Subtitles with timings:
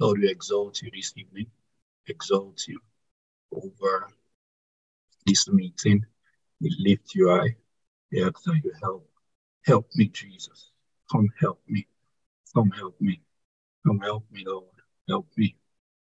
[0.00, 1.46] Lord, we exalt you this evening,
[2.06, 2.80] exalt you
[3.52, 4.08] over
[5.26, 6.06] this meeting.
[6.58, 7.54] We lift you high.
[8.10, 9.06] We ask that you help.
[9.66, 10.70] Help me, Jesus.
[11.12, 11.86] Come help me.
[12.54, 13.20] Come help me.
[13.86, 14.64] Come help me, Lord.
[15.06, 15.54] Help me.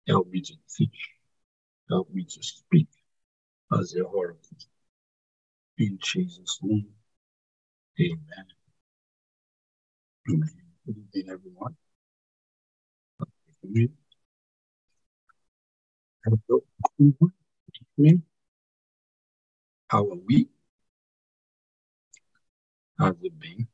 [0.07, 1.09] Help me to teach.
[1.89, 2.89] Help me to speak
[3.73, 4.57] as your oracle.
[5.79, 6.89] In Jesus' name.
[7.99, 8.45] Amen.
[10.29, 10.49] Amen.
[10.85, 11.75] Good evening, everyone.
[13.73, 13.91] Good
[17.97, 18.23] evening.
[19.89, 20.49] How are we?
[22.99, 23.67] How's it been?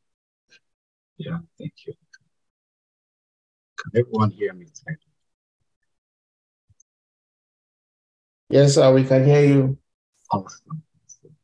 [1.17, 1.93] Yeah, thank you.
[3.77, 4.67] Can everyone hear me?
[8.49, 9.77] Yes, sir, we can hear you.
[10.31, 10.84] Awesome.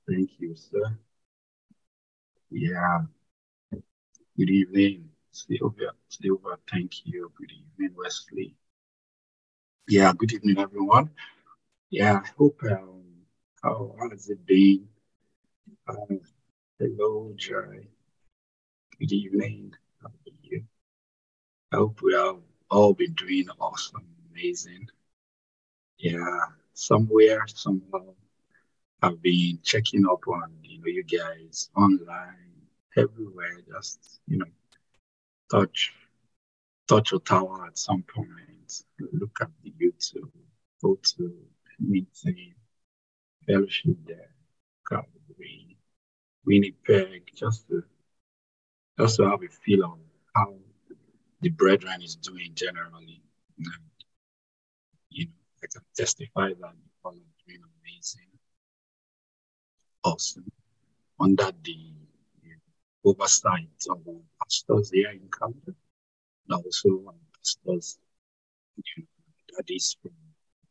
[0.08, 0.98] Thank you, sir.
[2.52, 3.02] Yeah.
[4.38, 5.92] Good evening, Sylvia.
[6.10, 7.32] Sylvia, thank you.
[7.36, 8.56] Good evening, Wesley.
[9.88, 11.10] Yeah, good evening, everyone.
[11.90, 13.04] Yeah, I hope um,
[13.64, 14.88] how has it been?
[15.88, 16.20] Um,
[16.80, 17.88] hello, Joy.
[19.00, 19.74] Good evening.
[20.02, 20.64] How are you?
[21.72, 22.38] I hope we have
[22.70, 24.88] all been doing awesome, amazing.
[25.98, 28.16] Yeah, somewhere, somehow,
[29.02, 33.62] I've been checking up on you know you guys online, everywhere.
[33.68, 34.46] Just you know,
[35.52, 35.94] touch
[36.88, 38.28] touch Ottawa at some point.
[39.14, 40.32] Look at the YouTube,
[40.82, 41.34] go to
[41.80, 42.54] meeting,
[43.46, 44.34] fellowship there,
[44.88, 45.78] Calvary,
[46.46, 47.84] Winnipeg, just to
[49.00, 50.00] just to have a feel of
[50.36, 50.54] how
[51.42, 53.22] the brethren is doing generally.
[53.58, 53.68] And,
[55.10, 55.32] you know,
[55.64, 58.30] I can testify that people are doing amazing,
[60.04, 60.52] awesome,
[61.20, 61.94] under the
[63.06, 65.74] oversight of our pastors here in Canada,
[66.48, 67.98] and also our pastors,
[68.78, 69.04] you
[69.58, 70.12] that is from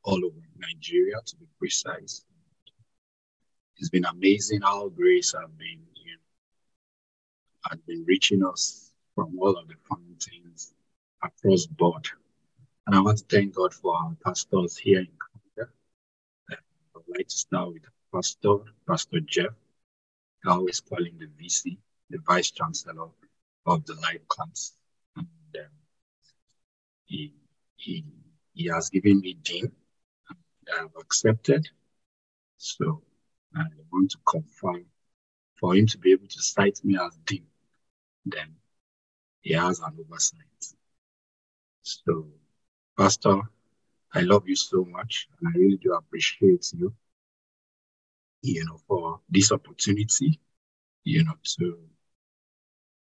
[0.05, 2.25] all over Nigeria to be precise.
[3.77, 9.57] It's been amazing how grace have been, you know, has been reaching us from all
[9.57, 10.73] of the fountains
[11.23, 12.07] across board.
[12.87, 15.09] And I want to thank God for our pastors here in
[15.57, 15.73] Canada.
[16.51, 16.57] Uh,
[16.97, 18.57] I would like to start with Pastor,
[18.89, 19.53] Pastor Jeff.
[20.47, 21.77] I always call him the VC,
[22.11, 23.09] the Vice Chancellor
[23.67, 24.73] of the Life class.
[25.17, 25.27] And
[25.57, 25.71] um,
[27.07, 27.35] he,
[27.77, 28.05] he,
[28.53, 29.73] he has given me Dean,
[30.29, 30.39] and
[30.75, 31.69] I have accepted.
[32.59, 33.03] So
[33.55, 34.87] I want to confirm
[35.61, 37.47] for him to be able to cite me as Dean,
[38.25, 38.57] then
[39.43, 40.41] he has an oversight.
[41.83, 42.29] So,
[42.97, 43.41] Pastor,
[44.13, 46.95] I love you so much, and I really do appreciate you,
[48.43, 50.41] you know, for this opportunity,
[51.05, 51.79] you know, to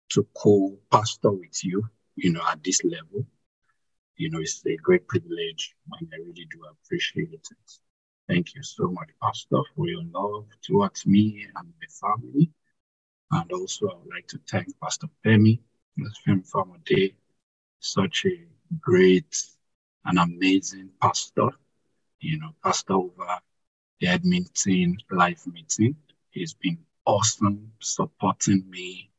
[0.10, 3.26] to co-pastor with you, you know, at this level.
[4.18, 7.80] You know, it's a great privilege, and I really do appreciate it.
[8.28, 12.52] Thank you so much, Pastor, for your love towards me and my family.
[13.32, 15.60] And also, I would like to thank Pastor Femi,
[16.26, 17.14] Femi Famode,
[17.80, 18.46] such a
[18.80, 19.36] great
[20.06, 21.50] and amazing pastor,
[22.20, 23.40] you know, pastor over
[24.00, 25.96] the Edmonton Life Meeting.
[26.30, 29.12] He's been awesome supporting me,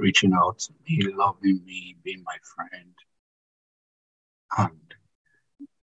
[0.00, 2.94] reaching out to me, loving me, being my friend.
[4.58, 4.94] And,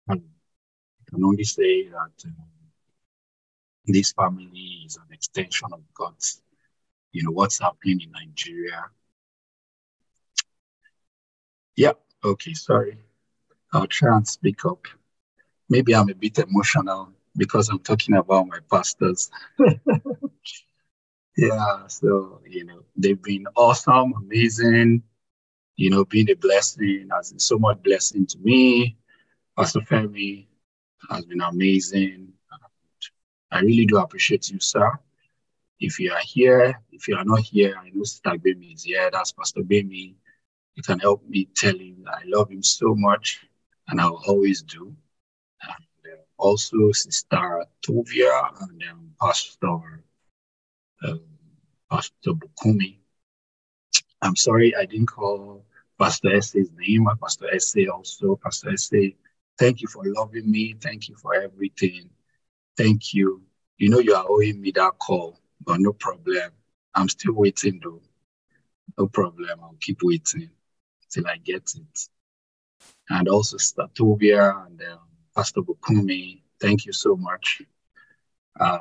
[0.08, 0.24] and
[1.02, 2.36] I can only say that um,
[3.86, 6.42] this family is an extension of God's,
[7.12, 8.86] you know, what's happening in Nigeria.
[11.76, 11.94] Yeah,
[12.24, 12.98] okay, sorry.
[13.74, 14.88] I'll try and speak up.
[15.70, 19.30] Maybe I'm a bit emotional because I'm talking about my pastors.
[21.38, 25.04] yeah, so, you know, they've been awesome, amazing,
[25.76, 28.98] you know, being a blessing, has been so much blessing to me.
[29.58, 30.48] Pastor Femi
[31.10, 32.32] has been amazing.
[33.52, 34.92] I really do appreciate you, sir.
[35.80, 39.10] If you are here, if you are not here, I know Sister Bemi is here.
[39.12, 40.16] That's Pastor Bemi.
[40.76, 43.46] You can help me tell him I love him so much,
[43.88, 44.96] and I'll always do.
[45.62, 50.04] And uh, also Sister Tovia and um, Pastor
[51.92, 52.98] Pastor Bukumi.
[54.22, 55.66] I'm sorry I didn't call
[56.00, 57.06] Pastor Essay's name.
[57.06, 58.36] but Pastor Essay also.
[58.44, 59.16] Pastor Essay,
[59.58, 60.76] thank you for loving me.
[60.82, 62.10] Thank you for everything.
[62.78, 63.42] Thank you.
[63.78, 66.52] You know you are owing me that call, but no problem.
[66.96, 68.02] I'm still waiting though.
[68.98, 69.60] No problem.
[69.62, 70.50] I'll keep waiting
[71.10, 72.10] till I get it.
[73.10, 75.00] And also Statuvia and um,
[75.36, 77.62] Pastor Bukumi, thank you so much.
[78.60, 78.80] Uh,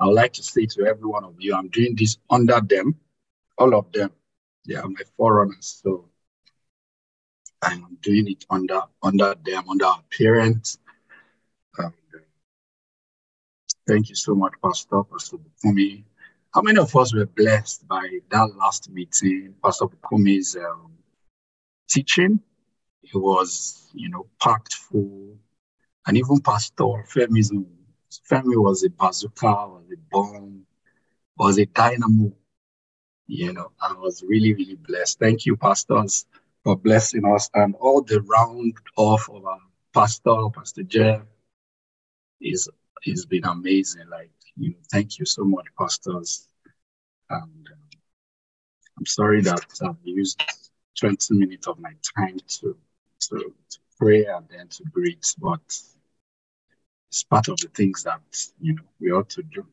[0.00, 2.96] I would like to say to every one of you, I'm doing this under them,
[3.58, 4.10] all of them.
[4.66, 5.80] They are my forerunners.
[5.82, 6.08] So
[7.62, 10.78] I'm doing it under under them, under our parents.
[11.78, 11.94] Um,
[13.86, 16.04] thank you so much, Pastor, Pastor Bukumi.
[16.52, 20.92] How many of us were blessed by that last meeting, Pastor Bukumi's um,
[21.88, 22.40] teaching?
[23.02, 25.36] It was, you know, packed full.
[26.06, 27.52] And even Pastor Femi's
[28.30, 30.66] Femi was a bazooka, was a bomb,
[31.36, 32.32] was a dynamo.
[33.26, 35.18] You know, I was really, really blessed.
[35.18, 36.26] Thank you, pastors,
[36.62, 39.60] for blessing us and all the round off of our
[39.92, 41.22] pastor, Pastor Jeff,
[42.40, 42.68] is
[43.02, 44.08] it's been amazing.
[44.10, 46.48] Like, you know, thank you so much, pastors.
[47.30, 47.78] And um,
[48.98, 50.42] I'm sorry that I've used
[50.98, 52.76] 20 minutes of my time to,
[53.20, 53.36] to,
[53.70, 55.60] to pray and then to greet, but
[57.14, 58.20] it's part of the things that
[58.60, 59.64] you know we ought to do.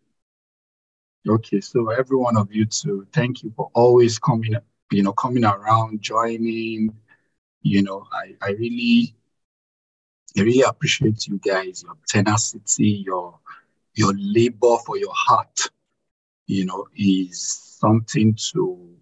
[1.28, 4.56] Okay, so every one of you too, thank you for always coming,
[4.92, 6.96] you know, coming around, joining.
[7.64, 9.16] You know, I, I really,
[10.38, 13.40] I really appreciate you guys, your tenacity, your
[13.96, 15.60] your labor for your heart,
[16.48, 17.42] you know, is
[17.80, 18.96] something to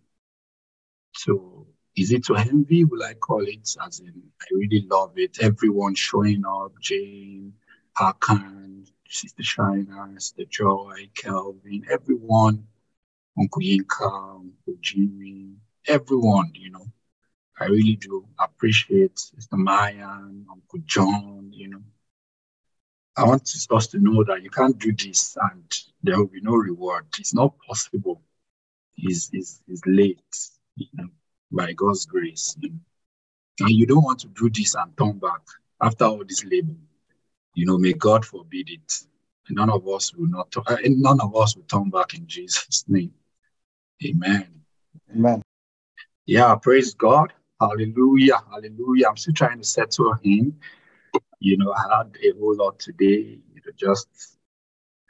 [1.25, 1.65] to
[1.97, 3.75] is it to envy, will I call it?
[3.85, 5.39] As in, I really love it.
[5.41, 7.53] Everyone showing up, Jane,
[7.99, 12.65] Hakan, Sister Shina, Sister Joy, Kelvin, everyone,
[13.37, 15.49] Uncle Yinka, Uncle Jimmy,
[15.85, 16.85] everyone, you know.
[17.59, 20.07] I really do appreciate Sister Maya,
[20.49, 21.81] Uncle John, you know.
[23.17, 23.41] I want
[23.71, 25.65] us to know that you can't do this and
[26.01, 27.05] there will be no reward.
[27.17, 28.21] It's not possible.
[28.95, 30.37] It's, it's, it's late,
[30.77, 31.09] you know,
[31.51, 32.55] by God's grace.
[32.61, 32.79] You know.
[33.59, 35.41] And you don't want to do this and turn back
[35.81, 36.75] after all this labor.
[37.53, 39.03] You know, may God forbid it.
[39.49, 43.13] None of us will not, uh, none of us will turn back in Jesus' name.
[44.05, 44.61] Amen.
[45.13, 45.41] Amen.
[46.25, 47.33] Yeah, praise God.
[47.59, 48.37] Hallelujah.
[48.51, 49.07] Hallelujah.
[49.09, 50.59] I'm still trying to settle him.
[51.39, 54.37] You know, I had a whole lot today, you know, just,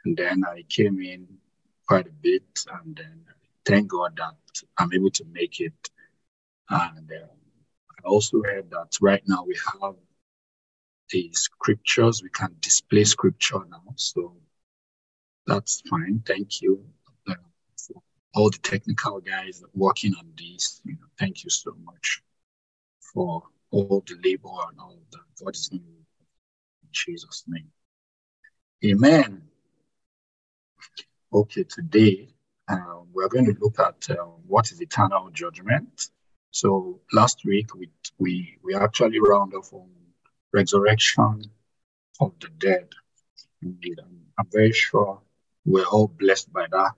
[0.04, 1.28] and then I came in
[1.86, 3.20] quite a bit, and then
[3.66, 4.36] thank God that
[4.78, 5.74] I'm able to make it.
[6.70, 7.28] And um,
[8.04, 9.94] I also heard that right now we have
[11.10, 12.22] the scriptures.
[12.22, 13.82] We can display scripture now.
[13.96, 14.36] So
[15.46, 16.22] that's fine.
[16.26, 16.84] Thank you
[17.28, 17.34] uh,
[17.76, 18.02] for
[18.34, 20.80] all the technical guys working on this.
[20.84, 22.22] You know, thank you so much
[23.12, 25.44] for all the labor and all that.
[25.44, 25.82] God is in
[26.92, 27.70] Jesus' name.
[28.84, 29.42] Amen.
[31.32, 32.28] Okay, today
[32.68, 36.08] uh, we're going to look at uh, what is eternal judgment.
[36.50, 39.88] So last week we we we actually round off on
[40.52, 41.44] resurrection
[42.20, 42.88] of the dead.
[43.62, 43.98] Indeed,
[44.38, 45.20] I'm, very sure
[45.64, 46.92] we're all blessed by that,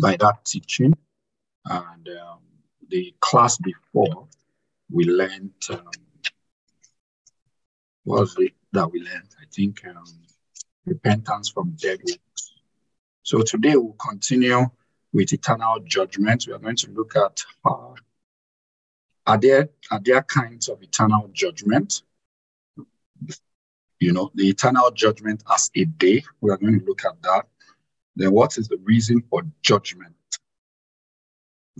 [0.00, 0.92] by that teaching.
[1.64, 2.40] And um,
[2.88, 4.26] the class before,
[4.90, 5.86] we learned, um,
[8.04, 9.34] what was it that we learned?
[9.40, 10.04] I think um,
[10.84, 12.52] repentance from dead works.
[13.22, 14.66] So today we'll continue
[15.12, 16.46] with eternal judgment.
[16.46, 17.94] We are going to look at how
[19.26, 22.02] are there are there kinds of eternal judgment?
[24.00, 26.24] You know, the eternal judgment as a day.
[26.40, 27.46] We are going to look at that.
[28.16, 30.14] Then what is the reason for judgment?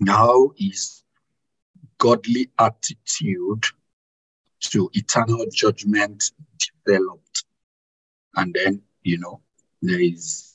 [0.06, 1.03] How is
[1.99, 3.65] godly attitude
[4.61, 6.31] to eternal judgment
[6.87, 7.45] developed?
[8.37, 9.40] And then, you know,
[9.83, 10.55] there is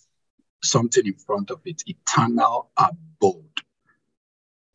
[0.64, 2.72] something in front of it, eternal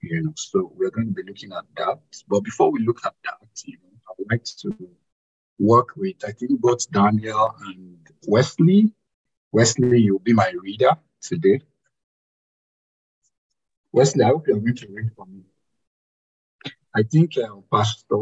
[0.03, 0.33] you know.
[0.37, 2.01] So we're going to be looking at that.
[2.29, 4.89] But before we look at that, you know, I would like to
[5.59, 8.93] work with I think both Daniel and Wesley.
[9.53, 11.61] Wesley, you'll be my reader today.
[13.93, 15.43] Wesley, I hope you're going to read for me.
[16.95, 18.17] I think uh, Pastor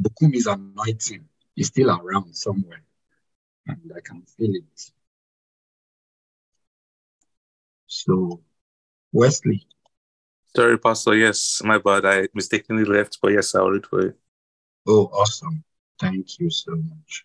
[0.00, 2.82] Bukumi's anointing is still around somewhere,
[3.66, 4.92] and I can feel it.
[7.86, 8.40] So,
[9.12, 9.66] Wesley,
[10.54, 11.14] Sorry, Pastor.
[11.16, 12.04] Yes, my bad.
[12.04, 14.14] I mistakenly left, but yes, I'll read for you.
[14.86, 15.64] Oh, awesome.
[15.98, 17.24] Thank you so much.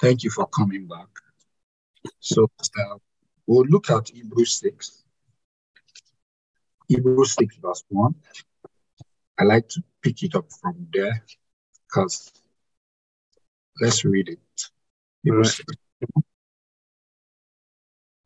[0.00, 1.08] Thank you for coming back.
[2.20, 2.96] So uh,
[3.46, 5.04] we'll look at Hebrews 6.
[6.88, 8.14] Hebrews 6, verse 1.
[9.38, 11.24] I like to pick it up from there
[11.86, 12.30] because
[13.80, 14.38] let's read it.
[15.22, 15.78] Hebrews right.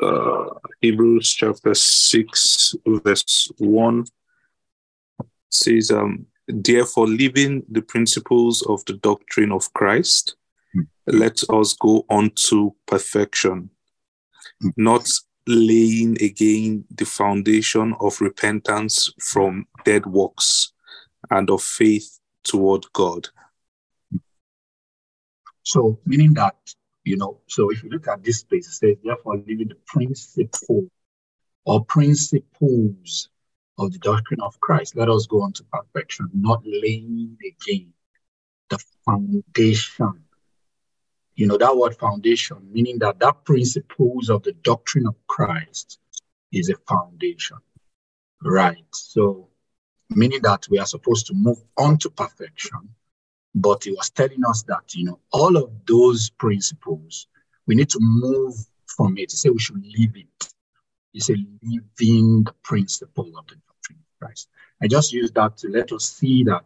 [0.02, 4.04] Uh, Hebrews chapter 6, verse 1
[5.50, 10.36] says, um, Therefore, leaving the principles of the doctrine of Christ,
[10.76, 10.86] mm.
[11.06, 13.70] let us go on to perfection,
[14.62, 14.72] mm.
[14.76, 15.08] not
[15.46, 20.72] laying again the foundation of repentance from dead works
[21.30, 23.28] and of faith toward God.
[25.62, 26.56] So, meaning that,
[27.04, 30.86] you know, so if you look at this place, it says, therefore, living the principle
[31.64, 33.28] or principles
[33.78, 37.92] of the doctrine of Christ, let us go on to perfection, not laying again
[38.68, 40.24] the foundation.
[41.34, 45.98] You know, that word foundation, meaning that that principles of the doctrine of Christ
[46.52, 47.56] is a foundation,
[48.42, 48.84] right?
[48.92, 49.48] So,
[50.10, 52.94] meaning that we are supposed to move on to perfection.
[53.54, 57.26] But he was telling us that, you know, all of those principles,
[57.66, 58.54] we need to move
[58.86, 59.30] from it.
[59.30, 60.48] He said we should leave it.
[61.12, 64.48] He said, living principle of the doctrine of Christ.
[64.82, 66.64] I just use that to let us see that,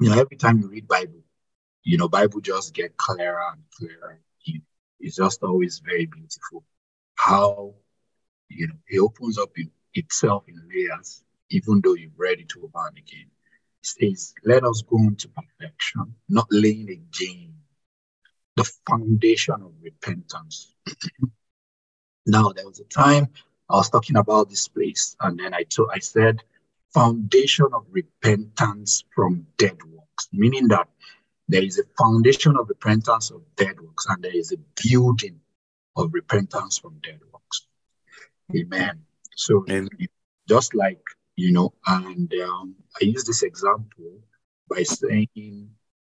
[0.00, 1.22] you know, every time you read Bible,
[1.84, 4.20] you know, Bible just get clearer and clearer.
[4.98, 6.64] It's just always very beautiful
[7.14, 7.74] how,
[8.48, 12.88] you know, it opens up in itself in layers even though you've read it over
[12.88, 13.30] and again.
[13.86, 17.54] Says, let us go into perfection, not laying again
[18.56, 20.74] the foundation of repentance.
[22.26, 23.28] now, there was a time
[23.70, 26.42] I was talking about this place, and then I told I said,
[26.92, 30.88] foundation of repentance from dead works, meaning that
[31.48, 35.40] there is a foundation of repentance of dead works, and there is a building
[35.94, 37.66] of repentance from dead works.
[38.50, 38.74] Mm-hmm.
[38.74, 39.04] Amen.
[39.36, 39.88] So, Amen.
[40.48, 41.02] just like
[41.36, 44.20] you know, and um, I use this example
[44.68, 45.70] by saying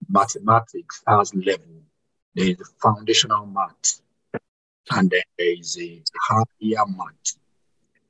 [0.09, 1.83] mathematics has level.
[2.35, 4.01] There is a foundational math,
[4.91, 7.37] and then there is a higher math.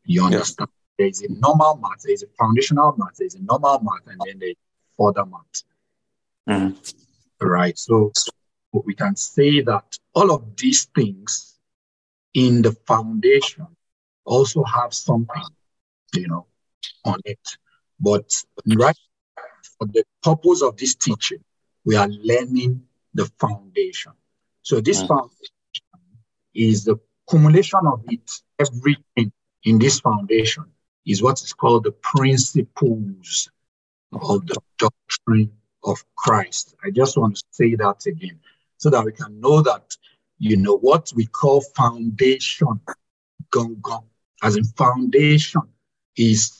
[0.04, 0.68] You understand?
[0.70, 0.76] Yeah.
[0.98, 4.06] There is a normal math, there is a foundational math, there is a normal math,
[4.06, 4.56] and then there is
[4.98, 5.62] further math.
[6.48, 6.94] Mm.
[7.40, 7.78] Right.
[7.78, 8.30] So, so
[8.72, 11.58] we can say that all of these things
[12.34, 13.66] in the foundation
[14.24, 15.42] also have something,
[16.14, 16.46] you know,
[17.04, 17.40] on it.
[17.98, 18.30] But
[18.76, 18.96] right
[19.78, 21.42] for the purpose of this teaching,
[21.84, 22.82] we are learning
[23.14, 24.12] the foundation.
[24.62, 25.08] So this mm.
[25.08, 25.54] foundation
[26.54, 29.32] is the accumulation of it, everything
[29.64, 30.64] in this foundation
[31.06, 33.48] is what is called the principles
[34.12, 35.52] of the doctrine
[35.84, 36.74] of Christ.
[36.84, 38.38] I just want to say that again
[38.76, 39.96] so that we can know that,
[40.38, 42.80] you know, what we call foundation,
[43.50, 44.04] gong gong,
[44.42, 45.62] as in foundation
[46.16, 46.59] is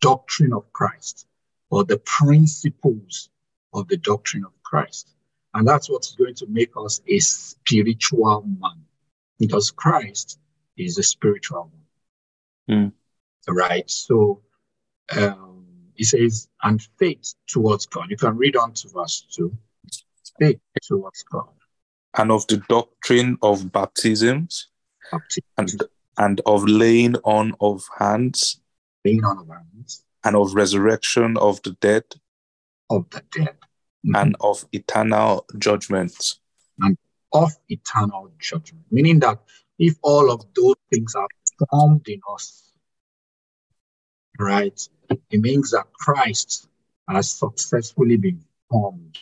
[0.00, 1.26] doctrine of Christ
[1.70, 3.30] or the principles
[3.72, 5.14] of the doctrine of Christ.
[5.54, 8.84] And that's what's going to make us a spiritual man
[9.38, 10.38] because Christ
[10.76, 11.70] is a spiritual
[12.68, 12.92] man.
[13.48, 13.54] Mm.
[13.54, 13.88] Right.
[13.90, 14.42] So
[15.16, 18.10] um, he says, and faith towards God.
[18.10, 19.56] You can read on to verse 2.
[20.38, 21.48] Faith towards God.
[22.16, 24.68] And of the doctrine of baptisms,
[25.10, 25.44] Baptism.
[25.58, 25.82] and,
[26.18, 28.60] and of laying on of hands
[29.04, 32.04] laying on hands, and of resurrection of the dead,
[32.90, 33.56] of the dead,
[34.06, 34.16] mm-hmm.
[34.16, 36.36] and of eternal judgment.
[36.80, 36.96] And
[37.32, 38.84] of eternal judgment.
[38.90, 39.40] Meaning that
[39.78, 41.28] if all of those things are
[41.70, 42.72] formed in us,
[44.38, 46.68] right, it means that Christ
[47.08, 49.18] has successfully been formed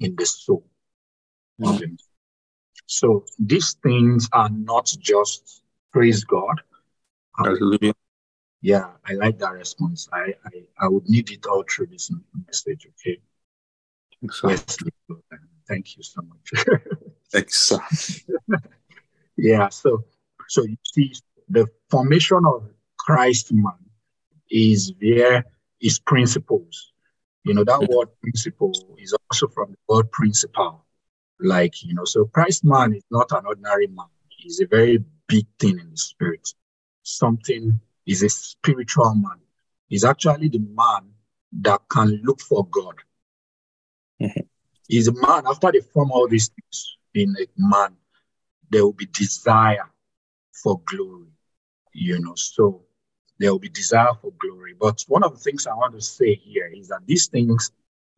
[0.00, 0.66] in the soul.
[1.60, 1.94] Mm-hmm.
[2.86, 5.62] So these things are not just
[5.92, 6.60] praise God.
[7.36, 7.94] Hallelujah
[8.62, 10.08] yeah, I like that response.
[10.12, 12.12] I, I, I would need it all through this
[12.46, 12.86] message.
[13.00, 13.20] Okay.
[14.30, 14.54] So.
[15.68, 16.66] thank you so much.
[17.32, 17.72] Thanks.
[19.36, 19.68] yeah.
[19.68, 20.04] So,
[20.48, 21.12] so you see,
[21.48, 23.72] the formation of Christ man
[24.48, 25.44] is where
[25.80, 26.92] his principles.
[27.42, 27.92] You know, that mm-hmm.
[27.92, 30.84] word principle is also from the word principle.
[31.40, 34.06] Like, you know, so Christ man is not an ordinary man.
[34.28, 36.48] He's a very big thing in the spirit.
[37.02, 39.40] Something is a spiritual man.
[39.88, 41.10] He's actually the man
[41.60, 42.96] that can look for God.
[44.20, 44.40] Mm-hmm.
[44.88, 47.96] He's a man, after they form all these things in a man,
[48.70, 49.90] there will be desire
[50.52, 51.28] for glory,
[51.92, 52.34] you know.
[52.36, 52.82] So
[53.38, 54.74] there will be desire for glory.
[54.78, 57.70] But one of the things I want to say here is that these things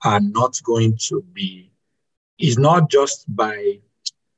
[0.04, 1.72] are not going to be,
[2.38, 3.80] is not just by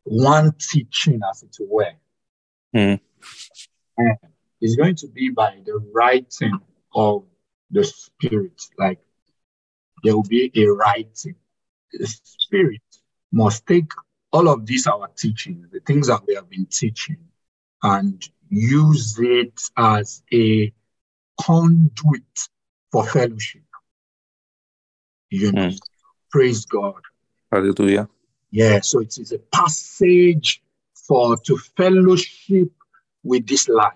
[0.04, 1.92] one teaching, as it were.
[2.74, 3.00] Mm
[4.60, 6.58] is going to be by the writing
[6.94, 7.24] of
[7.70, 8.60] the spirit.
[8.78, 9.00] Like
[10.02, 11.36] there will be a writing.
[11.92, 12.82] The spirit
[13.32, 13.90] must take
[14.32, 17.18] all of these our teachings, the things that we have been teaching,
[17.82, 20.72] and use it as a
[21.40, 22.22] conduit
[22.92, 23.62] for fellowship.
[25.30, 25.78] You know, mm.
[26.30, 27.00] praise God.
[27.50, 28.08] Hallelujah.
[28.50, 30.62] Yeah, so it is a passage
[31.06, 32.70] for to fellowship
[33.22, 33.92] with this light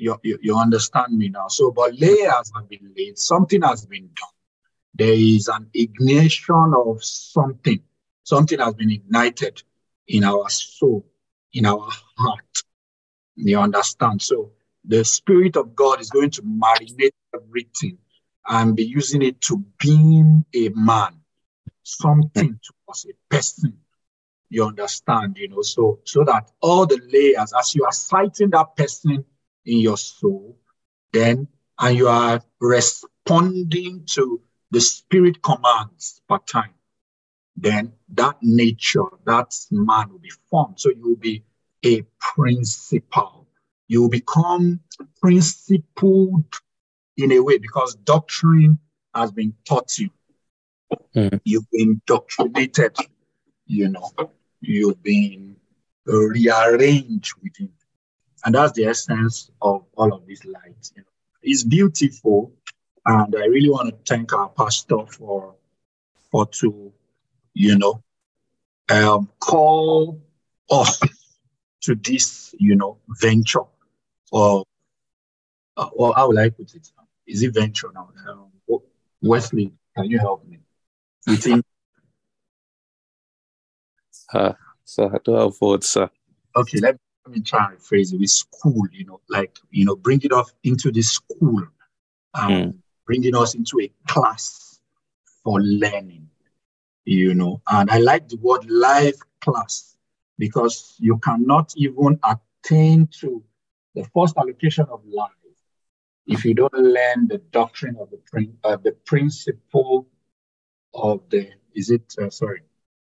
[0.00, 1.48] you, you, you understand me now.
[1.48, 4.28] So, but layers have been laid, something has been done.
[4.94, 7.80] There is an ignition of something,
[8.24, 9.62] something has been ignited
[10.08, 11.06] in our soul,
[11.52, 12.62] in our heart.
[13.36, 14.22] You understand?
[14.22, 14.52] So,
[14.84, 17.98] the Spirit of God is going to marinate everything
[18.48, 21.20] and be using it to beam a man,
[21.82, 23.78] something to us, a person.
[24.48, 28.74] You understand, you know, so so that all the layers, as you are sighting that
[28.74, 29.24] person
[29.64, 30.58] in your soul,
[31.12, 31.48] then
[31.78, 34.40] and you are responding to
[34.70, 36.74] the spirit commands per time,
[37.56, 40.78] then that nature, that man will be formed.
[40.78, 41.42] So you will be
[41.84, 43.48] a principal.
[43.88, 44.80] You will become
[45.20, 46.44] principled
[47.16, 48.78] in a way because doctrine
[49.14, 50.10] has been taught you.
[51.16, 51.40] Mm.
[51.44, 52.96] You've been indoctrinated,
[53.66, 54.10] you know,
[54.60, 55.56] you've been
[56.06, 57.72] rearranged within.
[58.44, 60.92] And that's the essence of all of these lights.
[60.96, 61.08] You know.
[61.42, 62.52] It's beautiful.
[63.06, 65.54] And I really want to thank our pastor for
[66.30, 66.92] for to,
[67.54, 68.02] you know,
[68.90, 70.20] um, call
[70.70, 71.00] us
[71.82, 73.64] to this, you know, venture
[74.30, 74.64] or
[75.76, 76.90] uh, or how will I put it?
[77.26, 78.10] Is it venture now?
[78.28, 78.50] Um,
[79.22, 80.58] Wesley, can you help me?
[81.26, 81.64] You think?
[84.32, 84.52] Uh,
[84.84, 86.10] so I don't have words, sir.
[86.56, 86.96] Okay, let,
[87.26, 90.32] let me try and phrase it with school, you know, like, you know, bring it
[90.32, 91.66] off into the school,
[92.34, 92.74] um, Mm.
[93.06, 94.80] bringing us into a class
[95.44, 96.28] for learning,
[97.04, 97.60] you know.
[97.68, 99.96] And I like the word live class
[100.38, 103.42] because you cannot even attain to
[103.94, 105.30] the first allocation of life
[106.26, 110.06] if you don't learn the doctrine of the prin- uh, the principle
[110.94, 112.62] of the is it uh, sorry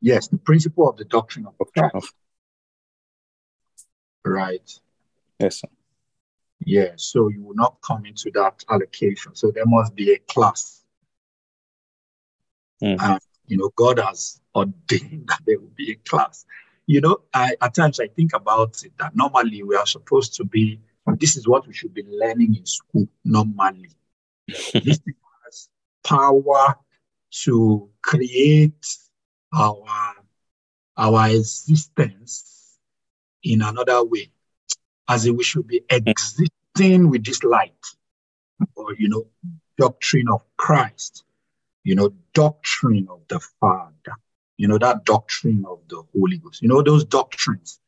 [0.00, 2.14] yes the principle of the doctrine of Christ
[4.24, 4.80] right.
[5.38, 5.68] Yes, sir.
[6.64, 9.34] yeah so you will not come into that allocation.
[9.34, 10.80] So there must be a class.
[12.82, 13.00] Mm.
[13.00, 16.44] and you know god has ordained that there will be a class.
[16.86, 20.44] You know I, at times i think about it that normally we are supposed to
[20.44, 20.80] be
[21.18, 23.90] this is what we should be learning in school normally.
[24.72, 25.00] This
[25.44, 25.68] has
[26.02, 26.76] power
[27.44, 28.86] to create
[29.52, 30.14] our
[30.96, 32.53] our existence
[33.44, 34.30] in another way
[35.08, 37.86] as in we should be existing with this light
[38.74, 39.26] or you know
[39.78, 41.24] doctrine of christ
[41.82, 44.16] you know doctrine of the father
[44.56, 47.80] you know that doctrine of the holy ghost you know those doctrines.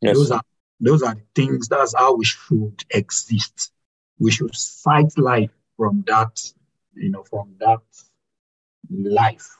[0.00, 0.42] Yes, those are
[0.80, 3.72] those are the things that's how we should exist.
[4.18, 6.40] We should sight life from that
[6.94, 7.80] you know from that
[8.90, 9.56] life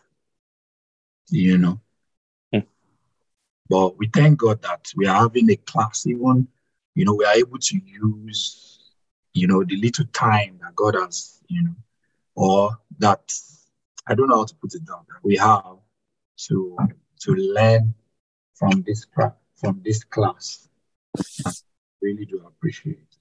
[1.30, 1.80] you know.
[3.70, 6.46] But we thank god that we are having a class even
[6.94, 8.92] you know we are able to use
[9.32, 11.76] you know the little time that god has you know
[12.34, 13.32] or that
[14.06, 15.78] i don't know how to put it down that we have
[16.36, 16.76] to
[17.18, 17.94] to learn
[18.54, 19.06] from this
[19.56, 20.68] from this class.
[22.02, 23.16] Really do appreciate.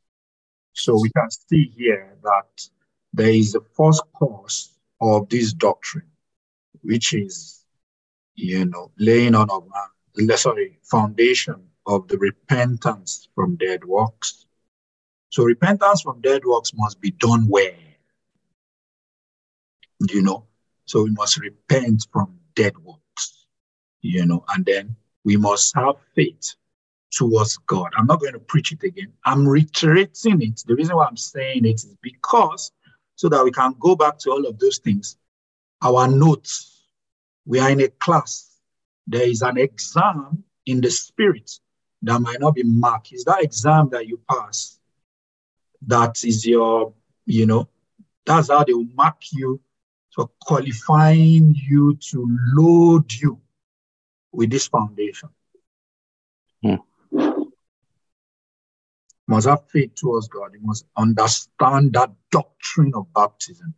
[0.73, 2.69] So we can see here that
[3.13, 6.11] there is a first course of this doctrine,
[6.81, 7.65] which is,
[8.35, 9.89] you know, laying on of man,
[10.35, 11.55] sorry, foundation
[11.85, 14.45] of the repentance from dead works.
[15.29, 17.75] So repentance from dead works must be done where?
[19.99, 20.45] You know,
[20.85, 23.45] so we must repent from dead works,
[24.01, 26.55] you know, and then we must have faith
[27.11, 27.91] towards God.
[27.97, 29.11] I'm not going to preach it again.
[29.25, 30.63] I'm reiterating it.
[30.65, 32.71] The reason why I'm saying it is because
[33.15, 35.17] so that we can go back to all of those things.
[35.81, 36.85] Our notes,
[37.45, 38.48] we are in a class.
[39.09, 41.51] There is an exam in the spirit
[42.03, 43.11] that might not be marked.
[43.11, 44.79] Is that exam that you pass?
[45.87, 46.93] That is your,
[47.25, 47.67] you know,
[48.23, 49.59] that's how they will mark you
[50.13, 53.41] for qualifying you to load you
[54.31, 55.29] with this foundation.
[56.61, 56.75] Hmm.
[59.27, 60.51] must have faith towards God.
[60.53, 63.73] You must understand that doctrine of baptism.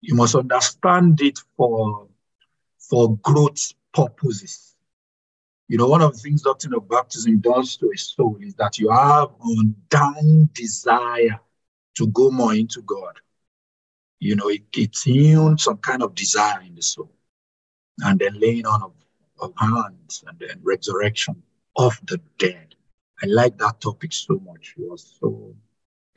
[0.00, 2.08] You must understand it for,
[2.78, 4.74] for growth purposes.
[5.68, 8.78] You know, one of the things doctrine of baptism does to a soul is that
[8.78, 11.40] you have undying desire
[11.96, 13.18] to go more into God.
[14.18, 17.10] You know, it, it tunes some kind of desire in the soul.
[18.00, 18.92] And then laying on of,
[19.40, 21.42] of hands and then resurrection
[21.76, 22.74] of the dead.
[23.22, 24.74] I like that topic so much.
[24.76, 25.54] It was so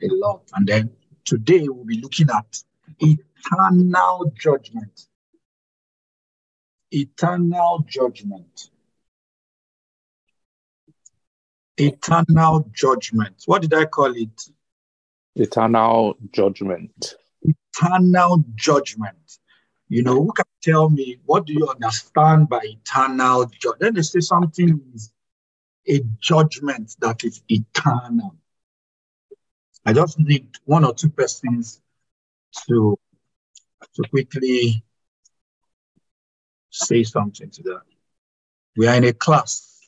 [0.02, 0.42] a lot.
[0.54, 0.90] And then
[1.24, 2.62] today we'll be looking at
[3.00, 5.07] eternal judgment.
[6.90, 8.70] Eternal judgment.
[11.76, 13.42] Eternal judgment.
[13.46, 14.42] What did I call it?
[15.36, 17.14] Eternal judgment.
[17.42, 19.38] Eternal judgment.
[19.88, 23.80] You know, who can tell me what do you understand by eternal judgment?
[23.80, 25.12] Then they say something is
[25.88, 28.36] a judgment that is eternal.
[29.86, 31.80] I just need one or two persons
[32.66, 32.98] to,
[33.94, 34.84] to quickly
[36.78, 37.82] say something to that.
[38.76, 39.80] We are in a class,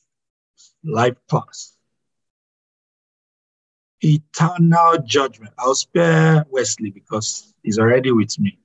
[0.84, 1.76] life class.
[4.02, 5.52] Eternal judgment.
[5.58, 8.58] I'll spare Wesley because he's already with me.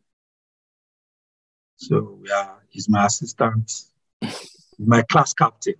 [1.75, 3.71] So yeah, he's my assistant,
[4.79, 5.75] my class captain.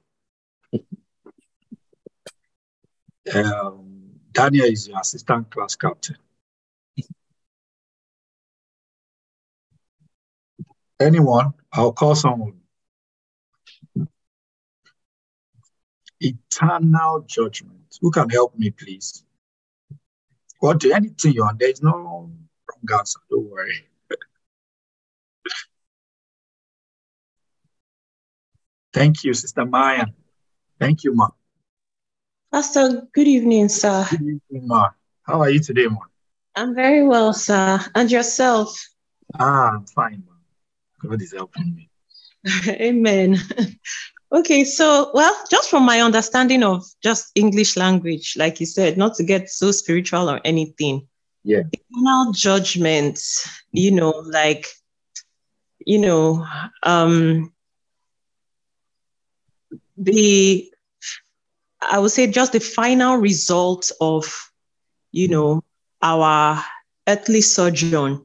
[3.33, 6.17] Um, Daniel is your assistant class captain.
[10.99, 11.53] Anyone?
[11.73, 12.61] I'll call someone.
[16.19, 17.97] Eternal judgment.
[18.01, 19.23] Who can help me, please?
[20.59, 21.59] What do anything you want?
[21.59, 22.47] There's no wrong
[22.97, 23.19] answer.
[23.29, 23.87] Don't worry.
[28.93, 30.05] Thank you, Sister Maya.
[30.79, 31.29] Thank you, Ma.
[32.51, 34.07] Pastor, good evening, sir.
[34.09, 34.91] Good evening, Ma.
[35.23, 35.99] How are you today, Ma?
[36.55, 37.81] I'm very well, sir.
[37.93, 38.81] And yourself?
[39.37, 40.34] Ah, I'm fine, Ma.
[41.09, 41.89] God is helping me.
[42.69, 43.37] Amen.
[44.31, 49.15] okay, so, well, just from my understanding of just English language, like you said, not
[49.15, 51.07] to get so spiritual or anything.
[51.43, 51.61] Yeah.
[51.71, 53.19] Eternal judgment,
[53.71, 54.67] you know, like,
[55.85, 56.45] you know,
[56.83, 57.53] um,
[59.97, 60.71] the
[61.81, 64.51] I would say just the final result of,
[65.11, 65.63] you know,
[66.01, 66.63] our
[67.07, 68.24] earthly sojourn.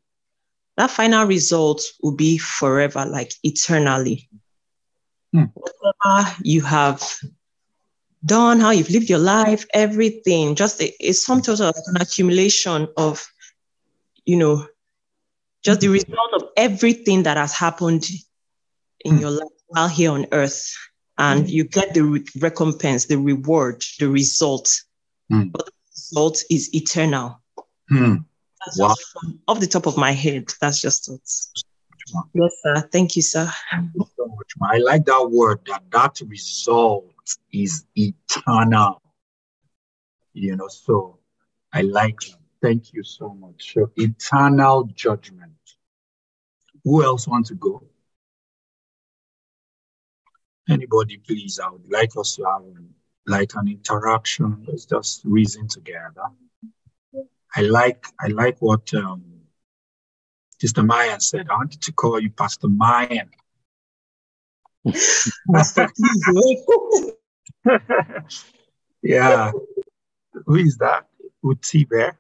[0.81, 4.31] That final result will be forever, like eternally.
[5.31, 5.45] Hmm.
[5.53, 7.07] Whatever you have
[8.25, 12.89] done, how you've lived your life, everything, just a, a sum total of an accumulation
[12.97, 13.23] of,
[14.25, 14.67] you know,
[15.63, 18.07] just the result of everything that has happened
[19.05, 19.21] in Hmm.
[19.21, 20.75] your life while here on earth
[21.19, 24.81] and you get the re- recompense, the reward, the result.
[25.31, 25.53] Mm.
[25.53, 27.43] But the result is eternal.
[27.91, 28.17] Hmm.
[28.65, 28.89] That's Wow.
[28.89, 30.53] just from off the top of my head.
[30.61, 31.21] That's just it.
[32.35, 32.81] Yes, sir.
[32.93, 33.51] Thank you, sir.
[33.71, 37.15] Thank you so much, I like that word that that result
[37.53, 39.01] is eternal.
[40.33, 41.19] You know, so
[41.73, 42.37] I like that.
[42.63, 43.73] Thank you so much.
[43.75, 45.53] So eternal judgment.
[46.85, 47.83] Who else wants to go?
[50.69, 51.59] Anybody, please.
[51.59, 52.63] I would like us to have
[53.27, 54.65] like an interaction.
[54.69, 56.25] Let's just reason together.
[57.57, 59.25] I like I like what um,
[60.61, 61.49] Sister Mayan said.
[61.51, 63.31] I wanted to call you Pastor Mayan.
[65.53, 65.89] Pastor,
[69.03, 69.53] yeah.
[70.47, 71.07] Who is that?
[71.45, 72.13] Utibe.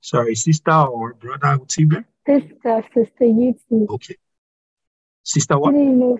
[0.00, 2.04] Sorry, sister or brother Utibe?
[2.26, 3.88] Sister, Sister Yuti.
[3.88, 4.16] Okay.
[5.22, 5.74] Sister Good what?
[5.74, 6.18] evening,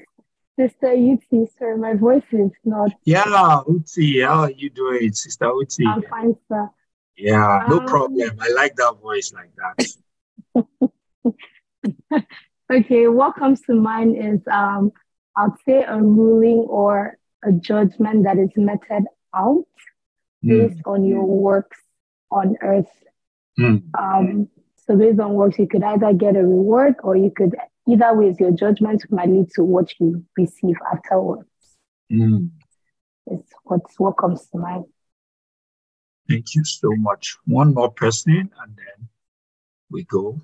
[0.59, 1.49] Sister Yuti.
[1.59, 2.93] Sir, my voice is not.
[3.05, 4.21] Yeah, Uti.
[4.21, 5.85] How are you doing, Sister Uti?
[5.87, 6.71] I'm fine, sir.
[7.17, 8.31] Yeah, no Um, problem.
[8.41, 9.77] I like that voice like that.
[12.73, 14.91] Okay, what comes to mind is um,
[15.37, 19.67] I'd say a ruling or a judgment that is meted out
[20.45, 21.79] Mm, based on your works
[22.31, 22.91] on earth.
[23.59, 27.55] mm, Um, so based on works, you could either get a reward or you could
[27.89, 31.49] either ways your judgment might lead to what you receive afterwards.
[32.13, 32.51] mm.
[33.27, 34.85] It's what's what comes to mind.
[36.29, 37.37] Thank you so much.
[37.47, 39.09] One more person and then
[39.91, 40.41] we go.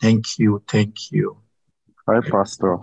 [0.00, 0.62] Thank you.
[0.68, 1.38] Thank you.
[2.08, 2.78] Hi, Pastor.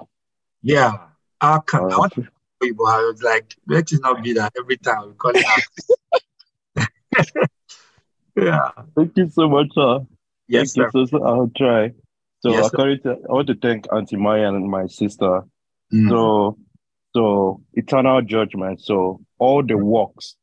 [0.61, 0.93] Yeah.
[1.41, 4.23] I, can, I Uh, want to tell you, but I was like, let it not
[4.23, 5.45] be that every time we call it
[8.35, 8.71] yeah.
[8.95, 9.99] thank you so much, sir.
[10.47, 10.99] Yes, thank sir.
[10.99, 11.91] you so, so I'll try.
[12.41, 15.41] So, Yes, according to, I want to thank Auntie Maya and my sister.
[15.91, 16.57] Mm, So,
[17.15, 18.81] so eternal judgment.
[18.81, 20.35] So, all the works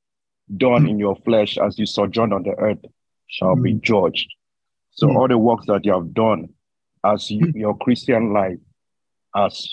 [0.57, 2.85] done in your flesh as you sojourn on the earth
[3.29, 4.29] shall be judged.
[4.91, 5.17] So, Mm.
[5.17, 6.53] all the works that you have done
[7.05, 8.59] as you, your Christian life,
[9.35, 9.69] as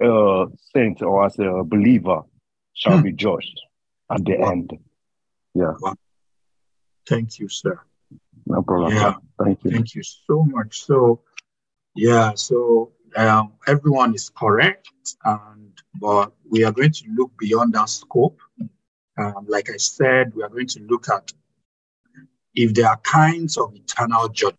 [0.00, 2.22] a saint or as a believer,
[2.74, 3.60] shall be judged
[4.10, 4.50] at the Wow.
[4.52, 4.78] end.
[5.54, 5.74] Yeah,
[7.06, 7.80] Thank you, sir.
[8.46, 8.92] no problem.
[8.94, 9.14] Yeah.
[9.42, 9.70] Thank you.
[9.70, 10.82] Thank you so much.
[10.84, 11.20] So,
[11.94, 14.88] yeah, so um, everyone is correct,
[15.24, 18.40] and but we are going to look beyond that scope.
[19.16, 21.32] Um, like I said, we are going to look at
[22.54, 24.58] if there are kinds of eternal judgment,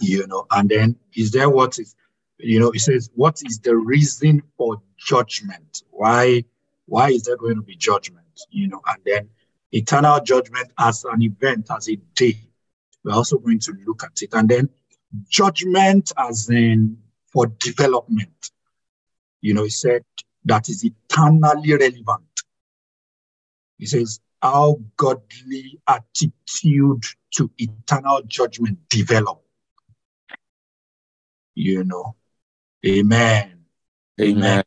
[0.00, 1.94] you know, and then is there what is
[2.38, 5.82] you know, it says, what is the reason for judgment?
[5.90, 6.44] Why,
[6.86, 8.26] why is there going to be judgment?
[8.50, 9.28] You know, and then
[9.72, 12.38] eternal judgment as an event, as a day.
[13.04, 14.34] We're also going to look at it.
[14.34, 14.68] And then
[15.28, 16.98] judgment as in
[17.32, 18.50] for development.
[19.40, 20.02] You know, he said
[20.46, 22.33] that is eternally relevant.
[23.78, 29.42] He says, how godly attitude to eternal judgment develop.
[31.54, 32.14] You know,
[32.86, 33.64] amen.
[34.20, 34.64] Amen.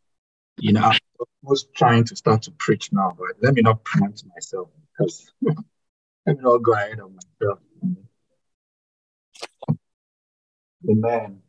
[0.60, 0.98] You know, I
[1.44, 5.58] was trying to start to preach now, but let me not promote myself because let
[6.26, 7.60] me not go ahead of myself.
[10.90, 11.42] Amen.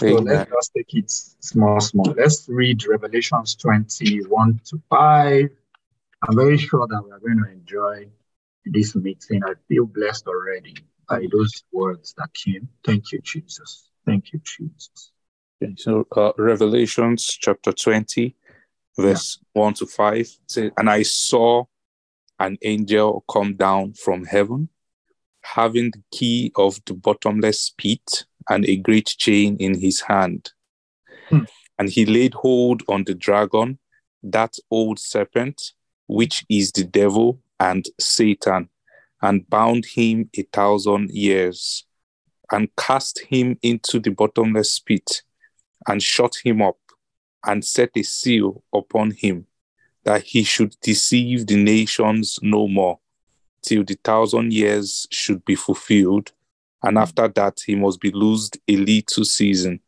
[0.00, 2.14] So let's just take it small, small.
[2.16, 5.50] Let's read Revelations 21 to 5.
[6.22, 8.08] I'm very sure that we're going to enjoy
[8.64, 9.42] this meeting.
[9.44, 10.74] I feel blessed already
[11.08, 12.68] by those words that came.
[12.84, 13.88] Thank you, Jesus.
[14.04, 15.12] Thank you, Jesus.
[15.62, 18.34] Okay, so uh, Revelations chapter 20,
[18.98, 21.64] verse 1 to 5 says, And I saw
[22.40, 24.68] an angel come down from heaven,
[25.42, 30.52] having the key of the bottomless pit and a great chain in his hand.
[31.28, 31.44] Hmm.
[31.78, 33.78] And he laid hold on the dragon,
[34.22, 35.72] that old serpent,
[36.08, 38.68] which is the devil and Satan,
[39.22, 41.84] and bound him a thousand years,
[42.50, 45.22] and cast him into the bottomless pit,
[45.86, 46.78] and shut him up,
[47.44, 49.46] and set a seal upon him,
[50.04, 52.98] that he should deceive the nations no more,
[53.62, 56.32] till the thousand years should be fulfilled,
[56.82, 59.80] and after that he must be loosed a little season.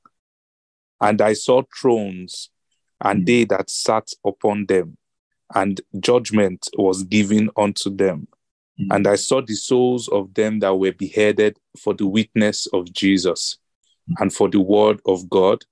[1.01, 2.51] And I saw thrones,
[3.01, 3.27] and Mm.
[3.27, 4.99] they that sat upon them,
[5.55, 8.29] and judgment was given unto them.
[8.81, 8.95] Mm.
[8.95, 13.59] And I saw the souls of them that were beheaded for the witness of Jesus
[14.09, 14.15] mm.
[14.21, 15.65] and for the word of God,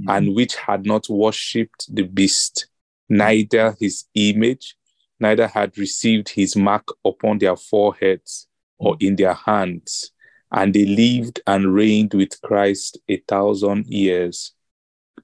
[0.00, 0.16] mm.
[0.16, 2.66] and which had not worshipped the beast,
[3.08, 4.76] neither his image,
[5.18, 8.46] neither had received his mark upon their foreheads
[8.78, 9.08] or mm.
[9.08, 10.12] in their hands.
[10.52, 14.52] And they lived and reigned with Christ a thousand years.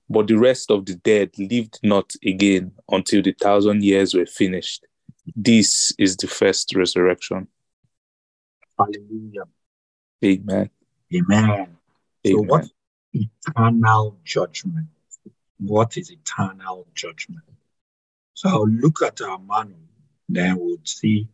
[0.09, 4.87] But the rest of the dead lived not again until the thousand years were finished.
[5.35, 7.48] This is the first resurrection.
[8.78, 9.44] Hallelujah.
[10.24, 10.70] Amen.
[11.14, 11.76] Amen.
[12.26, 12.46] So, Amen.
[12.46, 12.68] what
[13.12, 14.88] eternal judgment?
[15.59, 17.44] What is eternal judgment?
[18.35, 19.78] So, I'll look at our manual,
[20.28, 21.28] then we'll see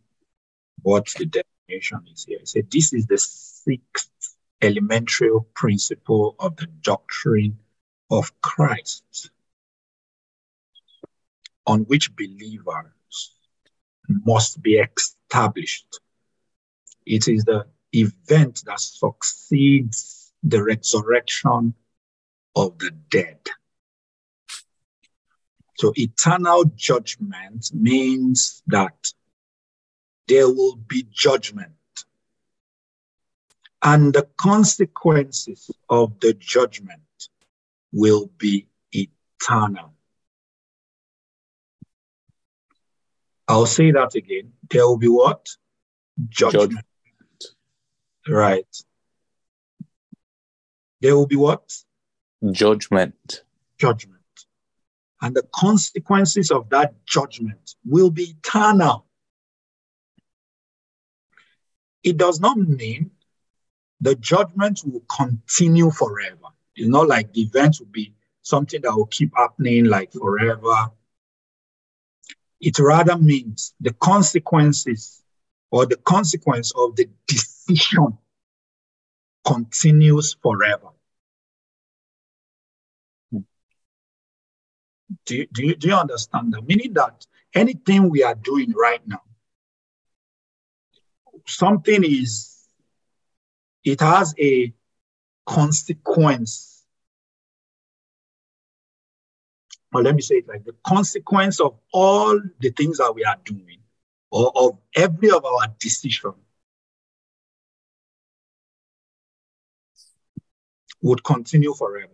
[0.83, 2.39] what the definition is here.
[2.41, 7.59] It said this is the sixth elementary principle of the doctrine
[8.11, 9.31] of Christ,
[11.67, 13.35] on which believers
[14.09, 16.01] must be established.
[17.05, 21.75] It is the event that succeeds the resurrection
[22.55, 23.39] of the dead.
[25.79, 29.13] So eternal judgment means that
[30.27, 31.73] there will be judgment.
[33.83, 37.03] And the consequences of the judgment
[37.93, 39.95] will be eternal.
[43.47, 44.53] I'll say that again.
[44.71, 45.49] There will be what?
[46.29, 46.73] Judgment.
[46.73, 47.45] Judgment.
[48.29, 48.77] Right.
[51.01, 51.73] There will be what?
[52.51, 53.45] Judgment.
[53.79, 54.15] Judgment.
[55.23, 59.07] And the consequences of that judgment will be eternal.
[62.05, 63.11] It does not mean
[64.01, 66.49] the judgment will continue forever.
[66.79, 70.93] It's not like the event will be something that will keep happening like forever.
[72.61, 75.23] It rather means the consequences
[75.73, 78.17] or the consequence of the decision
[79.45, 80.91] continues forever.
[83.33, 83.41] Hmm.
[85.27, 86.67] Do you, do, you, do you understand that?
[86.67, 89.23] Meaning that anything we are doing right now,
[91.45, 92.57] something is,
[93.83, 94.73] it has a
[95.49, 96.85] consequence.
[99.93, 103.39] Or let me say it like the consequence of all the things that we are
[103.45, 103.79] doing,
[104.31, 106.35] or of every of our decision,
[111.01, 112.13] would continue forever.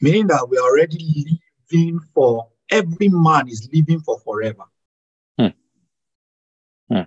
[0.00, 1.26] Meaning that we are already
[1.70, 4.64] living for, every man is living for forever.
[5.38, 5.46] Hmm.
[6.88, 7.02] Hmm.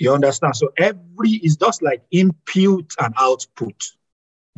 [0.00, 0.56] You understand?
[0.56, 3.76] So every is just like input and output,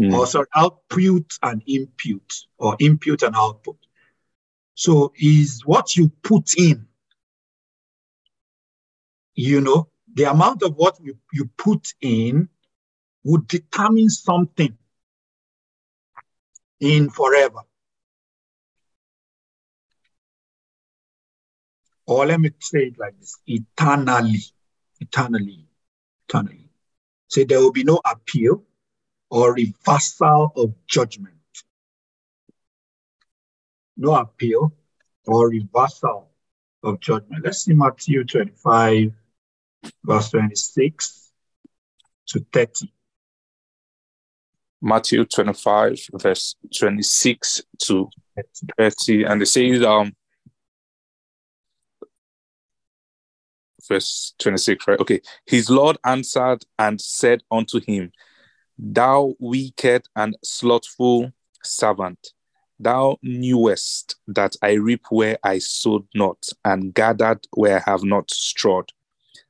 [0.00, 0.14] Mm.
[0.14, 3.76] or sorry, output and input, or input and output.
[4.74, 6.86] So is what you put in,
[9.34, 12.48] you know, the amount of what you, you put in
[13.24, 14.78] would determine something
[16.80, 17.62] in forever.
[22.06, 24.38] Or let me say it like this eternally,
[25.02, 25.66] eternally,
[26.28, 26.70] eternally.
[27.28, 28.62] Say there will be no appeal
[29.30, 31.34] or reversal of judgment.
[33.96, 34.72] No appeal
[35.26, 36.30] or reversal
[36.82, 37.44] of judgment.
[37.44, 39.12] Let's see Matthew 25,
[40.04, 41.32] verse 26
[42.28, 42.92] to 30.
[44.80, 48.08] Matthew 25, verse 26 to
[48.78, 49.24] 30.
[49.24, 50.12] And it says, um,
[53.88, 55.00] verse 26, right?
[55.00, 55.20] Okay.
[55.46, 58.12] His Lord answered and said unto him,
[58.78, 62.32] Thou wicked and slothful servant,
[62.80, 68.30] thou knewest that I reap where I sowed not, and gathered where I have not
[68.30, 68.92] strawed.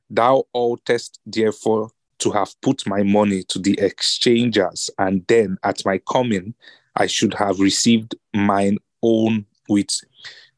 [0.09, 5.99] Thou oughtest therefore to have put my money to the exchangers, and then at my
[6.09, 6.53] coming
[6.95, 9.89] I should have received mine own with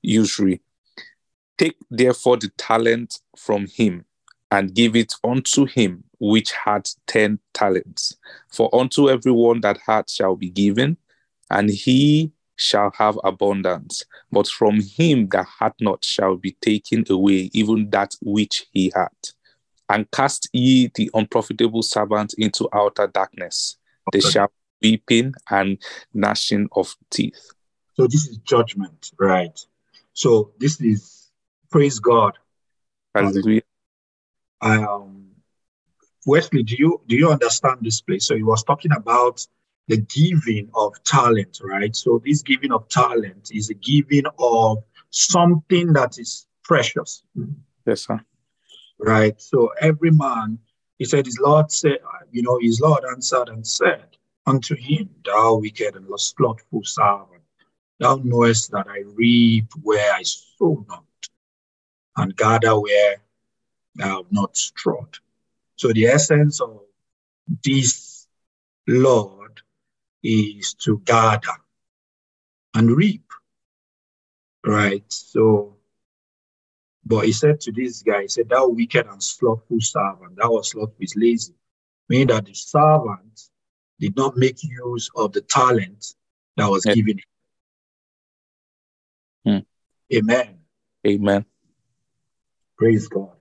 [0.01, 0.61] usury.
[1.57, 4.05] Take therefore the talent from him
[4.51, 8.15] and give it unto him which had ten talents.
[8.51, 10.97] For unto everyone that hath shall be given,
[11.49, 14.03] and he shall have abundance.
[14.31, 19.09] But from him that hath not shall be taken away even that which he had
[19.89, 23.77] and cast ye the unprofitable servant into outer darkness.
[24.07, 24.19] Okay.
[24.19, 25.77] They shall be weeping and
[26.13, 27.51] gnashing of teeth.
[27.93, 29.57] So this is judgment, right?
[30.13, 31.14] So this is
[31.75, 32.33] praise God.
[33.13, 33.61] Hallelujah.
[34.61, 35.27] Um,
[36.25, 38.25] Wesley, do you do you understand this place?
[38.27, 39.45] So he was talking about
[39.87, 41.95] the giving of talent, right?
[41.95, 47.23] So this giving of talent is a giving of something that is precious.
[47.85, 48.19] Yes, sir
[48.99, 49.39] right?
[49.41, 50.59] So every man,
[50.97, 51.99] he said, his Lord said,
[52.31, 54.05] you know, his Lord answered and said
[54.45, 57.43] unto him, Thou wicked and slothful servant,
[57.99, 61.04] thou knowest that I reap where I sow not,
[62.17, 63.17] and gather where
[64.01, 65.17] I have not strawed.
[65.75, 66.81] So the essence of
[67.63, 68.27] this
[68.87, 69.61] Lord
[70.23, 71.57] is to gather
[72.73, 73.29] and reap,
[74.65, 75.03] right?
[75.09, 75.75] So
[77.05, 80.71] but he said to this guy, he said, Thou wicked and slothful servant, thou was
[80.71, 81.53] slothful is lazy.
[82.09, 83.49] Meaning that the servant
[83.99, 86.15] did not make use of the talent
[86.57, 86.95] that was yeah.
[86.95, 87.19] given
[89.45, 89.63] him.
[90.11, 90.15] Hmm.
[90.17, 90.57] Amen.
[91.05, 91.45] Amen.
[92.77, 93.31] Praise God.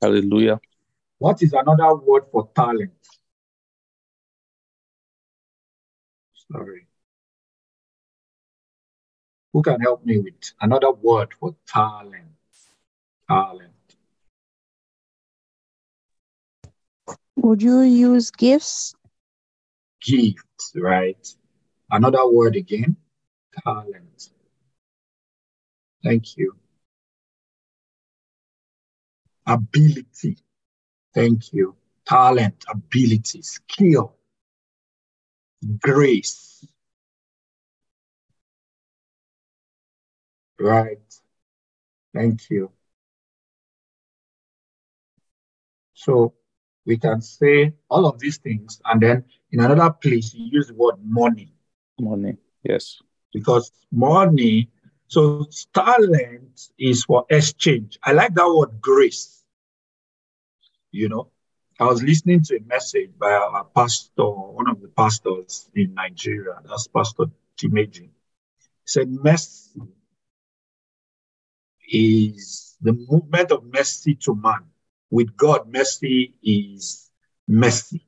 [0.00, 0.60] Hallelujah.
[1.18, 2.92] What is another word for talent?
[6.52, 6.86] Sorry.
[9.52, 12.34] Who can help me with another word for talent?
[13.28, 13.72] talent.
[17.36, 18.94] Would you use gifts?
[20.02, 21.26] Gifts, right?
[21.90, 22.96] Another word again,
[23.64, 24.30] talent.
[26.02, 26.54] Thank you.
[29.46, 30.38] Ability.
[31.14, 31.76] Thank you.
[32.06, 34.14] Talent, ability, skill,
[35.80, 36.66] grace.
[40.58, 40.98] Right.
[42.14, 42.70] Thank you.
[45.94, 46.34] So
[46.84, 48.80] we can say all of these things.
[48.84, 51.52] And then in another place, you use the word money.
[51.98, 53.00] Money, yes.
[53.32, 54.70] Because money,
[55.14, 57.98] so talent is for exchange.
[58.02, 59.44] I like that word grace.
[60.90, 61.30] You know,
[61.78, 66.60] I was listening to a message by a pastor, one of the pastors in Nigeria,
[66.68, 68.02] that's Pastor Timeji.
[68.02, 68.10] He
[68.86, 69.80] said, Mercy
[71.88, 74.64] is the movement of mercy to man
[75.10, 77.08] with God, mercy is
[77.46, 78.04] mercy.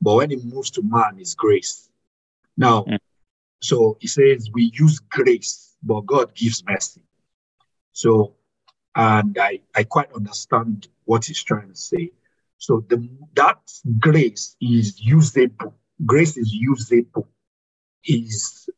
[0.00, 1.88] But when it moves to man, it's grace.
[2.56, 2.98] Now, mm.
[3.62, 7.02] so he says we use grace, but God gives mercy.
[7.92, 8.34] So,
[8.94, 12.10] and I, I quite understand what he's trying to say.
[12.58, 13.58] So the that
[13.98, 15.74] grace is usable.
[16.04, 17.28] Grace is usable.
[18.04, 18.68] Is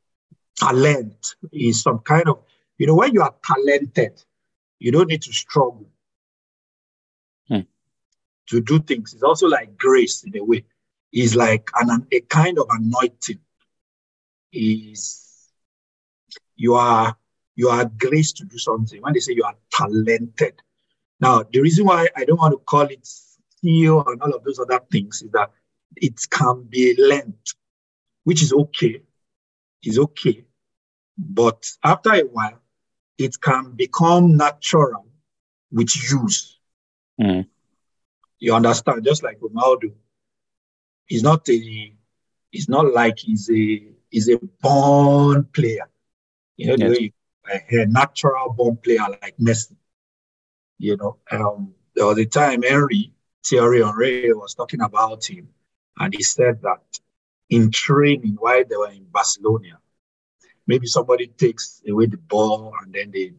[0.57, 2.43] talent is some kind of
[2.79, 4.23] you know when you are talented,
[4.79, 5.89] you don't need to struggle
[7.49, 7.61] hmm.
[8.49, 9.15] to do things.
[9.15, 10.65] It's also like grace in a way.
[11.13, 13.41] It's like an, a kind of anointing.
[14.53, 15.32] Is
[16.63, 17.17] you are
[17.57, 19.03] you are graced to do something.
[19.03, 20.55] When they say you are talented.
[21.21, 24.61] Now, the reason why I don't want to call it skill and all of those
[24.61, 25.51] other things is that
[25.97, 27.47] it can be learned,
[28.25, 29.03] which is okay.
[29.83, 30.45] Is okay.
[31.19, 32.61] But after a while,
[33.19, 35.07] it can become natural
[35.73, 36.59] with use.
[37.21, 37.47] Mm.
[38.39, 39.05] You understand?
[39.05, 39.93] Just like Ronaldo,
[41.07, 41.93] he's not a,
[42.51, 45.89] he's not like he's a he's a born player.
[46.57, 46.99] You know, the Yes.
[46.99, 47.11] you,
[47.53, 49.77] a, a natural born player like Messi.
[50.79, 53.13] You know, um, there was a time Henry
[53.45, 55.49] Thierry Henry was talking about him,
[55.99, 56.83] and he said that
[57.51, 59.79] in training while they were in Barcelona,
[60.67, 63.33] maybe somebody takes away the ball and then they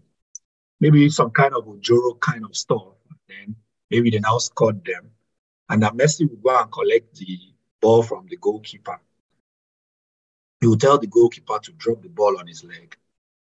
[0.79, 3.55] maybe some kind of Ojoro kind of stuff, and then
[3.89, 5.11] maybe they now scored them,
[5.69, 7.37] and that Messi would go and collect the
[7.81, 8.99] ball from the goalkeeper.
[10.61, 12.95] He would tell the goalkeeper to drop the ball on his leg,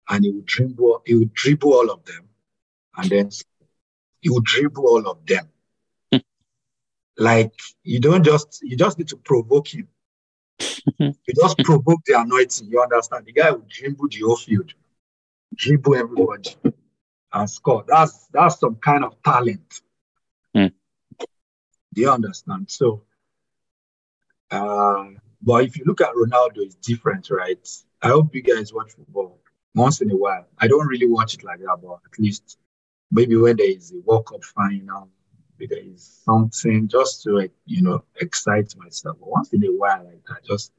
[0.09, 1.03] and he would dribble.
[1.07, 2.29] He would dribble all of them,
[2.97, 3.31] and then
[4.21, 5.49] he would dribble all of them.
[7.19, 7.53] like
[7.85, 9.89] you don't just you just need to provoke him.
[10.99, 12.69] you just provoke the anointing.
[12.69, 13.27] You understand?
[13.27, 14.73] The guy would dribble the whole field,
[15.55, 16.51] dribble everybody,
[17.33, 17.85] and score.
[17.87, 19.81] That's that's some kind of talent.
[20.55, 20.69] Hmm.
[21.95, 22.71] Do you understand?
[22.71, 23.03] So,
[24.51, 27.69] um, but if you look at Ronaldo, it's different, right?
[28.01, 29.42] I hope you guys watch football
[29.75, 30.47] once in a while.
[30.59, 32.59] I don't really watch it like that, but at least
[33.11, 35.09] maybe when there is a World Cup final,
[35.59, 39.17] maybe there is something just to like, you know excite myself.
[39.21, 40.73] But once in a while, like that, just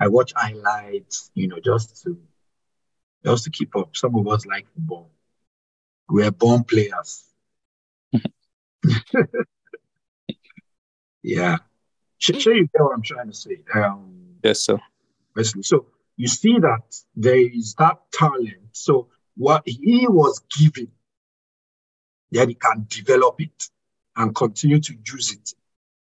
[0.00, 2.18] I watch highlights, you know, just to
[3.24, 3.96] just to keep up.
[3.96, 5.10] Some of us like football.
[6.08, 7.24] We're born players.
[11.22, 11.56] yeah.
[12.18, 13.58] Sure, you get what I'm trying to say.
[13.74, 14.78] Um, Yes, sir.
[15.62, 15.86] So
[16.22, 16.84] you see that
[17.16, 18.68] there is that talent.
[18.70, 20.86] So what he was given,
[22.30, 23.68] then he can develop it
[24.14, 25.52] and continue to use it.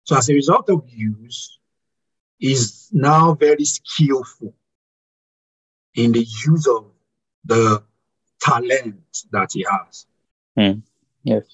[0.05, 1.59] So as a result of use,
[2.41, 4.55] is now very skillful
[5.95, 6.87] in the use of
[7.45, 7.83] the
[8.41, 10.07] talent that he has.
[10.57, 10.81] Hmm.
[11.23, 11.45] Yes.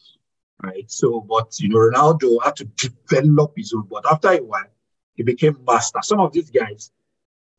[0.62, 0.88] Right.
[0.88, 3.88] So, but you know, Ronaldo had to develop his own.
[3.90, 4.70] But after a while,
[5.14, 5.98] he became master.
[6.02, 6.92] Some of these guys,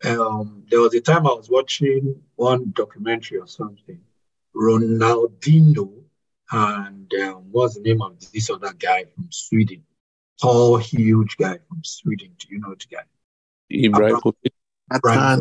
[0.03, 4.01] um, there was a time I was watching one documentary or something,
[4.55, 6.05] Ronaldinho
[6.51, 9.83] and um, what's the name of this other guy from Sweden?
[10.41, 12.31] Tall, huge guy from Sweden.
[12.37, 13.03] Do you know the guy?
[13.71, 14.51] Ibrahimovic.
[15.01, 15.39] Brian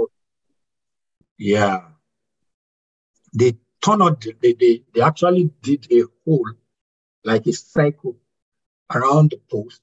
[1.37, 1.83] Yeah.
[3.35, 6.53] They turn out, they, they, they actually did a hole,
[7.25, 8.17] like a cycle
[8.93, 9.83] around the post.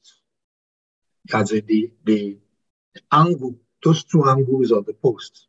[1.32, 2.38] As in the, the,
[2.96, 5.48] the angle, those two angles of the post.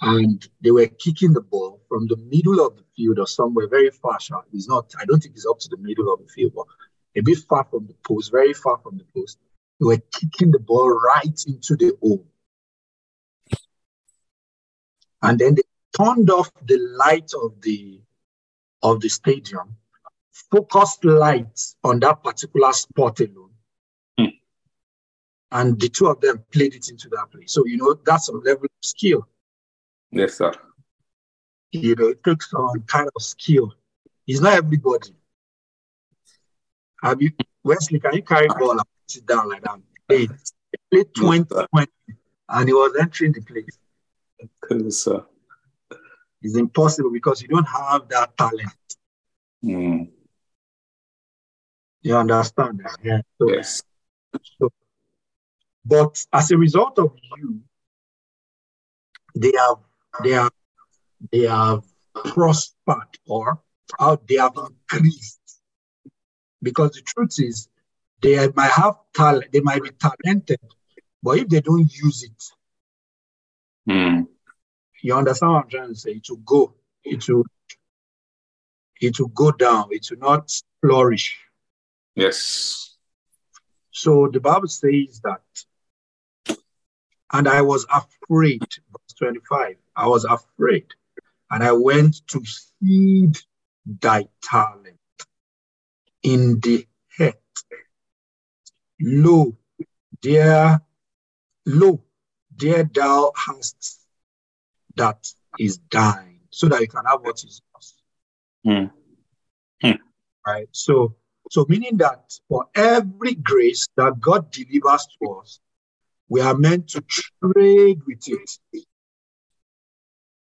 [0.00, 3.90] And they were kicking the ball from the middle of the field or somewhere very
[3.90, 4.20] far.
[4.20, 4.42] sha.
[4.52, 6.66] It's not, I don't think it's up to the middle of the field, but
[7.16, 9.38] a bit far from the post, very far from the post.
[9.80, 12.26] They were kicking the ball right into the hole.
[15.22, 15.62] And then they
[15.96, 18.00] turned off the light of the
[18.82, 19.76] of the stadium,
[20.52, 23.43] focused lights on that particular spot alone.
[25.54, 27.52] And the two of them played it into that place.
[27.52, 29.28] So, you know, that's some level of skill.
[30.10, 30.52] Yes, sir.
[31.70, 33.72] You know, it takes some kind of skill.
[34.26, 35.14] It's not everybody.
[37.04, 37.30] Have you,
[37.62, 39.78] Wesley, can you carry ball and put it down like that?
[40.08, 40.26] Play,
[40.90, 41.92] play 20, 20,
[42.48, 43.78] and he was entering the place.
[44.70, 45.24] Yes, sir.
[46.42, 48.72] It's impossible because you don't have that talent.
[49.64, 50.10] Mm.
[52.02, 52.96] You understand that?
[53.04, 53.20] Yeah.
[53.38, 53.82] So, Yes.
[55.84, 57.60] But as a result of you,
[59.36, 59.78] they have
[60.22, 60.52] they have
[61.32, 61.82] they have
[62.14, 63.60] prospered or
[63.98, 65.40] how they have increased.
[66.62, 67.68] Because the truth is,
[68.22, 70.60] they might have talent, they might be talented,
[71.22, 72.42] but if they don't use it,
[73.86, 74.26] Mm.
[75.02, 76.12] you understand what I'm trying to say?
[76.12, 76.74] It will go,
[77.04, 77.44] it will
[79.00, 81.36] it will go down, it will not flourish.
[82.14, 82.96] Yes.
[83.90, 85.42] So the Bible says that,
[87.32, 90.86] and I was afraid, verse 25, I was afraid,
[91.50, 92.42] and I went to
[92.80, 93.36] heed
[93.86, 94.98] thy talent
[96.22, 97.34] in the head.
[99.00, 99.56] Lo,
[100.22, 100.80] there,
[101.66, 102.02] lo,
[102.56, 104.00] there thou hast
[104.96, 105.26] that
[105.58, 107.94] is thine, so that you can have what is yours.
[108.66, 108.90] Mm.
[110.46, 110.68] Right?
[110.72, 111.16] So,
[111.50, 115.60] so meaning that for every grace that God delivers to us,
[116.28, 117.04] we are meant to
[117.42, 118.86] trade with it.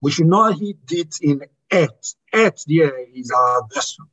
[0.01, 1.41] We should not hit it in
[1.71, 2.15] earth.
[2.33, 4.05] Earth there is our vessel.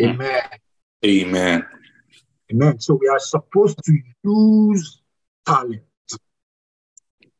[0.00, 0.42] Amen.
[1.04, 1.66] Amen.
[2.52, 2.78] Amen.
[2.80, 5.00] So we are supposed to use
[5.46, 5.82] talent.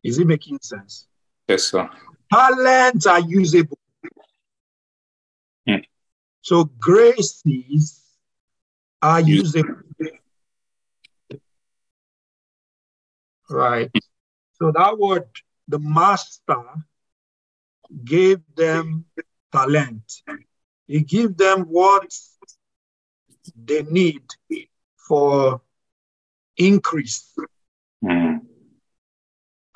[0.02, 1.06] Is it making sense?
[1.48, 1.88] Yes, sir.
[2.32, 3.78] Talents are usable.
[5.68, 5.76] Hmm.
[6.40, 8.05] So graces
[9.02, 9.82] are Use- usable.
[13.48, 13.90] Right.
[14.54, 15.28] So that word,
[15.68, 16.62] the master
[18.04, 19.04] gave them
[19.52, 20.22] talent.
[20.86, 22.12] He gave them what
[23.54, 24.24] they need
[24.96, 25.60] for
[26.56, 27.32] increase.
[28.04, 28.40] Mm.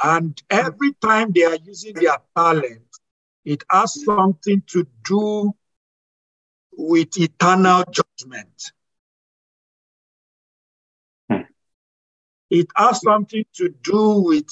[0.03, 2.83] And every time they are using their talent,
[3.45, 5.55] it has something to do
[6.77, 8.73] with eternal judgment.
[12.51, 14.47] It has something to do with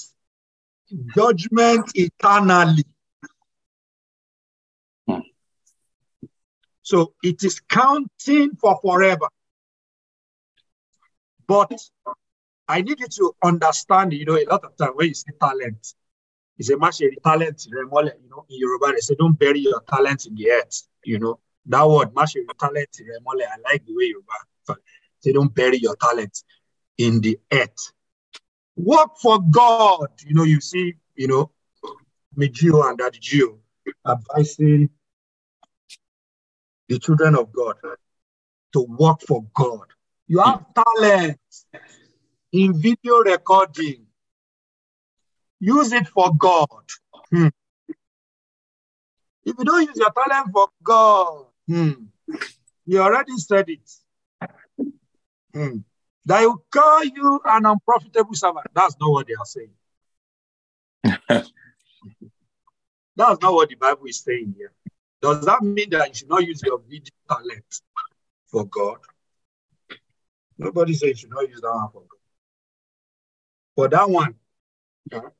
[1.16, 2.84] judgment eternally.
[5.06, 5.18] Hmm.
[6.82, 9.28] So it is counting for forever.
[11.46, 11.72] But
[12.68, 15.94] I need you to understand, you know, a lot of time when you say talent,
[16.56, 17.98] you say, Mash, talent, you know,
[18.48, 21.38] in Yoruba, they say, don't bury your talent in the earth, you know.
[21.66, 24.32] That word, Mash, talent, I like the way Yoruba
[25.20, 26.42] say, don't bury your talent
[26.98, 27.92] in the earth.
[28.76, 30.08] Work for God.
[30.26, 31.50] You know, you see, you know,
[32.36, 33.58] Megio and Daddy G.O.
[34.06, 34.90] advising
[36.88, 37.76] the children of God
[38.72, 39.86] to work for God.
[40.26, 41.38] You have talent
[42.52, 44.06] in video recording.
[45.60, 46.68] Use it for God.
[47.30, 47.48] Hmm.
[49.44, 51.92] If you don't use your talent for God, hmm,
[52.86, 53.90] you already said it.
[55.54, 55.78] Hmm.
[56.28, 58.66] They will call you an unprofitable servant.
[58.74, 59.70] That's not what they are saying.
[63.16, 64.74] That's not what the Bible is saying here.
[65.22, 67.80] Does that mean that you should not use your video talent
[68.46, 68.98] for God?
[70.58, 72.18] Nobody says you should not use that one for God.
[73.74, 74.34] But that one
[75.10, 75.30] uh,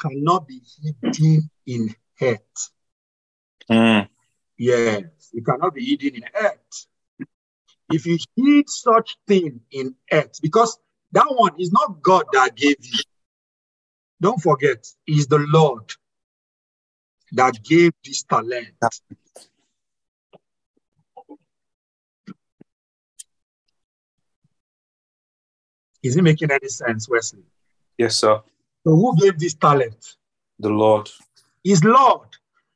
[0.00, 0.60] cannot be
[1.02, 2.70] hidden in earth.
[3.70, 4.08] Mm.
[4.58, 6.86] Yes, it cannot be hidden in earth.
[7.92, 10.78] If you hid such thing in earth, because
[11.12, 13.00] that one is not God that gave you.
[14.20, 15.92] Don't forget, it's the Lord
[17.32, 18.74] that gave this talent.
[26.02, 27.42] Is it making any sense, Wesley?
[27.98, 28.40] Yes, sir.
[28.84, 30.16] So who gave this talent?
[30.58, 31.10] The Lord.
[31.64, 32.28] Is Lord.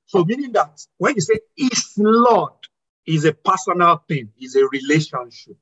[0.07, 2.53] So meaning that when you say is Lord,
[3.07, 5.57] is a personal thing, is a relationship,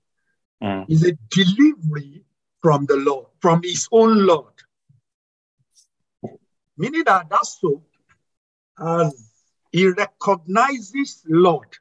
[0.62, 0.86] Mm.
[0.88, 2.24] is a delivery
[2.62, 4.54] from the Lord, from his own Lord.
[6.76, 7.84] Meaning that that's so
[8.78, 9.30] as
[9.70, 11.76] he recognizes Lord.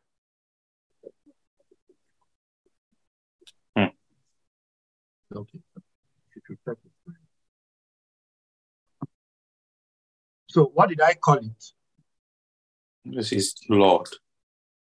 [3.76, 3.86] Hmm.
[5.36, 5.60] Okay.
[10.48, 11.74] So what did I call it?
[13.06, 14.08] This is Lord.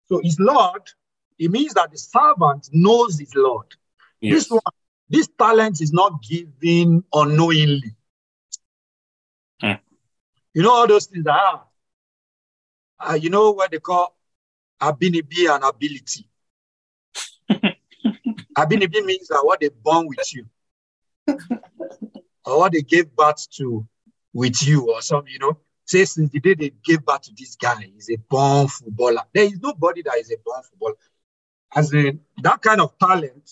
[0.09, 0.83] So his Lord,
[1.39, 3.67] it means that the servant knows his Lord.
[4.21, 4.35] Yes.
[4.35, 4.61] This one,
[5.09, 7.95] this talent is not given unknowingly.
[9.61, 9.73] Hmm.
[10.55, 11.65] You know all those things that are,
[12.99, 14.17] uh, you know what they call
[14.81, 16.29] abinibi and ability.
[18.57, 20.47] abinibi means that what they born with you,
[22.45, 23.87] or what they gave birth to
[24.33, 25.59] with you, or some, you know.
[25.87, 29.23] Say since the day they gave birth to this guy, he's a born footballer.
[29.33, 30.95] There is nobody that is a born footballer.
[31.75, 33.49] As in that kind of talent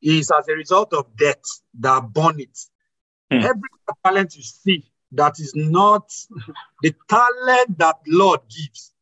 [0.00, 1.42] is as a result of death
[1.80, 2.58] that born it.
[3.30, 3.40] Hmm.
[3.44, 3.68] Every
[4.04, 6.12] talent you see that is not
[6.82, 8.92] the talent that Lord gives.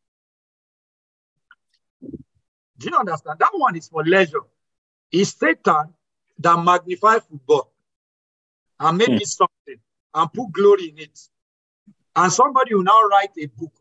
[2.79, 3.39] Do you understand?
[3.39, 4.41] That one is for leisure.
[5.11, 5.93] It's Satan
[6.39, 7.71] that magnify football
[8.81, 9.17] and make Hmm.
[9.17, 9.79] it something
[10.15, 11.19] and put glory in it.
[12.15, 13.73] And somebody will now write a book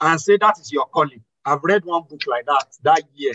[0.00, 1.22] and say that is your calling.
[1.44, 3.34] I've read one book like that that year.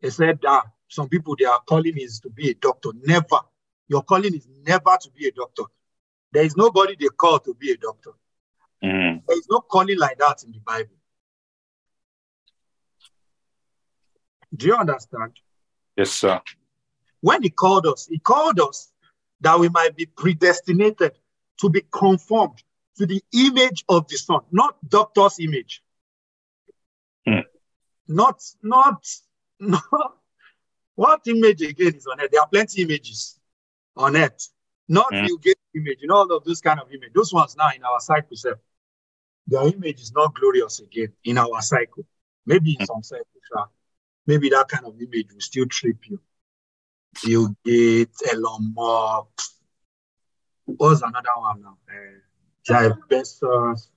[0.00, 2.90] They said that some people their calling is to be a doctor.
[3.02, 3.40] Never.
[3.88, 5.64] Your calling is never to be a doctor.
[6.32, 8.10] There is nobody they call to be a doctor.
[8.82, 9.22] Mm.
[9.26, 10.96] There is no calling like that in the Bible.
[14.54, 15.32] Do you understand?
[15.96, 16.40] Yes, sir.
[17.20, 18.92] When he called us, he called us
[19.40, 21.12] that we might be predestinated
[21.58, 22.62] to be conformed
[22.98, 25.82] to the image of the Son, not doctor's image.
[27.26, 27.40] Hmm.
[28.08, 29.04] Not, not,
[29.60, 29.82] not.
[30.94, 32.30] What image again is on earth?
[32.32, 33.38] There are plenty images
[33.96, 34.48] on earth.
[34.88, 35.24] Not Hmm.
[35.26, 37.10] you get image, you know, all of those kind of image.
[37.14, 38.58] Those ones now in our cycle, sir,
[39.46, 42.04] their image is not glorious again in our cycle.
[42.46, 43.64] Maybe in some cycles, sir,
[44.26, 46.20] maybe that kind of image will still trip you.
[47.24, 49.52] Bill Gates, Elon Musk.
[50.64, 51.78] What's another one now?
[51.88, 52.20] Uh,
[52.66, 53.88] Jeff Bezos.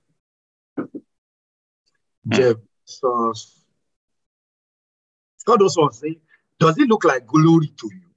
[2.28, 2.56] Jeff
[2.86, 3.56] Bezos.
[5.46, 6.16] Those ones, say,
[6.60, 8.10] does it look like glory to you?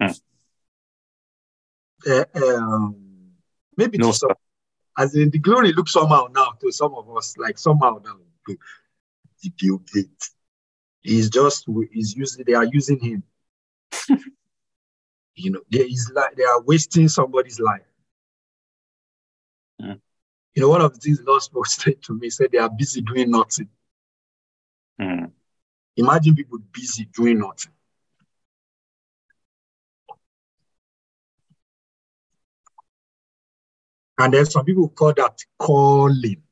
[0.00, 0.12] Hmm.
[2.06, 3.06] Uh, um,
[3.76, 4.30] Maybe No, to some,
[4.98, 8.16] as in the glory looks somehow now to some of us, like somehow now.
[9.42, 10.34] The Bill Gates.
[11.02, 13.22] He's just he's using they are using him.
[15.34, 17.82] you know, there is like they are wasting somebody's life.
[20.56, 23.02] You know, one of the things Lord spoke straight to me said they are busy
[23.02, 23.68] doing nothing.
[24.98, 25.30] Mm.
[25.96, 27.72] Imagine people busy doing nothing.
[34.18, 36.42] And then some people call that calling.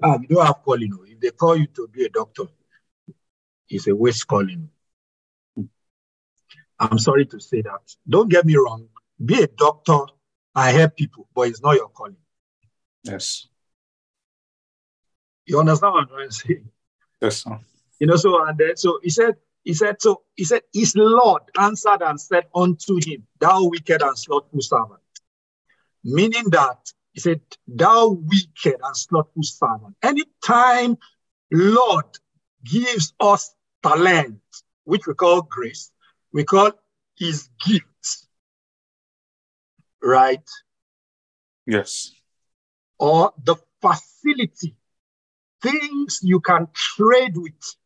[0.00, 0.96] Ah, you don't have calling.
[1.08, 2.44] If they call you to be a doctor,
[3.68, 4.70] it's a waste calling.
[6.78, 7.96] I'm sorry to say that.
[8.08, 8.86] Don't get me wrong.
[9.24, 9.98] Be a doctor
[10.54, 12.16] and help people, but it's not your calling.
[13.04, 13.48] Yes.
[15.46, 16.62] You understand what I'm trying to say?
[17.20, 17.58] Yes, sir.
[18.00, 21.42] You know, so and then so he said, he said, so he said, his Lord
[21.58, 25.00] answered and said unto him, Thou wicked and slothful servant.
[26.02, 29.96] Meaning that he said, Thou wicked and slothful servant.
[30.02, 30.98] Anytime
[31.50, 32.06] Lord
[32.64, 34.40] gives us talent,
[34.84, 35.90] which we call grace,
[36.32, 36.72] we call
[37.16, 38.26] his gifts,
[40.02, 40.46] right?
[41.66, 42.12] Yes.
[42.98, 44.76] Or the facility,
[45.62, 47.76] things you can trade with,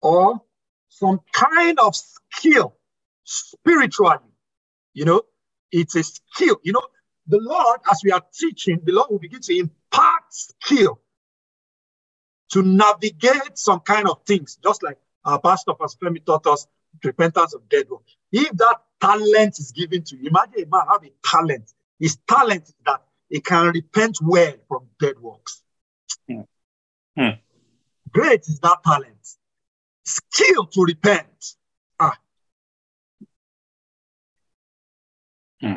[0.00, 0.42] or
[0.88, 2.76] some kind of skill
[3.24, 4.18] spiritually.
[4.94, 5.22] You know,
[5.70, 6.56] it's a skill.
[6.62, 6.82] You know,
[7.26, 11.00] the Lord, as we are teaching, the Lord will begin to impart skill
[12.50, 16.66] to navigate some kind of things, just like our pastor, Pastor Femi, taught us
[17.04, 18.06] repentance of dead work.
[18.32, 21.72] If that talent is given to you, imagine a man have a talent.
[21.98, 25.62] His talent is that he can repent well from dead works.
[26.28, 26.40] Hmm.
[27.16, 27.28] Hmm.
[28.10, 29.14] Great is that talent.
[30.04, 31.54] Skill to repent.
[31.98, 32.18] Ah.
[35.60, 35.76] Hmm.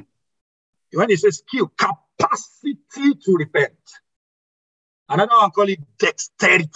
[0.93, 3.74] When he says skill, capacity to repent.
[5.10, 6.70] Another one call it dexterity.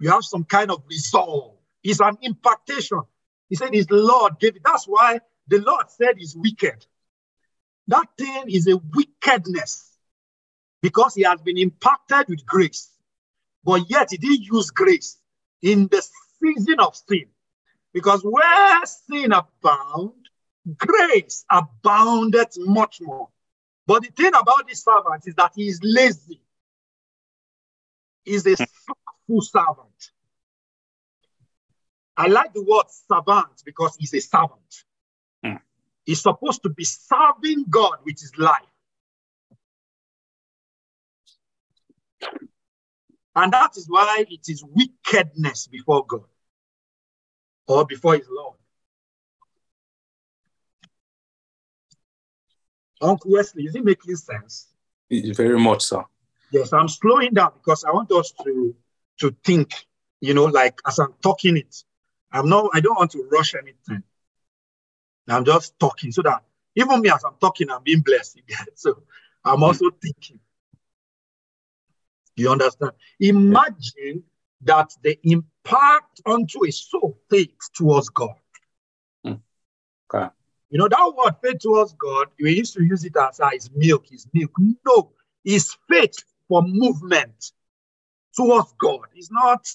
[0.00, 1.56] You have some kind of resolve.
[1.82, 3.02] It's an impartation.
[3.48, 4.62] He said his Lord gave it.
[4.64, 6.86] That's why the Lord said he's wicked.
[7.88, 9.96] That thing is a wickedness
[10.82, 12.90] because he has been impacted with grace.
[13.64, 15.18] But yet he didn't use grace
[15.62, 16.06] in the
[16.42, 17.26] season of sin.
[17.92, 20.28] Because where sin abound,
[20.76, 23.28] grace abounded much more.
[23.86, 26.42] But the thing about this servant is that he is lazy.
[28.24, 30.10] He's a slothful servant.
[32.18, 34.84] I like the word servant because he's a servant.
[35.44, 35.62] Hmm.
[36.04, 38.58] He's supposed to be serving God with his life.
[43.36, 46.24] And that is why it is wickedness before God
[47.68, 48.56] or before his Lord.
[53.00, 54.66] Uncle Wesley, is it making sense?
[55.08, 56.08] Very much so.
[56.50, 58.74] Yes, I'm slowing down because I want us to
[59.20, 59.86] to think,
[60.20, 61.84] you know, like as I'm talking it.
[62.32, 64.02] I'm not, I don't want to rush anything.
[65.28, 66.42] I'm just talking so that
[66.74, 68.40] even me as I'm talking, I'm being blessed.
[68.74, 69.02] So
[69.44, 70.40] I'm also thinking.
[72.36, 72.92] You understand?
[73.20, 74.22] Imagine
[74.62, 78.34] that the impact onto a soul faith towards God.
[80.12, 80.28] Okay.
[80.70, 83.70] You know, that word faith towards God, we used to use it as ah, it's
[83.74, 84.52] milk, it's milk.
[84.86, 85.12] No,
[85.44, 86.16] it's faith
[86.48, 87.52] for movement
[88.36, 89.06] towards God.
[89.14, 89.66] It's not,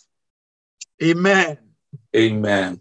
[1.02, 1.58] amen.
[2.16, 2.80] Amen.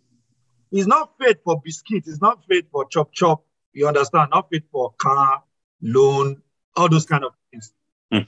[0.70, 2.04] It's not faith for biscuit.
[2.06, 3.44] It's not faith for chop chop.
[3.72, 4.30] You understand?
[4.32, 5.42] Not faith for car,
[5.80, 6.42] loan,
[6.76, 7.72] all those kind of things.
[8.12, 8.20] Hmm.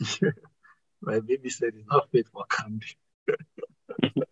[1.02, 2.86] My baby said it's not faith for candy.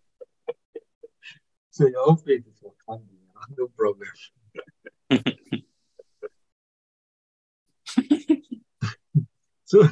[1.71, 3.07] so your own faith is for candy.
[3.57, 4.07] No problem.
[9.65, 9.89] so,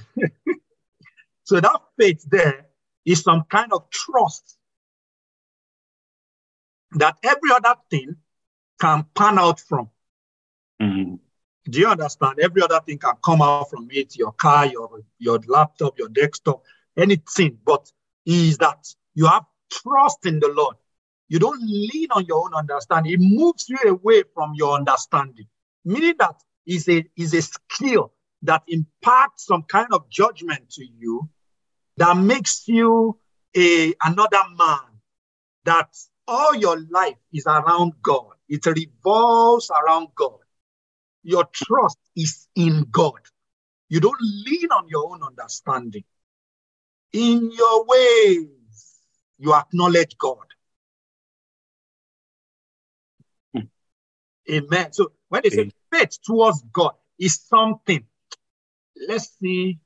[1.44, 2.68] so that faith there
[3.06, 4.58] is some kind of trust
[6.94, 8.16] that every other thing
[8.80, 9.90] can pan out from.
[10.82, 11.20] Mhm.
[11.66, 12.40] Do you understand?
[12.40, 16.64] Every other thing can come out from it, your car, your, your laptop, your desktop,
[16.98, 17.60] anything.
[17.64, 17.92] But
[18.26, 20.76] is that you have trust in the Lord.
[21.28, 23.14] You don't lean on your own understanding.
[23.14, 25.48] It moves you away from your understanding.
[25.86, 28.14] Meaning that is a is a skill
[28.44, 31.30] that imparts some kind of judgment to you
[31.98, 33.18] that makes you
[33.56, 34.80] a another man
[35.66, 35.96] that
[36.32, 38.32] all your life is around God.
[38.48, 40.40] It revolves around God.
[41.24, 43.20] Your trust is in God.
[43.90, 46.06] You don't lean on your own understanding.
[47.12, 48.96] In your ways,
[49.38, 50.48] you acknowledge God.
[53.54, 53.66] Hmm.
[54.50, 54.94] Amen.
[54.94, 55.72] So when they say Amen.
[55.92, 58.06] faith towards God is something,
[59.10, 59.80] let's see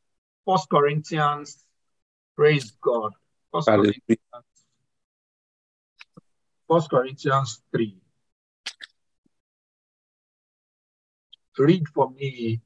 [0.45, 1.65] First Corinthians.
[2.35, 3.13] Praise God.
[3.51, 3.93] First Hallelujah.
[4.07, 4.54] Corinthians,
[6.69, 7.97] First Corinthians 3.
[11.57, 12.61] Read for me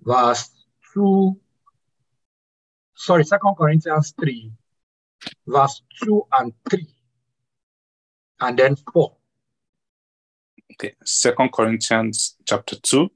[0.00, 0.50] verse
[0.94, 1.36] 2.
[2.94, 4.52] Sorry, Second Corinthians 3,
[5.46, 6.86] verse 2 and 3.
[8.40, 9.16] And then 4.
[10.72, 10.94] Okay.
[11.04, 13.08] Second Corinthians chapter 2.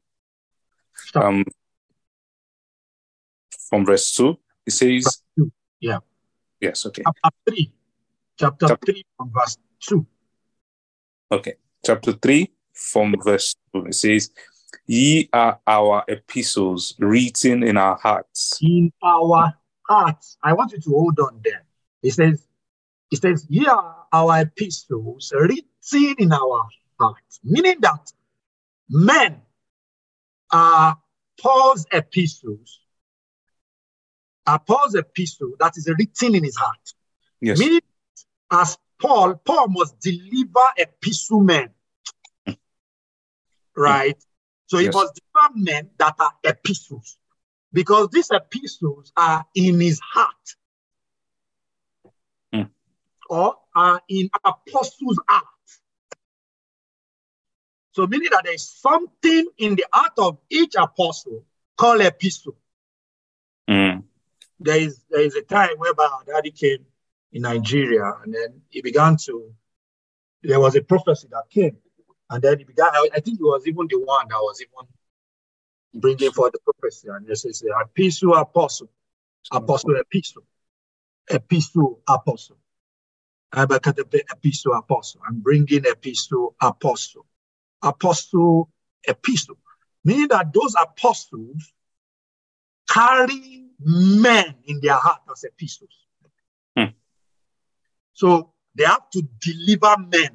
[0.94, 1.24] Stop.
[1.24, 1.44] Um,
[3.68, 5.98] from verse 2, it says, two, yeah.
[6.60, 7.02] Yes, okay.
[7.04, 7.72] Chapter 3.
[8.38, 10.06] Chapter Chapter- 3 from verse 2.
[11.34, 11.54] Okay.
[11.84, 14.30] Chapter 3, from verse 2, it says,
[14.86, 18.58] Ye are our epistles written in our hearts.
[18.62, 19.52] in our
[19.88, 20.36] hearts.
[20.42, 21.64] I want you to hold on there.
[22.04, 22.46] It says,
[23.10, 26.68] it says, here are our epistles written in our
[27.00, 28.12] hearts, meaning that
[28.88, 29.42] men
[30.52, 30.96] are
[31.40, 32.80] Paul's epistles,
[34.46, 36.94] are Paul's epistle that is written in his heart.
[37.40, 37.58] Yes.
[37.58, 37.80] Meaning,
[38.52, 41.70] as Paul, Paul must deliver a epistle men.
[43.76, 44.16] Right?
[44.66, 44.94] So he Yes.
[44.94, 47.18] must deliver men that are epistles.
[47.72, 50.56] Because these epistles are in his heart.
[52.52, 52.70] Mm.
[53.28, 55.44] Or are in apostles' heart.
[57.92, 61.44] So meaning that there is something in the heart of each apostle
[61.76, 62.56] called epistle.
[63.68, 64.02] Mm.
[64.60, 66.86] There is there is a time whereby our daddy came
[67.34, 69.52] in Nigeria and then he began to
[70.42, 71.76] there was a prophecy that came
[72.30, 76.00] and then he began I, I think he was even the one that was even
[76.00, 78.90] bringing forth the prophecy and this is a epistle apostle
[79.52, 80.44] apostle epistle
[81.30, 82.56] epistle apostle.
[83.52, 85.20] Abakadabe epistle apostle.
[85.26, 87.26] I'm bringing epistle apostle.
[87.82, 88.70] Apostle
[89.06, 89.56] epistle.
[90.04, 91.72] Meaning that those apostles
[92.88, 96.03] carry men in their heart as epistles.
[98.14, 100.30] So they have to deliver men.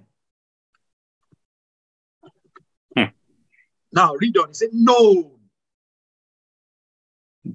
[2.96, 3.16] Hmm.
[3.92, 4.50] Now read on.
[4.50, 5.32] He said, known.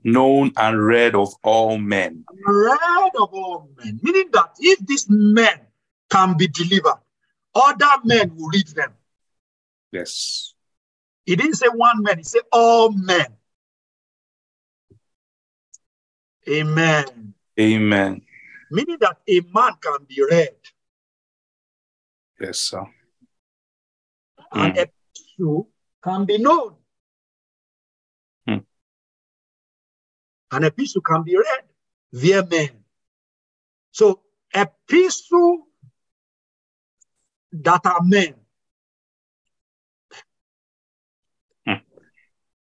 [0.03, 2.25] Known and read of all men.
[2.47, 4.01] read of all men.
[4.03, 5.61] Meaning that if these men
[6.11, 7.01] can be delivered,
[7.55, 8.93] other men will read them.
[9.93, 10.55] Yes.
[11.27, 13.27] He didn't say one man, he said all men.
[16.49, 17.35] Amen.
[17.59, 18.23] Amen.
[18.75, 20.57] Meaning that a man can be read.
[22.41, 22.85] Yes, sir.
[24.53, 24.79] An Mm.
[24.85, 25.69] epistle
[26.03, 26.73] can be known.
[28.47, 28.63] Hmm.
[30.51, 31.65] An epistle can be read
[32.13, 32.85] via men.
[33.93, 34.07] So
[34.53, 35.69] epistle
[37.53, 38.35] that are men.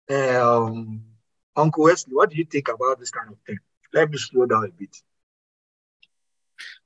[0.10, 1.04] Um,
[1.56, 3.58] Uncle Wesley, what do you think about this kind of thing?
[3.94, 4.96] Let me slow down a bit.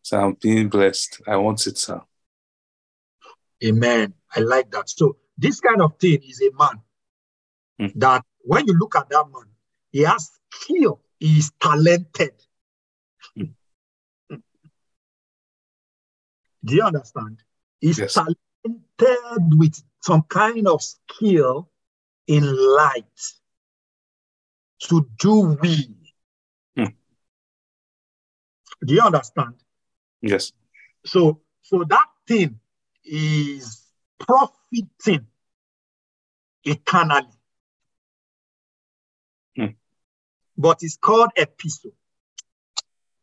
[0.01, 1.21] So I'm being blessed.
[1.27, 2.01] I want it, sir.
[3.63, 4.13] Amen.
[4.35, 4.89] I like that.
[4.89, 6.81] So this kind of thing is a man
[7.79, 7.99] Hmm.
[7.99, 9.47] that when you look at that man,
[9.91, 12.33] he has skill, he is talented.
[13.35, 14.35] Hmm.
[16.63, 17.41] Do you understand?
[17.79, 18.13] He's Yes.
[18.13, 21.69] talented with some kind of skill
[22.27, 22.43] in
[22.75, 23.21] light
[24.89, 25.95] to do we.
[26.75, 26.85] Hmm.
[28.85, 29.55] Do you understand?
[30.21, 30.51] Yes.
[31.05, 32.59] So, so that thing
[33.03, 33.83] is
[34.19, 35.25] profiting
[36.63, 37.27] eternally.
[39.55, 39.65] Hmm.
[40.57, 41.91] But it's called epistle.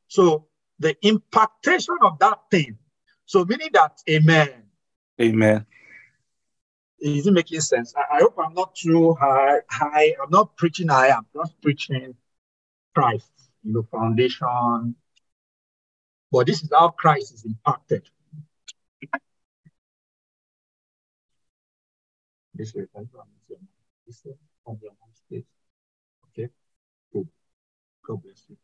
[0.08, 0.46] So
[0.78, 2.78] the impactation of that thing.
[3.26, 4.64] So meaning that, amen.
[5.20, 5.66] Amen.
[7.00, 7.94] Is it making sense?
[7.96, 10.14] I, I hope I'm not too high, high.
[10.22, 11.10] I'm not preaching high.
[11.10, 12.14] I'm just preaching
[12.94, 13.30] Christ,
[13.62, 14.96] you know, foundation.
[16.30, 18.08] But this is how Christ is impacted.
[22.54, 23.08] This way, thank
[23.48, 23.56] you.
[24.06, 24.26] This
[24.66, 24.92] on your.
[26.30, 26.48] Okay,
[27.12, 27.28] good.
[28.06, 28.56] God bless you.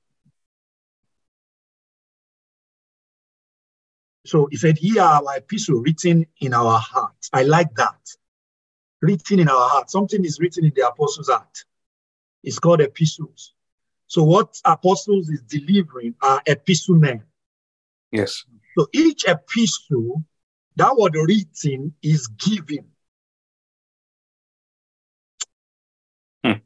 [4.27, 7.31] So he said, Here are our epistle written in our hearts.
[7.33, 8.01] I like that.
[9.01, 9.91] Written in our heart.
[9.91, 11.65] Something is written in the apostles' heart.
[12.43, 13.53] It's called epistles.
[14.07, 17.23] So what apostles is delivering are epistle men.
[18.15, 18.45] Yes.
[18.79, 20.25] So each epistle,
[20.77, 22.87] that word written is given.
[26.45, 26.61] Hmm.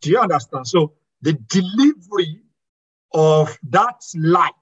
[0.00, 0.66] Do you understand?
[0.66, 2.40] So the delivery
[3.14, 4.52] of that light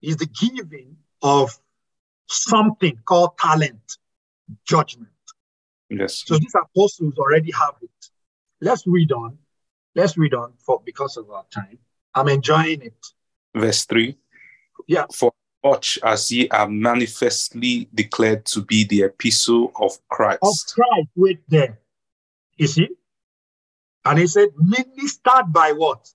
[0.00, 1.50] is the giving of
[2.28, 3.98] something called talent,
[4.66, 5.10] judgment.
[5.90, 6.24] Yes.
[6.26, 8.06] So these apostles already have it.
[8.62, 9.36] Let's read on.
[9.94, 11.78] Let's read on for because of our time.
[12.14, 13.06] I'm enjoying it.
[13.54, 14.16] Verse 3.
[14.86, 15.04] Yeah.
[15.12, 15.32] For
[15.64, 20.42] much as ye are manifestly declared to be the epistle of Christ.
[20.42, 21.78] Of Christ, wait there.
[22.56, 22.88] You see?
[24.04, 26.08] And he said, ministered by what?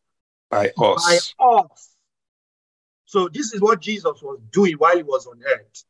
[0.54, 1.34] by us.
[1.40, 1.96] By us.
[3.06, 5.84] So this is what Jesus was doing while he was on earth.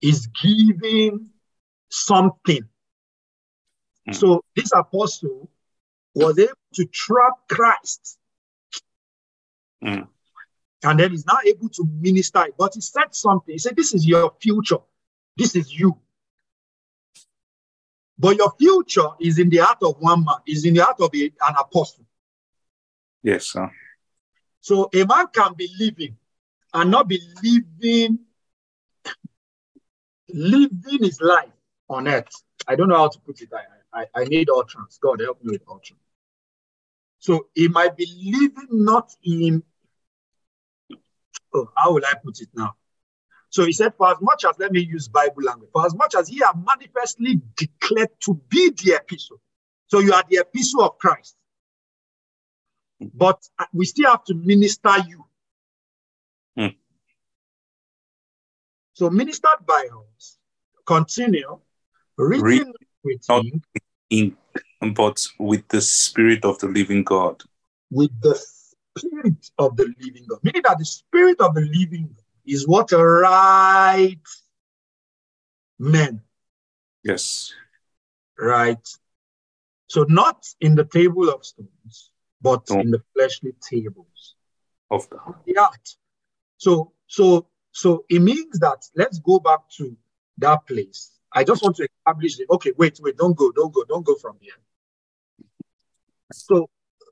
[0.00, 1.30] Is giving
[1.88, 2.62] something.
[4.08, 4.14] Mm.
[4.14, 5.50] So this apostle
[6.14, 8.18] was able to trap Christ.
[9.82, 10.06] Mm.
[10.84, 12.44] And then he's now able to minister.
[12.46, 12.54] it.
[12.56, 13.52] But he said something.
[13.52, 14.78] He said, This is your future.
[15.36, 15.98] This is you.
[18.18, 21.10] But your future is in the heart of one man, is in the heart of
[21.14, 22.04] a- an apostle.
[23.22, 23.70] Yes, sir.
[24.60, 26.16] So a man can be living
[26.74, 28.18] and not be living,
[30.28, 31.52] living his life
[31.88, 32.28] on earth.
[32.66, 33.48] I don't know how to put it.
[33.52, 34.98] I, I, I need utterance.
[35.00, 36.02] God help me with utterance.
[37.20, 39.62] So he might be living not in,
[41.54, 42.74] oh, how will I put it now?
[43.50, 46.14] So he said, for as much as, let me use Bible language, for as much
[46.14, 49.40] as ye are manifestly declared to be the epistle.
[49.86, 51.34] So you are the epistle of Christ.
[53.14, 53.42] But
[53.72, 55.24] we still have to minister you.
[56.56, 56.74] Hmm.
[58.92, 60.36] So ministered by us,
[60.84, 61.60] continue,
[62.18, 62.72] written Written
[63.04, 63.62] with him,
[64.10, 64.36] In,
[64.94, 67.42] but with the Spirit of the living God.
[67.90, 68.38] with the
[68.96, 70.38] spirit of the living God.
[70.42, 74.16] Meaning that the spirit of the living God is what right
[75.78, 76.22] men,
[77.04, 77.52] Yes.
[78.38, 78.88] right?
[79.88, 82.10] So not in the table of stones,
[82.40, 82.80] but No.
[82.80, 84.34] in the fleshly tables.
[84.90, 85.96] Of the the heart.
[86.56, 89.96] So, so, so it means that let's go back to
[90.38, 91.12] that place.
[91.32, 92.46] I just want to establish it.
[92.50, 94.54] Okay, wait, wait, don't go, don't go, don't go from here.
[96.32, 96.68] So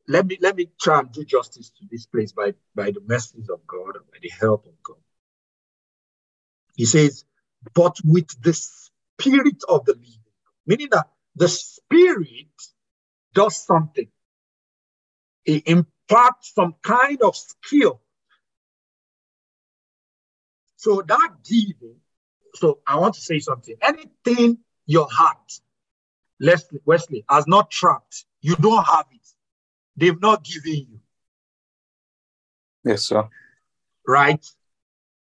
[0.09, 3.49] let me let me try and do justice to this place by by the mercies
[3.49, 4.97] of God and by the help of God.
[6.75, 7.25] He says,
[7.75, 10.33] but with the spirit of the living,
[10.67, 12.49] meaning that the spirit
[13.35, 14.09] does something.
[15.45, 18.01] It imparts some kind of skill
[20.77, 21.97] so that giving,
[22.55, 23.75] so I want to say something.
[23.83, 25.61] Anything your heart,
[26.39, 29.29] Leslie, Wesley, has not trapped, you don't have it.
[29.97, 31.01] They've not given you,
[32.85, 33.29] Yes, sir.
[34.07, 34.45] right?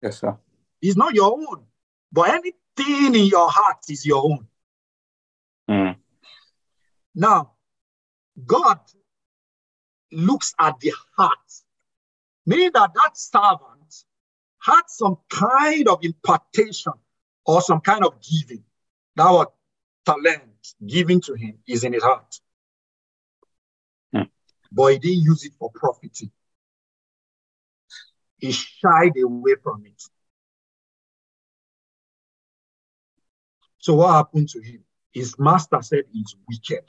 [0.02, 0.36] Yes, sir.
[0.82, 1.64] It's not your own.
[2.12, 4.46] But anything in your heart is your own.
[5.70, 5.96] Mm.
[7.14, 7.52] Now,
[8.44, 8.80] God
[10.12, 11.38] looks at the heart,
[12.46, 14.04] meaning that that servant
[14.60, 16.92] had some kind of impartation
[17.46, 18.64] or some kind of giving.
[19.16, 19.46] That was
[20.04, 22.40] talent given to him is in his heart.
[24.74, 26.32] But he didn't use it for profiting.
[28.38, 30.02] He shied away from it.
[33.78, 34.84] So what happened to him?
[35.12, 36.84] His master said he's wicked,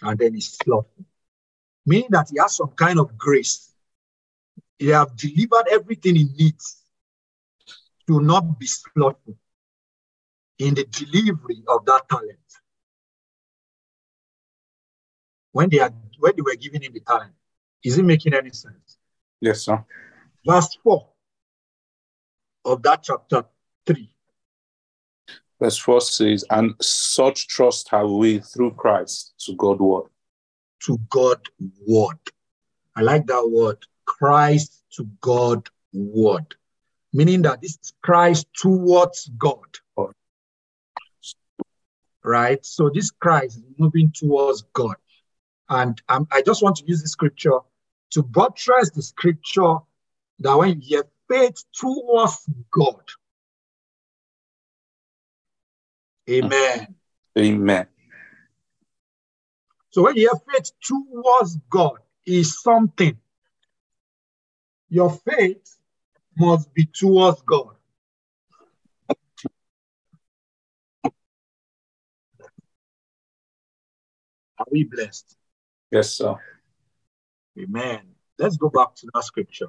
[0.00, 1.04] and then he's slothful.
[1.84, 3.74] Meaning that he has some kind of grace.
[4.78, 6.82] He have delivered everything he needs
[8.06, 9.36] to not be slothful
[10.58, 12.38] in the delivery of that talent.
[15.58, 15.90] When they are
[16.20, 17.32] when they were giving him the talent,
[17.82, 18.96] is it making any sense?
[19.40, 19.84] yes, sir.
[20.46, 21.04] Verse 4
[22.64, 23.42] of that chapter
[23.84, 24.08] 3.
[25.60, 30.04] Verse 4 says, And such trust have we through Christ to God word.
[30.84, 31.40] to God
[31.84, 32.20] word.
[32.94, 36.54] I like that word, Christ to God word.
[37.12, 39.66] Meaning that this is Christ towards God.
[39.96, 40.12] God.
[42.22, 42.64] Right?
[42.64, 44.94] So this Christ is moving towards God.
[45.68, 47.58] And um, I just want to use the scripture
[48.10, 49.76] to buttress the scripture
[50.40, 53.02] that when you have faith towards God.
[56.30, 56.94] Amen.
[57.38, 57.86] Amen.
[59.90, 63.18] So when you have faith towards God is something.
[64.90, 65.76] Your faith
[66.36, 67.74] must be towards God.
[74.58, 75.37] Are we blessed?
[75.90, 76.36] Yes, sir.
[77.58, 78.00] Amen.
[78.38, 79.68] Let's go back to that scripture.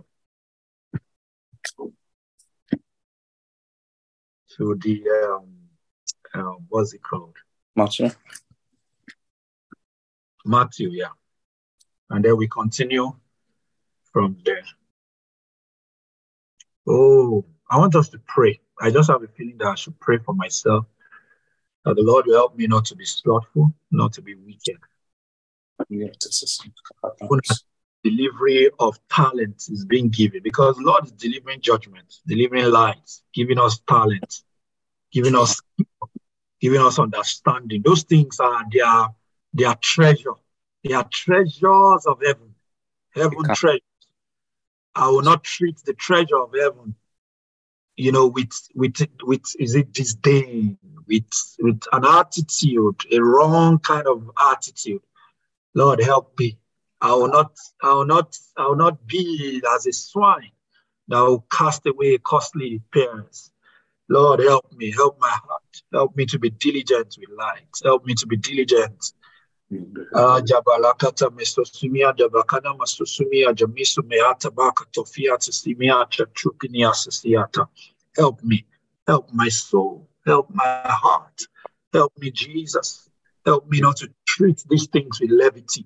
[4.58, 5.48] To the um,
[6.34, 7.36] um what's it called?
[7.76, 8.10] Matthew.
[10.46, 11.10] Matthew, yeah.
[12.10, 13.12] And then we continue
[14.12, 14.64] from there.
[16.88, 18.60] Oh, I want us to pray.
[18.82, 20.86] I just have a feeling that I should pray for myself
[21.86, 24.78] that the Lord will help me not to be slothful, not to be wicked.
[28.04, 33.80] Delivery of talent is being given because Lord is delivering judgment, delivering light, giving us
[33.88, 34.44] talent,
[35.12, 35.62] giving us
[36.62, 37.82] giving us understanding.
[37.84, 39.08] Those things are their
[39.54, 40.36] their treasure.
[40.84, 42.56] They are treasures of heaven.
[43.14, 43.82] Heaven treasures.
[44.96, 46.96] I will not treat the treasure of heaven,
[47.96, 50.78] you know, with with with is it disdain,
[51.08, 51.30] with
[51.60, 55.02] with an attitude, a wrong kind of attitude.
[55.76, 56.58] Lord, help me.
[57.02, 60.52] I will not, I will not, I will not be as a swine
[61.08, 63.52] that will cast away costly pearls.
[64.10, 68.16] Lord, help me, help my heart, help me to be diligent with light, help me
[68.16, 69.14] to be diligent.
[78.18, 78.66] Help me,
[79.08, 81.42] help my soul, help my heart,
[81.94, 83.10] help me, Jesus.
[83.46, 85.86] Help me not to treat these things with levity.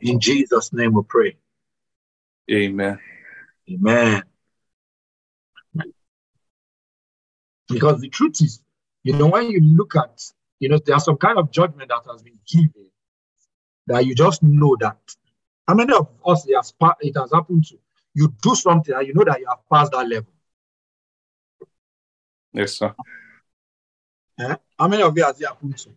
[0.00, 1.36] In Jesus' name we pray.
[2.50, 2.98] Amen.
[3.70, 4.22] Amen.
[7.68, 8.62] Because the truth is,
[9.02, 10.22] you know, when you look at,
[10.60, 12.86] you know, there's some kind of judgment that has been given
[13.86, 14.98] that you just know that.
[15.66, 17.78] How many of us it has, it has happened to?
[18.14, 20.32] You do something and you know that you have passed that level.
[22.54, 22.94] Yes, sir.
[24.40, 24.56] Eh?
[24.78, 25.90] How many of you has it happened to?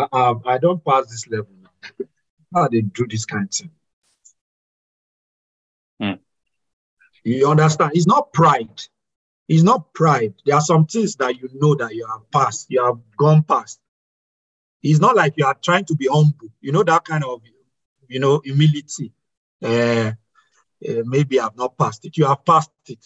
[0.00, 2.06] I, I, I don't pass this level now.
[2.54, 3.70] How they do this kind of thing?
[6.00, 6.20] Hmm.
[7.24, 7.92] You understand?
[7.94, 8.82] It's not pride.
[9.48, 10.34] It's not pride.
[10.46, 13.80] There are some things that you know that you have passed, you have gone past.
[14.82, 16.48] It's not like you are trying to be humble.
[16.60, 17.42] You know that kind of,
[18.08, 19.12] you know, humility.
[19.62, 20.12] Uh,
[20.88, 22.16] uh, maybe I've not passed it.
[22.16, 23.04] You have passed it.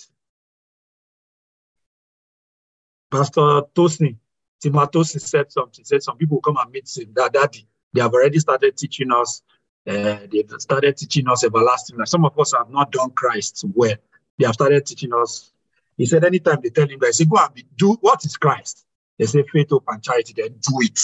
[3.10, 4.16] Pastor Tosin,
[4.64, 5.84] Timatosin said something.
[5.84, 7.12] Said some people come and meet him.
[7.14, 9.42] That daddy, they have already started teaching us.
[9.86, 12.08] Uh, they've started teaching us everlasting life.
[12.08, 13.96] Some of us have not done Christ well.
[14.38, 15.52] They have started teaching us.
[15.98, 18.86] He said, anytime they tell him that, say, go and be, do what is Christ?
[19.18, 20.32] They say faith, hope, and charity.
[20.36, 20.98] Then do it.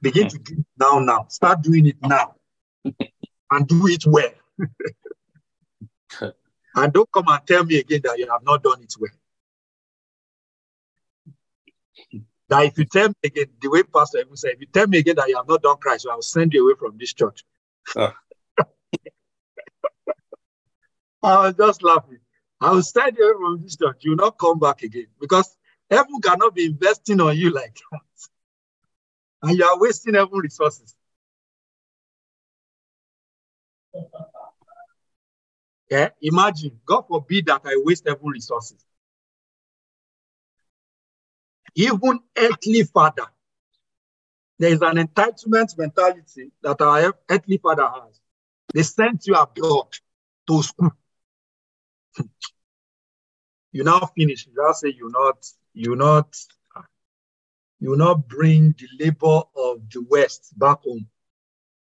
[0.00, 0.98] Begin to do it now.
[0.98, 2.34] Now, start doing it now,
[3.50, 4.32] and do it well.
[6.74, 9.10] and don't come and tell me again that you have not done it well.
[12.48, 14.98] That if you tell me again, the way Pastor even said, if you tell me
[14.98, 17.44] again that you have not done Christ, I will send you away from this church.
[17.96, 18.14] Ah.
[21.22, 22.18] I was just laughing.
[22.60, 23.98] I will send you away from this church.
[24.00, 25.56] You will not come back again because
[25.90, 28.00] heaven cannot be investing on you like that.
[29.40, 30.94] And you are wasting heaven resources.
[35.90, 38.84] Yeah, imagine, God forbid that I waste heaven resources
[41.78, 43.26] even earthly father.
[44.58, 48.20] There is an entitlement mentality that our earthly father has.
[48.74, 49.86] They sent you abroad
[50.48, 50.90] to school.
[53.72, 54.46] you now finish.
[54.46, 56.36] You now say you not, you not,
[57.78, 61.06] you not bring the labor of the West back home.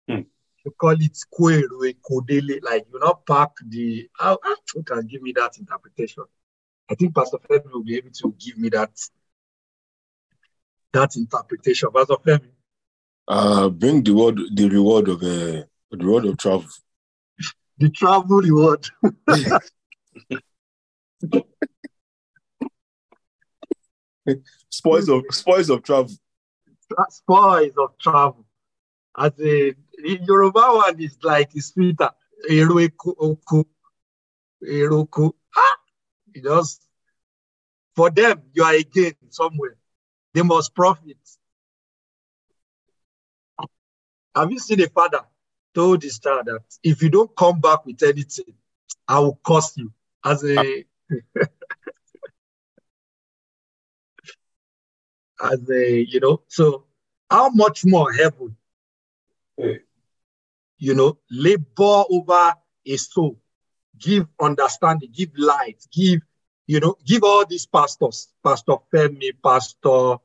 [0.09, 0.21] Hmm.
[0.65, 4.09] You call it Kwere Kodele, like you not pack the.
[4.17, 6.23] How, how can give me that interpretation?
[6.89, 8.93] I think Pastor Femi will be able to give me that
[10.93, 11.89] that interpretation.
[11.95, 12.49] Pastor Femi.
[13.29, 16.65] Uh, bring the word, the reward of uh, the reward of travel.
[17.79, 18.89] The travel reward.
[24.69, 26.11] spoils of spoils of travel.
[27.11, 28.45] Spoils of travel.
[29.17, 32.11] As a Yoruba one is like it's sweeter.
[32.51, 33.65] Eroku oku.
[34.65, 35.33] Eroku.
[35.57, 35.77] Ah!
[36.43, 36.83] Just
[37.95, 39.77] for them, you are again somewhere.
[40.35, 41.19] They must profit.
[44.35, 45.21] Have you seen a father
[45.75, 48.55] told his child that if you don't come back with anything,
[49.07, 49.93] I will curse you
[50.25, 50.85] as a
[55.43, 56.43] as a you know.
[56.49, 56.85] So
[57.31, 58.57] how much more heaven?
[60.79, 62.55] You know, labor over
[62.87, 63.39] a soul,
[63.99, 66.21] give understanding, give light, give
[66.67, 70.17] you know, give all these pastors, Pastor Femi, Pastor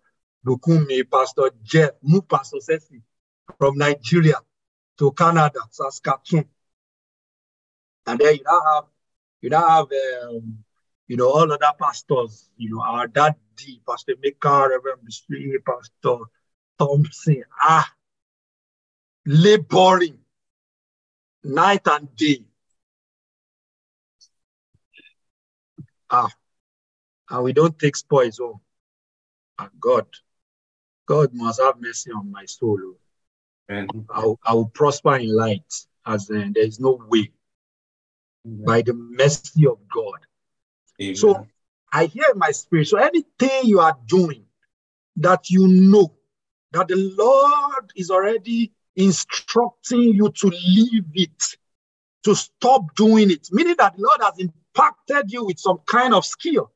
[0.46, 3.02] Lukumi, Pastor Jeff, move Pastor Sessi
[3.58, 4.36] from Nigeria
[5.00, 6.46] to Canada, Saskatoon.
[8.06, 8.84] And then you now have,
[9.42, 9.88] you now have,
[10.30, 10.60] um,
[11.08, 16.24] you know, all other pastors, you know, our daddy, Pastor Mika, Reverend Bisri, Pastor
[16.78, 17.92] Thompson, ah,
[19.26, 20.20] laboring
[21.44, 22.47] night and day
[26.10, 26.30] Ah,
[27.30, 28.60] and we don't take spoils home.
[29.60, 30.05] Ah, God,
[31.05, 32.80] God must have mercy on my soul.
[32.82, 32.95] oh.
[33.70, 35.74] And I will, I will prosper in light,
[36.05, 37.32] as in there is no way
[38.45, 40.20] by the mercy of God.
[41.16, 41.45] So
[41.91, 42.88] I hear my spirit.
[42.88, 44.45] So anything you are doing
[45.18, 46.14] that you know
[46.72, 51.43] that the Lord is already instructing you to leave it,
[52.24, 54.39] to stop doing it, meaning that the Lord has
[54.78, 56.72] impacted you with some kind of skill.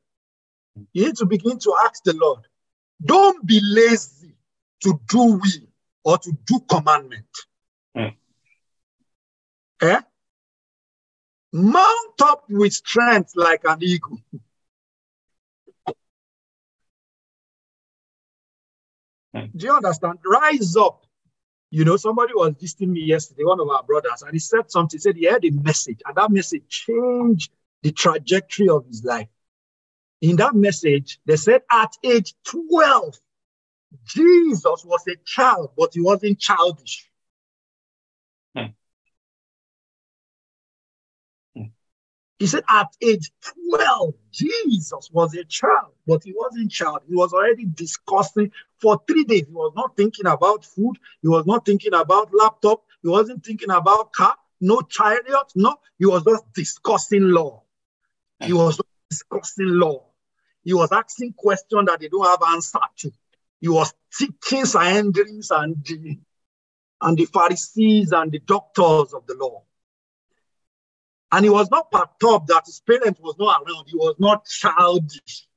[0.94, 2.42] You need to begin to ask the Lord,
[3.04, 4.36] don't be lazy
[4.84, 5.68] to do will
[6.04, 7.26] or to do commandment.
[7.96, 8.08] Hmm.
[9.82, 10.02] Eh?
[11.54, 14.18] Mount up with strength like an eagle.
[19.34, 19.46] Hmm.
[19.56, 20.20] Do you understand?
[20.26, 21.06] Rise up.
[21.74, 24.98] You know, somebody was visiting me yesterday, one of our brothers, and he said something.
[24.98, 27.52] He said he heard a message, and that message changed
[27.84, 29.28] the trajectory of his life.
[30.22, 33.20] In that message, they said at age 12,
[34.06, 37.10] Jesus was a child, but he wasn't childish.
[38.56, 38.66] Hmm.
[41.56, 41.64] Hmm.
[42.38, 43.32] He said at age
[43.70, 47.02] 12, Jesus was a child, but he wasn't child.
[47.08, 49.48] He was already discussing for three days.
[49.48, 50.98] He was not thinking about food.
[51.22, 52.84] He was not thinking about laptop.
[53.02, 55.52] He wasn't thinking about car, no chariot.
[55.56, 57.64] No, he was just discussing law.
[58.42, 60.06] He was discussing law.
[60.64, 63.12] He was asking questions that they don't have answer to.
[63.60, 66.20] He was teaching Sanhedrins and the,
[67.02, 69.64] and the Pharisees and the doctors of the law.
[71.32, 73.88] And he was not perturbed that his parents was not around.
[73.88, 75.48] He was not childish.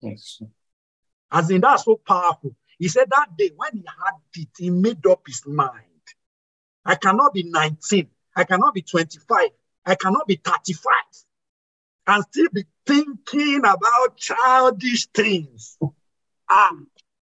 [0.00, 0.40] Yes.
[1.30, 2.54] As in, that's so powerful.
[2.78, 5.84] He said that day when he had it, he made up his mind.
[6.84, 8.08] I cannot be 19.
[8.34, 9.50] I cannot be 25.
[9.88, 10.92] I cannot be 35
[12.08, 15.78] and still be thinking about childish things.
[16.48, 16.76] Ah,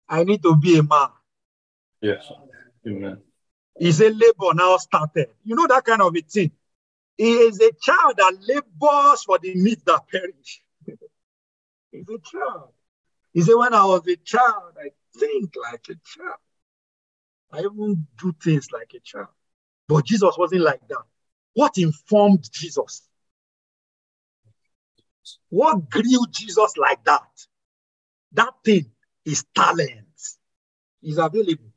[0.09, 1.09] I need to be a man.
[2.01, 2.33] Yes.
[2.87, 3.21] Amen.
[3.79, 5.29] He said labor now started.
[5.45, 6.51] You know that kind of a thing.
[7.19, 10.63] He is a child that labors for the needs that perish.
[11.93, 12.71] He's a child.
[13.35, 16.39] He said, when I was a child, I think like a child.
[17.53, 19.29] I even do things like a child.
[19.89, 21.05] But Jesus wasn't like that.
[21.57, 23.09] What informed Jesus?
[25.49, 27.27] What grew Jesus like that?
[28.33, 28.91] That thing
[29.25, 30.05] is talent.
[31.03, 31.73] Is available.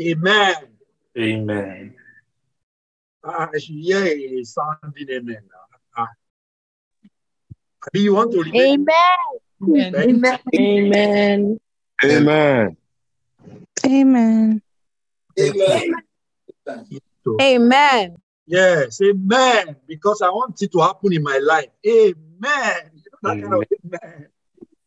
[0.00, 0.54] Amen.
[1.18, 1.94] Amen.
[3.22, 5.42] Ah, I should hear a sounding amen.
[5.42, 5.78] now.
[5.94, 6.08] Ah.
[7.92, 8.86] Do you want to remain?
[9.62, 9.94] Amen.
[9.94, 10.40] Amen.
[10.54, 11.60] Amen.
[12.02, 12.76] Amen.
[13.84, 14.62] Amen.
[15.36, 15.92] So, Amen.
[18.46, 19.76] Yes, amen.
[19.86, 21.68] Because I want it to happen in my life.
[21.86, 22.90] Amen.
[22.94, 23.64] You know that kind of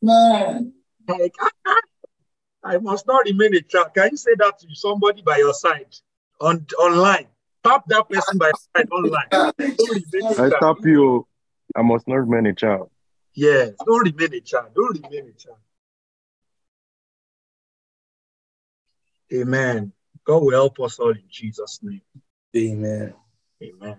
[0.03, 0.73] amen.
[1.07, 1.33] Like,
[2.63, 3.93] I must not remain a child.
[3.93, 5.95] Can you say that to somebody by your side
[6.41, 7.27] on online?
[7.63, 9.29] Tap that person by your side online.
[9.31, 10.53] Don't remain a I child.
[10.57, 11.27] stop you.
[11.75, 12.89] I must not remain a child.
[13.33, 14.69] Yes, don't remain a child.
[14.75, 15.57] Don't remain a child.
[19.33, 19.93] Amen.
[20.27, 22.01] God will help us all in Jesus' name.
[22.55, 23.13] Amen.
[23.63, 23.97] Amen.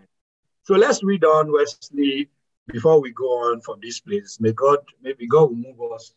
[0.64, 2.28] So let's read on, Wesley,
[2.66, 4.38] before we go on from this place.
[4.38, 6.12] May God, maybe God will move us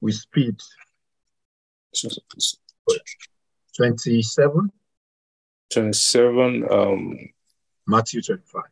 [0.00, 0.56] with speed.
[3.76, 4.70] 27,
[5.72, 6.70] 27.
[6.72, 7.18] Um,
[7.86, 8.62] Matthew 25.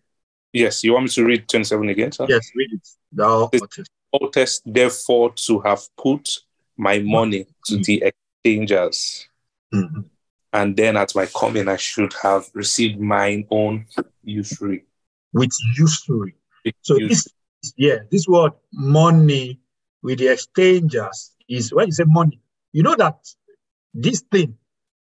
[0.53, 2.27] yes, you want me to read 27 again, sir?
[2.29, 2.89] Yes, read it.
[3.13, 3.91] Thou This- oughtest.
[4.13, 6.39] oughtest therefore to have put
[6.77, 7.85] my money to Mm.
[7.85, 8.03] the
[8.45, 9.29] exchangers,
[9.75, 10.09] Mhm.
[10.53, 13.87] And then at my coming I should have received mine own
[14.25, 14.85] usury.
[15.33, 16.35] With usury.
[16.83, 17.09] So Usury.
[17.09, 17.29] this,
[17.77, 19.61] yeah, this word money
[20.03, 22.41] with the exchangers is when you say money,
[22.73, 23.19] you know that
[23.95, 24.57] this thing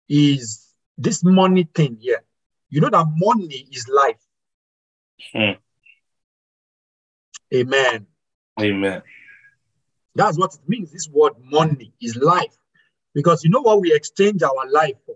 [0.08, 0.68] is
[0.98, 2.24] this money thing here.
[2.70, 4.20] You know that money is life.
[5.34, 5.58] Hmm.
[7.54, 8.06] Amen.
[8.62, 9.02] Amen.
[10.16, 10.92] That's what it means.
[10.92, 12.56] This word money is life.
[13.14, 15.16] Because you know what we exchange our life for?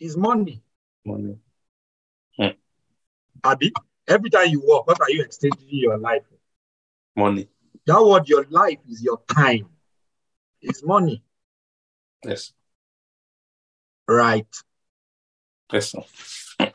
[0.00, 0.62] Is money.
[1.04, 1.38] Money.
[2.38, 2.52] Eh.
[3.44, 3.72] Abi,
[4.08, 6.22] every time you work, what are you exchanging your life?
[7.14, 7.48] Money.
[7.86, 9.68] That word, your life is your time.
[10.62, 11.22] Is money.
[12.24, 12.52] Yes.
[14.08, 14.46] Right.
[15.72, 15.92] Yes.
[15.92, 16.02] sir.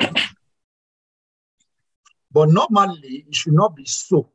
[2.32, 4.30] But normally, it should not be so.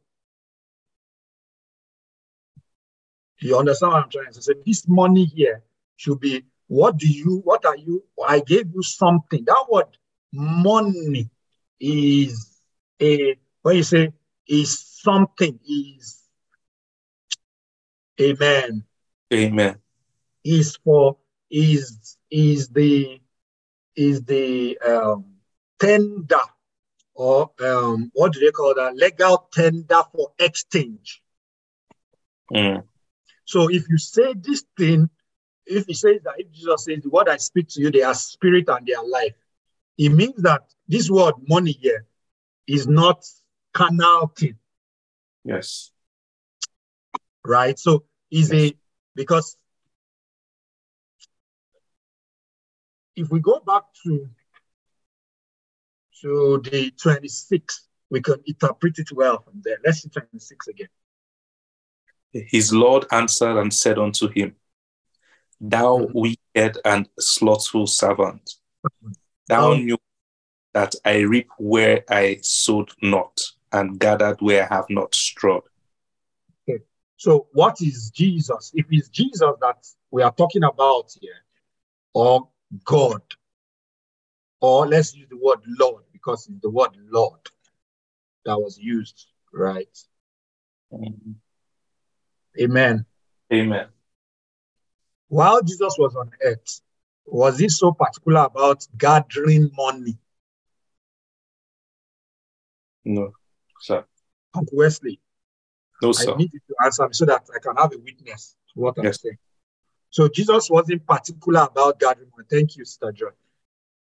[3.41, 4.55] You understand what I'm trying to say?
[4.65, 5.63] This money here
[5.97, 8.05] should be what do you, what are you?
[8.25, 9.45] I gave you something.
[9.45, 9.87] That word
[10.33, 11.29] money
[11.81, 12.61] is
[13.03, 14.13] a when you say
[14.47, 16.21] is something is
[18.21, 18.85] amen
[19.33, 19.77] Amen.
[20.45, 21.17] is for
[21.51, 23.21] is is the
[23.97, 25.25] is the um,
[25.81, 26.39] tender
[27.15, 31.21] or um, what do they call that legal tender for exchange
[32.53, 32.83] Mm.
[33.45, 35.09] so if you say this thing
[35.67, 38.65] if he says that if jesus says what i speak to you they are spirit
[38.69, 39.35] and they are life
[39.99, 42.05] it means that this word money here
[42.67, 43.25] is not
[43.73, 44.57] carnal thing
[45.45, 45.91] Yes.
[47.45, 47.79] right?
[47.79, 48.75] So is a
[49.15, 49.57] because
[53.17, 54.29] if we go back to
[56.21, 59.79] to the 26, we can interpret it well from there.
[59.85, 60.89] Let's see 26 again.
[62.33, 64.55] His Lord answered and said unto him,
[65.61, 68.55] Thou wicked and slothful servant,
[69.47, 69.99] thou Um, knew
[70.73, 73.43] that I reap where I sowed not,
[73.73, 75.65] and gathered where I have not strawed.
[77.21, 78.73] So what is Jesus?
[78.75, 81.45] If it's Jesus that we are talking about here,
[82.15, 82.49] or
[82.83, 83.21] God,
[84.63, 87.41] or let's use the word Lord because it's the word Lord
[88.47, 89.99] that was used, right?
[92.59, 93.05] Amen.
[93.53, 93.89] Amen.
[95.31, 96.81] While Jesus was on earth,
[97.25, 100.19] was he so particular about gathering money?
[103.05, 103.33] No,
[103.79, 104.05] sir.
[104.53, 105.21] Uncle Wesley,
[106.03, 106.33] No, sir.
[106.33, 108.99] I need you to answer me so that I can have a witness to what
[108.99, 109.39] I'm saying.
[110.11, 112.49] So Jesus wasn't particular about gathering money.
[112.51, 113.29] Thank you, Sister Joy.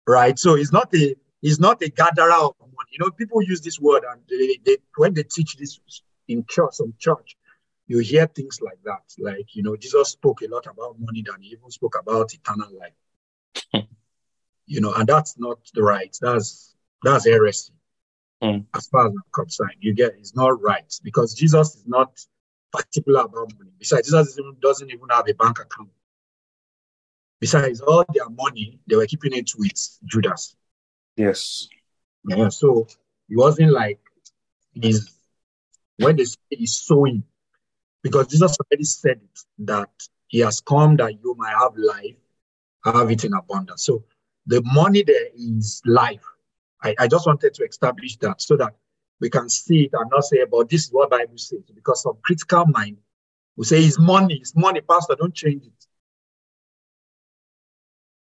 [0.07, 0.39] Right.
[0.39, 2.91] So he's not a he's not a gatherer of money.
[2.93, 5.81] You know, people use this word and they, they when they teach this
[6.29, 7.37] in church, some church,
[7.87, 9.03] you hear things like that.
[9.19, 12.69] Like, you know, Jesus spoke a lot about money than he even spoke about eternal
[12.79, 13.85] life.
[14.67, 16.17] you know, and that's not the right.
[16.21, 17.73] That's that's heresy.
[18.43, 18.59] Hmm.
[18.75, 22.19] As far as I'm concerned, you get it's not right because Jesus is not
[22.73, 23.71] particular about money.
[23.79, 25.91] Besides, Jesus doesn't- doesn't even have a bank account.
[27.41, 30.57] Besides, all their money they were keeping it with Judas.
[31.17, 31.69] Yes.
[32.29, 32.87] Yeah, so
[33.29, 34.01] it wasn't like
[34.73, 35.15] he's
[35.99, 37.23] when they say he's sowing,
[38.07, 39.91] because Jesus already said it that
[40.29, 42.15] he has come that you might have life,
[42.85, 43.83] have it in abundance.
[43.83, 44.05] So
[44.47, 46.25] the money there is life.
[46.81, 48.77] I, I just wanted to establish that so that
[49.21, 52.17] we can see it and not say, but this is what Bible says, because some
[52.23, 52.99] critical mind
[53.57, 55.87] will say it's money, it's money, Pastor, don't change it.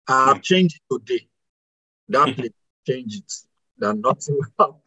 [0.07, 0.41] I've hmm.
[0.41, 1.27] changed it today.
[2.07, 2.51] That place,
[2.87, 3.33] change it.
[3.77, 4.81] Then nothing will happen.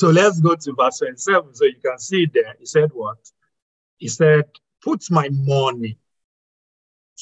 [0.00, 2.54] So let's go to verse 27 so you can see there.
[2.58, 3.18] He said what?
[3.98, 4.46] He said,
[4.82, 5.98] Put my money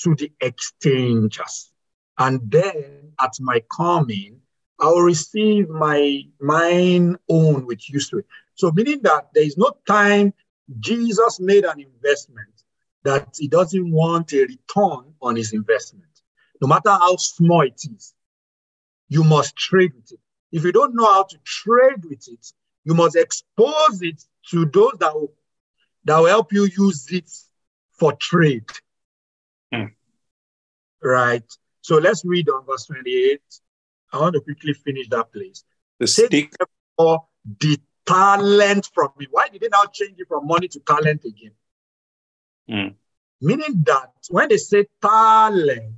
[0.05, 1.73] to the exchangers,
[2.17, 4.43] and then at my coming,
[4.81, 8.23] I will receive my mine own with usury.
[8.55, 10.33] So meaning that there is no time
[10.79, 12.63] Jesus made an investment
[13.03, 16.23] that he doesn't want a return on his investment.
[16.63, 18.15] No matter how small it is,
[19.09, 20.21] you must trade with it.
[20.53, 22.53] If you don't know how to trade with it,
[22.85, 25.33] you must expose it to those that will,
[26.05, 27.31] that will help you use it
[27.93, 28.71] for trade.
[29.73, 29.87] Hmm.
[31.03, 31.45] Right.
[31.83, 33.41] So let's read on verse 28.
[34.13, 35.65] I want to quickly finish that place.
[35.99, 36.53] The Take stick.
[36.59, 37.27] therefore
[37.61, 39.27] the talent from me.
[39.31, 41.53] Why did they now change it from money to talent again?
[42.71, 42.95] Mm.
[43.41, 45.95] Meaning that when they say talent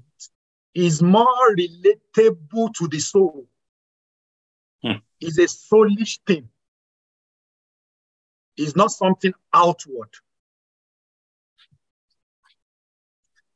[0.74, 3.46] is more relatable to the soul,
[5.20, 6.48] is a soulish thing.
[8.60, 10.10] It's not something outward.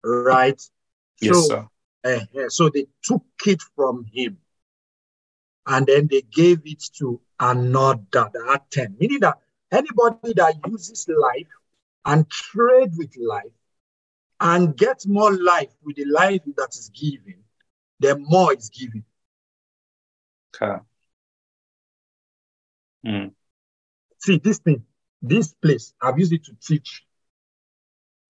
[0.03, 0.61] Right?
[1.21, 1.69] Yes, so, sir.
[2.05, 4.39] eh, so they took it from him
[5.67, 8.97] and then they gave it to another had 10.
[8.99, 9.39] Meaning that
[9.73, 11.47] anybody that uses life
[12.05, 13.45] and trade with life
[14.41, 17.43] and get more life with the life that is given,
[18.01, 19.05] the more is given.
[20.55, 20.83] Okay.
[23.07, 23.33] Mm.
[24.19, 24.85] See, this thing,
[25.29, 27.05] this place, I've used it to teach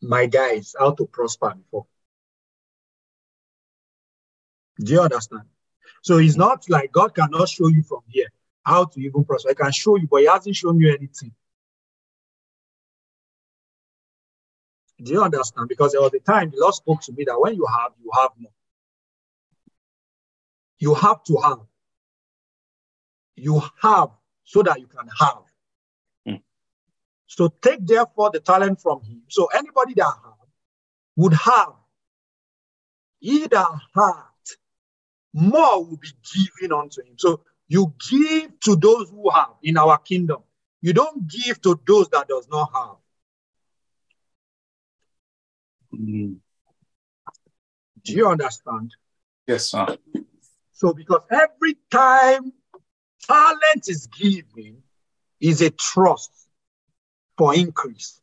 [0.01, 1.87] my guys how to prosper before.
[4.79, 5.45] Do you understand?
[6.03, 8.29] So it's not like God cannot show you from here
[8.65, 9.51] how to even prosper.
[9.51, 11.33] I can show you, but He hasn't shown you anything.
[15.03, 15.69] Do you understand?
[15.69, 18.11] Because there was a time the Lord spoke to me that when you have, you
[18.15, 18.53] have more.
[20.79, 21.59] You have to have.
[23.37, 24.11] You have
[24.45, 25.43] so that you can have.
[27.27, 29.23] So take therefore the talent from him.
[29.29, 30.35] So anybody that have
[31.17, 31.75] would have
[33.25, 34.57] he that hath,
[35.33, 37.15] more will be given unto him.
[37.17, 40.43] So you give to those who have in our kingdom.
[40.83, 42.97] You don't give to those that does not have.
[45.99, 46.37] Mm.
[48.05, 48.95] Do you understand?
[49.47, 49.97] Yes, sir.
[50.73, 52.53] So because every time
[53.27, 54.83] talent is given
[55.41, 56.44] is a trust
[57.37, 58.21] for increase.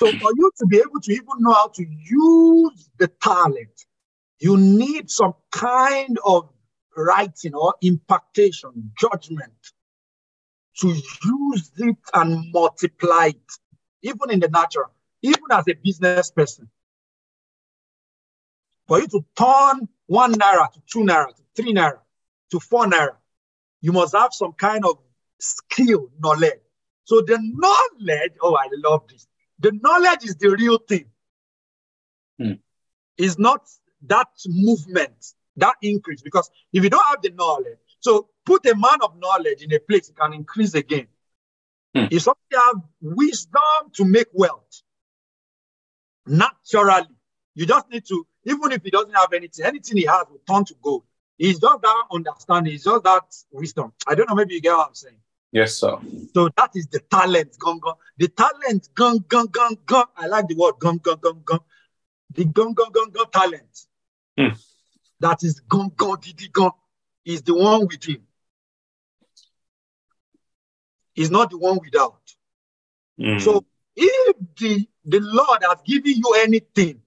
[0.00, 3.84] So for you to be able to even know how to use the talent,
[4.38, 6.48] you need some kind of
[6.96, 9.52] writing or impartation, judgment
[10.78, 13.52] to use it and multiply it,
[14.02, 14.90] even in the natural,
[15.22, 16.68] even as a business person.
[18.88, 22.00] For you to turn one naira to two naira to three naira
[22.50, 23.16] to four naira,
[23.80, 24.98] you must have some kind of
[25.38, 26.60] skill, knowledge.
[27.04, 29.26] So the knowledge, oh, I love this.
[29.58, 31.06] The knowledge is the real thing.
[32.38, 32.52] Hmm.
[33.18, 33.68] It's not
[34.06, 36.22] that movement, that increase.
[36.22, 39.78] Because if you don't have the knowledge, so put a man of knowledge in a
[39.78, 41.06] place, it can increase again.
[41.94, 42.06] Hmm.
[42.10, 44.82] If somebody have wisdom to make wealth,
[46.26, 47.08] naturally,
[47.54, 50.64] you just need to, even if he doesn't have anything, anything he has will turn
[50.66, 51.04] to gold.
[51.42, 53.94] It's not that understanding, it's just that wisdom.
[54.06, 55.16] I don't know, maybe you get what I'm saying.
[55.50, 55.98] Yes, sir.
[56.34, 57.94] So that is the talent, gun gun.
[58.18, 60.04] The talent, gun gun gun gun.
[60.18, 61.60] I like the word gun gun gun gun.
[62.34, 63.86] The gun gun gun gun talent.
[64.38, 64.48] Hmm.
[65.20, 66.72] That is gun gun didi gun.
[67.24, 68.20] Is the one with him.
[71.16, 72.20] Is not the one without.
[73.18, 73.40] Mm.
[73.40, 73.64] So
[73.96, 77.00] if the the Lord has given you anything,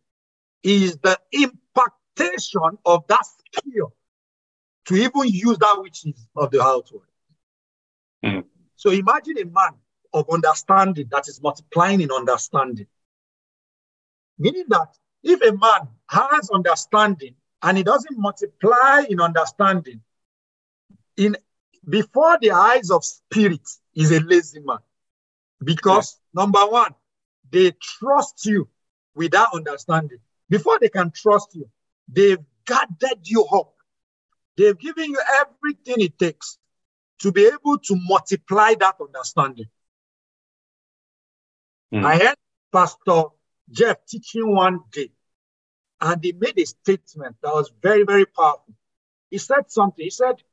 [0.63, 3.93] is the impartation of that skill
[4.85, 7.03] to even use that which is of the household.
[8.23, 8.43] Mm.
[8.75, 9.73] So imagine a man
[10.13, 12.87] of understanding that is multiplying in understanding.
[14.37, 14.89] Meaning that
[15.23, 20.01] if a man has understanding and he doesn't multiply in understanding,
[21.17, 21.37] in
[21.87, 24.79] before the eyes of spirit is a lazy man.
[25.63, 26.93] Because number one,
[27.49, 28.67] they trust you
[29.15, 30.19] without understanding.
[30.49, 31.69] Before they can trust you,
[32.07, 33.73] they've gathered you up.
[34.57, 36.57] They've given you everything it takes
[37.19, 39.67] to be able to multiply that understanding.
[41.93, 42.05] Mm.
[42.05, 42.35] I heard
[42.71, 43.23] Pastor
[43.71, 45.11] Jeff teaching one day,
[46.01, 48.73] and he made a statement that was very, very powerful.
[49.29, 50.03] He said something.
[50.03, 50.43] He said,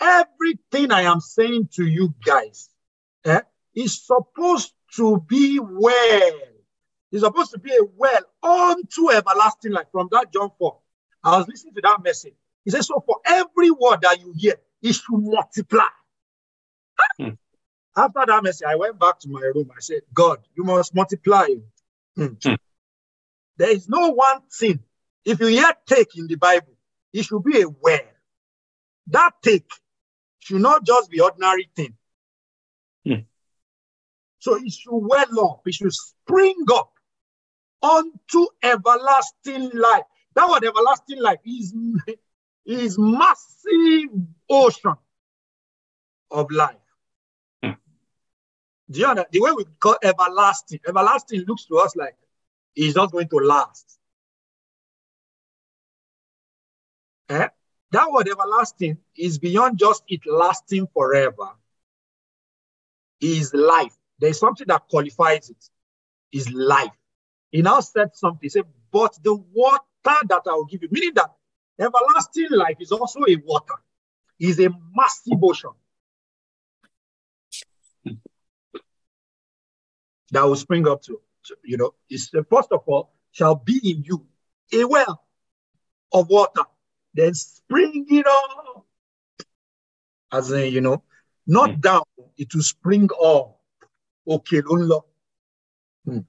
[0.00, 2.68] Everything I am saying to you guys
[3.24, 3.42] eh,
[3.74, 6.40] is supposed to be well.
[7.12, 9.86] It's supposed to be a well unto everlasting life.
[9.92, 10.78] From that John 4.
[11.22, 12.34] I was listening to that message.
[12.64, 15.88] He said, So for every word that you hear, it should multiply.
[17.18, 17.30] Hmm.
[17.96, 19.70] After that message, I went back to my room.
[19.70, 21.46] I said, God, you must multiply.
[22.16, 22.26] Hmm.
[22.42, 22.54] Hmm.
[23.56, 24.80] There is no one thing.
[25.24, 26.74] If you hear take in the Bible,
[27.12, 28.00] it should be a well.
[29.08, 29.68] That take
[30.40, 31.94] should not just be ordinary thing.
[33.06, 33.22] Hmm.
[34.38, 35.62] So it should well up.
[35.66, 36.92] It should spring up
[37.82, 40.04] unto everlasting life.
[40.34, 41.74] That word everlasting life is,
[42.64, 44.10] is massive
[44.48, 44.94] ocean
[46.30, 46.76] of life.
[47.62, 47.72] Hmm.
[48.90, 49.32] Do you understand?
[49.32, 52.16] The way we call everlasting, everlasting looks to us like
[52.74, 53.98] it's not going to last.
[57.28, 57.48] Eh?
[57.92, 61.50] That word everlasting is beyond just it lasting forever.
[63.20, 63.94] Is life.
[64.18, 65.70] There's something that qualifies it.
[66.32, 66.90] Is life.
[67.50, 68.40] He now said something.
[68.42, 71.30] He said, but the water that I will give you, meaning that
[71.78, 73.74] everlasting life is also a water,
[74.38, 75.70] is a massive ocean
[80.30, 84.02] that will spring up to, to, you know, is first of all, shall be in
[84.02, 84.26] you
[84.72, 85.24] a well
[86.12, 86.62] of water,
[87.14, 88.86] then spring springing up,
[90.32, 91.02] as in, you know,
[91.46, 91.80] not Mm.
[91.80, 92.02] down,
[92.36, 93.60] it will spring up.
[94.26, 95.04] Okay, Lolo.
[96.04, 96.20] Hmm.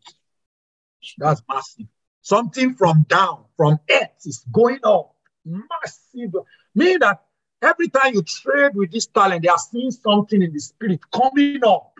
[1.17, 1.87] That's massive.
[2.21, 5.14] Something from down, from earth is going up.
[5.45, 6.33] Massive.
[6.73, 7.23] Meaning that
[7.61, 11.63] every time you trade with this talent, they are seeing something in the spirit coming
[11.65, 11.93] up.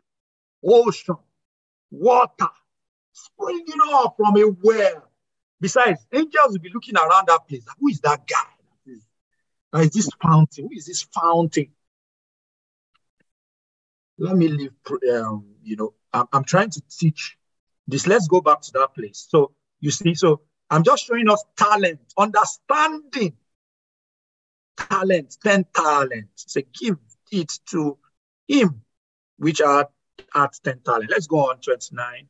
[0.64, 1.16] Ocean,
[1.92, 2.48] water,
[3.14, 5.10] springing up from a well.
[5.62, 7.66] Besides, angels will be looking around that place.
[7.80, 8.96] Who is that guy?
[9.72, 10.66] Who is this fountain?
[10.66, 11.68] Who is this fountain?
[14.18, 14.72] Let me leave,
[15.14, 17.38] um, you know, I'm, I'm trying to teach
[17.88, 18.08] this.
[18.08, 19.28] Let's go back to that place.
[19.30, 19.52] So
[19.82, 23.34] you see, so I'm just showing us talent, understanding
[24.78, 26.46] talent, 10 talents.
[26.48, 26.98] So give
[27.32, 27.98] it to
[28.48, 28.82] him,
[29.38, 29.90] which are
[30.34, 31.10] at 10 talent.
[31.10, 32.28] Let's go on 29.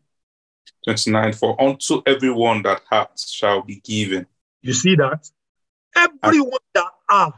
[0.86, 1.34] 29.
[1.34, 4.28] For unto everyone that hath shall be given.
[4.62, 5.30] You see that?
[5.96, 7.34] Everyone that hath,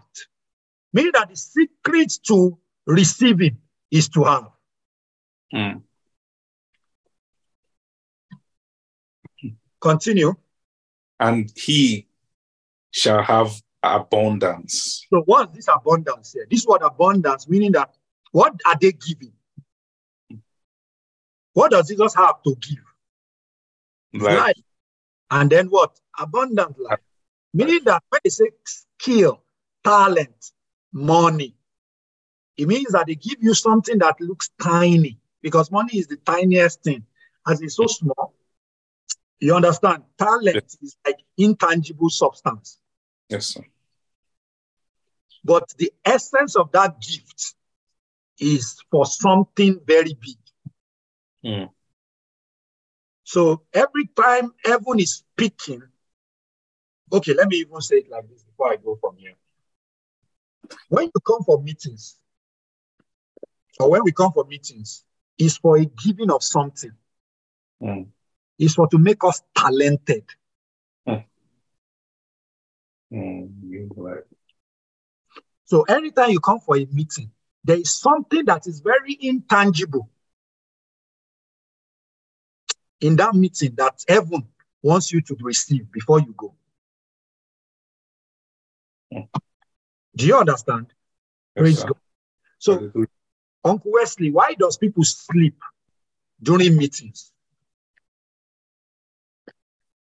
[0.91, 2.57] meaning that the secret to
[2.87, 3.57] receiving
[3.91, 4.49] is to have.
[5.53, 5.81] Mm.
[9.79, 10.35] Continue.
[11.19, 12.07] And he
[12.91, 15.05] shall have abundance.
[15.09, 16.47] So what's this abundance here?
[16.49, 17.95] This word abundance, meaning that
[18.31, 19.33] what are they giving?
[21.53, 22.83] What does Jesus have to give?
[24.13, 24.63] Like, life.
[25.31, 25.99] And then what?
[26.19, 26.99] Abundant life.
[27.53, 29.43] Meaning that when they say skill,
[29.83, 30.51] talent,
[30.91, 31.55] money,
[32.57, 36.83] it means that they give you something that looks tiny because money is the tiniest
[36.83, 37.03] thing.
[37.47, 38.33] As it's so small,
[39.39, 40.03] you understand?
[40.17, 42.79] Talent is like intangible substance.
[43.29, 43.63] yes, sir.
[45.43, 47.55] But the essence of that gift
[48.39, 50.37] is for something very big.
[51.45, 51.69] Mm.
[53.23, 55.83] So every time heaven is speaking,
[57.11, 59.35] okay, let me even say it like this before I go from here.
[60.89, 62.17] When you come for meetings,
[63.79, 65.03] or when we come for meetings,
[65.37, 66.91] is for a giving of something.
[67.81, 68.07] Mm.
[68.59, 70.23] Is for to make us talented.
[73.13, 73.89] Mm.
[73.95, 74.25] Like,
[75.65, 77.31] So anytime you come for a meeting,
[77.63, 80.09] there is something that is very intangible
[82.99, 84.47] in that meeting that heaven
[84.81, 86.55] wants you to receive before you go.
[89.13, 89.27] Mm.
[90.15, 90.87] Do you understand?
[91.55, 91.87] yes, Praise sir.
[91.87, 91.97] God.
[92.59, 92.91] So,
[93.63, 95.61] Uncle Wesley, why does people sleep
[96.41, 97.31] during meetings?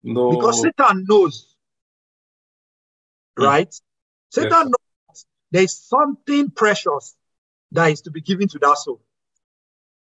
[0.03, 1.55] No, Because Satan knows,
[3.37, 3.45] Mm.
[3.45, 3.81] right?
[4.29, 4.63] Satan sir.
[4.65, 7.15] knows there is something precious
[7.71, 9.01] that is to be given to that soul.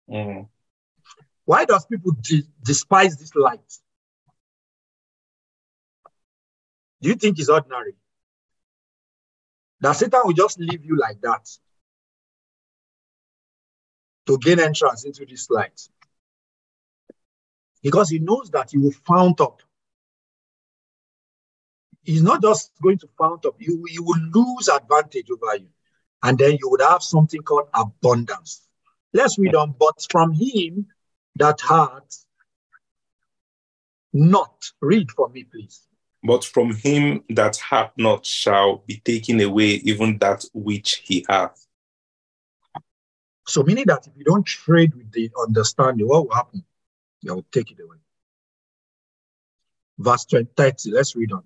[0.10, 0.48] Mm.
[1.46, 3.80] Why does people de- despise this light?
[7.02, 7.96] Do you think it's ordinary?
[9.82, 11.50] That Satan will just leave you like that
[14.28, 15.90] to gain entrance into this light?
[17.82, 19.62] Because he knows that you will fount up.
[22.04, 25.70] He's not just going to fount up, you, you will lose advantage over you.
[26.22, 28.68] And then you would have something called abundance.
[29.14, 29.76] Let's read on.
[29.78, 30.88] But from him
[31.36, 32.02] that had
[34.14, 35.82] not, read for me, please.
[36.24, 41.66] But from him that hath not shall be taken away even that which he hath.
[43.46, 46.64] So, meaning that if you don't trade with the understanding, what will happen?
[47.24, 47.98] They will take it away.
[49.98, 51.44] Verse 20, 30, let's read on.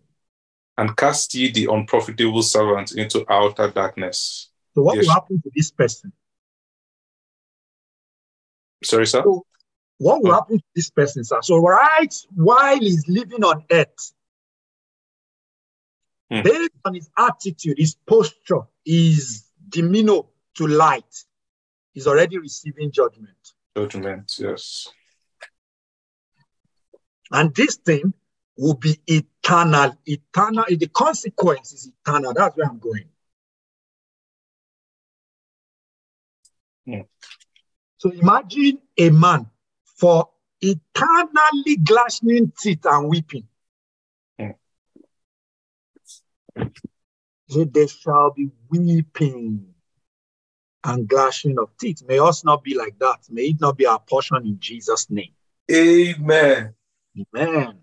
[0.78, 4.50] And cast ye the unprofitable servant into outer darkness.
[4.76, 5.06] So, what Yes.
[5.06, 6.14] will happen to this person?
[8.84, 9.24] Sorry, sir?
[9.24, 9.46] So,
[9.98, 11.40] what will happen to this person, sir?
[11.42, 14.14] So, right while he's living on earth,
[16.30, 16.42] Hmm.
[16.44, 20.22] based on his attitude, his posture, his demeanor
[20.56, 21.26] to light,
[21.94, 23.54] he's already receiving judgment.
[23.76, 24.90] Judgment, yes.
[27.32, 28.14] And this thing
[28.58, 29.98] will be eternal.
[30.06, 32.34] Eternal, the consequence is eternal.
[32.34, 33.06] That's where I'm going.
[36.86, 37.02] Hmm.
[37.98, 39.48] So imagine a man
[39.84, 40.30] for
[40.62, 43.48] eternally gnashing teeth and weeping.
[44.40, 44.52] Hmm.
[47.50, 49.74] So there shall be weeping
[50.84, 52.04] and gnashing of teeth.
[52.08, 53.20] May us not be like that.
[53.30, 55.34] May it not be our portion in Jesus' name.
[55.72, 56.74] Amen.
[57.36, 57.80] Amen.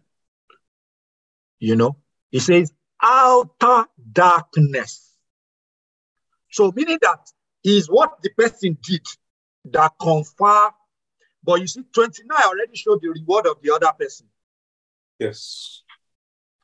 [1.59, 1.97] You know,
[2.33, 2.73] it says
[3.03, 5.15] outer darkness.
[6.51, 7.31] So meaning that
[7.65, 9.07] is what the person did
[9.67, 10.71] that confer.
[11.43, 14.27] But you see, 29 already showed the reward of the other person.
[15.19, 15.83] Yes.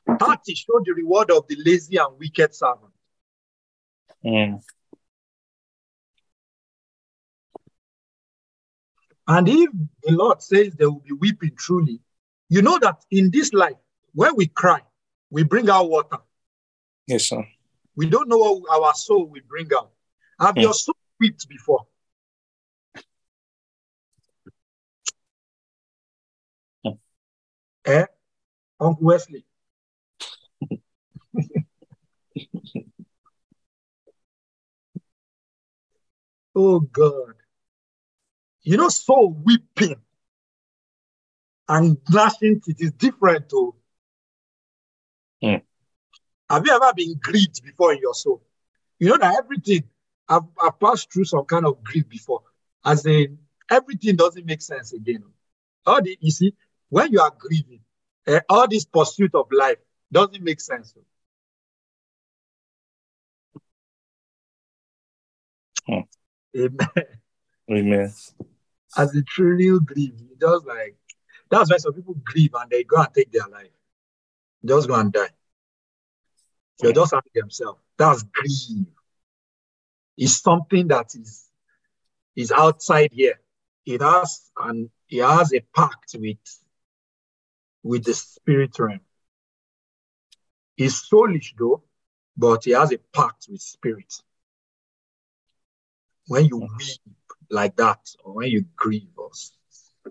[0.07, 2.91] 30 showed the reward of the lazy and wicked servant.
[4.25, 4.61] Mm.
[9.27, 9.69] And if
[10.03, 12.01] the Lord says there will be weeping truly,
[12.49, 13.77] you know that in this life,
[14.13, 14.81] when we cry,
[15.29, 16.17] we bring out water.
[17.07, 17.45] Yes, sir.
[17.95, 19.91] We don't know what our soul will bring out.
[20.39, 20.61] Have Hmm.
[20.61, 21.85] your soul wept before?
[27.85, 28.05] Eh?
[28.79, 29.45] Uncle Wesley.
[36.55, 37.33] oh God.
[38.63, 39.95] You know, soul weeping
[41.67, 43.73] and gnashing teeth is different too.
[45.41, 45.55] Hmm.
[46.49, 48.43] Have you ever been grieved before in your soul?
[48.99, 49.83] You know that everything
[50.27, 52.41] I've, I've passed through some kind of grief before.
[52.85, 53.39] As in
[53.69, 55.23] everything doesn't make sense again.
[55.85, 56.53] All the you see,
[56.89, 57.81] when you are grieving,
[58.27, 59.77] eh, all this pursuit of life
[60.11, 60.93] doesn't make sense.
[65.87, 65.99] Hmm.
[66.55, 66.77] Amen.
[67.71, 68.13] Amen.
[68.97, 70.95] As a truly grieve, just like
[71.49, 73.69] that's why some people grieve and they go and take their life.
[74.63, 75.29] Just go and die.
[76.79, 77.79] They're just hurting themselves.
[77.97, 78.87] That's grief.
[80.17, 81.47] It's something that is
[82.35, 83.39] is outside here.
[83.85, 86.37] It has and it has a pact with
[87.83, 89.01] with the spirit realm.
[90.77, 91.83] It's soulish though,
[92.37, 94.13] but it has a pact with spirit.
[96.27, 97.15] When you weep
[97.49, 99.31] like that, or when you grieve or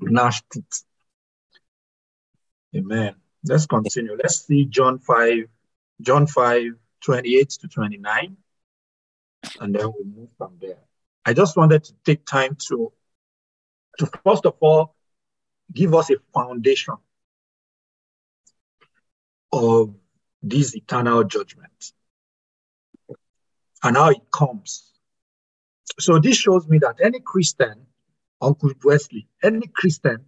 [0.00, 0.84] gnash teeth.
[2.76, 3.14] Amen.
[3.44, 4.16] Let's continue.
[4.16, 5.44] Let's see John 5,
[6.00, 8.36] John 5, 28 to 29.
[9.60, 10.78] And then we'll move from there.
[11.24, 12.92] I just wanted to take time to,
[13.98, 14.94] to first of all,
[15.72, 16.96] give us a foundation
[19.52, 19.94] of
[20.42, 21.92] this eternal judgment
[23.82, 24.90] and how it comes.
[25.98, 27.86] So this shows me that any Christian,
[28.40, 30.26] Uncle Wesley, any Christian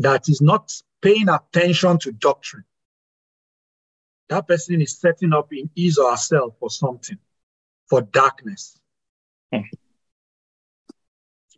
[0.00, 0.72] that is not
[1.02, 2.64] paying attention to doctrine,
[4.28, 7.18] that person is setting up in his or herself for something,
[7.88, 8.78] for darkness,
[9.52, 9.62] Hmm.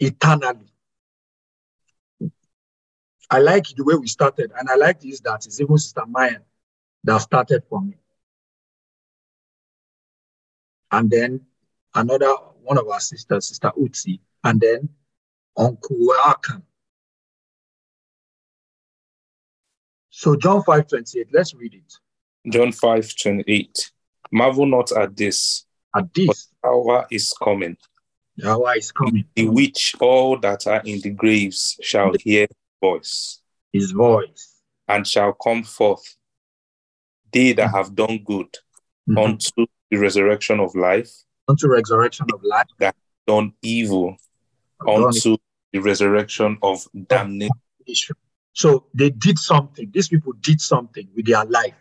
[0.01, 0.73] eternally.
[3.31, 6.43] I like the way we started, and I like this that is even Sister Mayan
[7.05, 7.97] that started for me.
[10.91, 11.47] And then
[11.95, 14.89] another one of our sisters, Sister Utsi, and then
[15.57, 16.63] Uncle Akan.
[20.15, 22.53] So John 5 28, let's read it.
[22.53, 23.93] John 5 28.
[24.31, 25.65] Marvel not at this,
[25.97, 27.77] At this, hour is coming,
[28.37, 33.41] Yahweh is coming, in which all that are in the graves shall hear his voice,
[33.73, 34.61] his voice.
[34.89, 36.17] and shall come forth,
[37.33, 38.55] they that have done good
[39.09, 39.25] Mhm.
[39.25, 41.11] unto the resurrection of life,
[41.49, 42.67] Unto resurrection of life.
[42.79, 44.17] That done evil
[44.87, 45.37] unto
[45.73, 47.51] the resurrection of damnation.
[48.53, 49.91] So they did something.
[49.93, 51.75] These people did something with their life.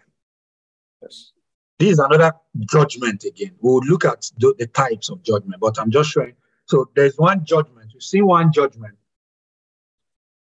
[1.01, 1.31] Yes.
[1.79, 2.33] This is another
[2.69, 3.55] judgment again.
[3.59, 6.35] We'll look at the, the types of judgment, but I'm just showing.
[6.65, 7.91] So there's one judgment.
[7.93, 8.95] You see one judgment.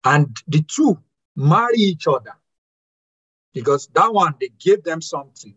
[0.04, 0.98] And the two
[1.34, 2.34] marry each other.
[3.52, 5.54] Because that one, they gave them something.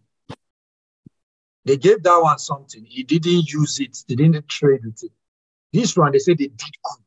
[1.66, 2.84] They gave that one something.
[2.86, 3.98] He didn't use it.
[4.08, 5.12] They didn't trade with it.
[5.72, 7.04] This one, they said they did good.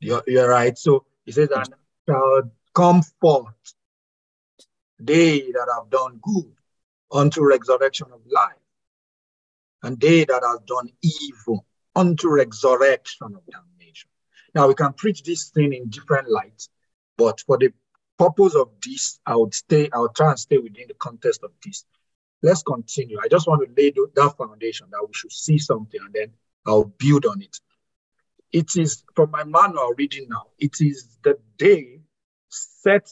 [0.00, 0.76] You're, you're right.
[0.76, 1.74] So he says, and
[2.08, 3.54] shall come forth
[4.98, 6.52] they that have done good
[7.12, 8.52] unto resurrection of life,
[9.82, 11.64] and they that have done evil
[11.96, 14.10] unto resurrection of damnation.
[14.54, 16.68] Now we can preach this thing in different lights,
[17.16, 17.72] but for the
[18.18, 21.50] purpose of this, I would stay, I would try and stay within the context of
[21.64, 21.84] this.
[22.42, 23.18] Let's continue.
[23.22, 26.32] I just want to lay that foundation that we should see something and then
[26.66, 27.58] I'll build on it.
[28.52, 32.00] It is from my manual reading now, it is the day
[32.48, 33.08] set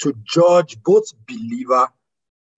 [0.00, 1.88] to judge both believer,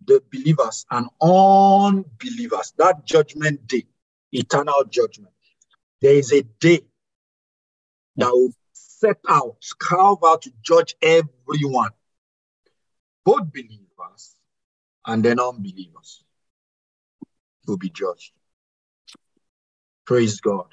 [0.04, 2.72] the believers and unbelievers.
[2.76, 3.86] That judgment day,
[4.32, 5.32] eternal judgment.
[6.00, 6.80] There is a day
[8.16, 11.90] that will set out, carve out to judge everyone,
[13.24, 14.36] both believers
[15.06, 16.24] and then unbelievers
[17.66, 18.32] will be judged.
[20.04, 20.66] Praise God.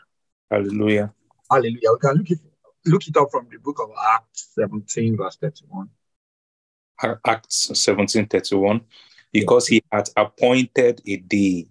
[0.50, 1.14] Hallelujah.
[1.50, 1.92] Hallelujah.
[1.94, 2.40] We can look it,
[2.86, 5.90] look it up from the book of Acts 17, verse 31.
[7.26, 8.82] Acts 17 31.
[9.32, 11.68] Because he had appointed a day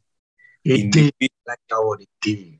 [0.67, 2.59] A in day the, like a day.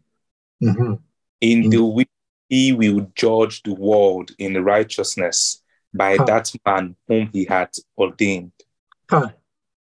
[0.63, 1.01] Mhm.
[1.41, 2.09] in in the the- which
[2.49, 5.63] he will judge the world in righteousness
[5.93, 8.53] by that man whom he had ordained,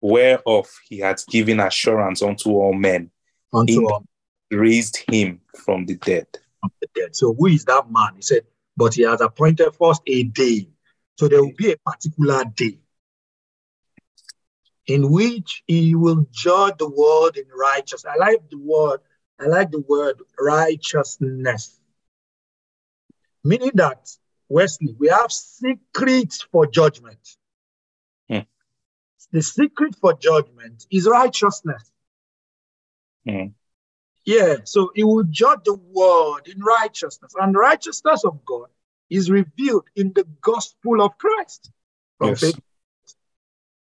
[0.00, 3.10] whereof he had given assurance unto all men,
[3.52, 4.04] Unto all
[4.50, 6.26] raised him from the dead.
[6.62, 7.16] of the dead.
[7.16, 8.16] So who is that man?
[8.16, 8.42] He said,
[8.76, 10.68] but he has appointed first a day.
[11.18, 12.78] So there will be a particular day
[14.86, 18.12] in which he will judge the world in righteousness.
[18.12, 19.00] I like the word,
[19.38, 21.78] I like the word righteousness.
[23.44, 24.10] Meaning that,
[24.48, 27.18] Wesley, we have secrets for judgment.
[28.30, 28.38] Hmm.
[29.30, 31.92] The secret for judgment is righteousness.
[33.26, 33.46] Hmm.
[34.28, 38.68] Yeah, so he will judge the world in righteousness, and the righteousness of God
[39.08, 41.70] is revealed in the gospel of Christ.
[42.20, 42.40] Yes.
[42.40, 42.60] faith.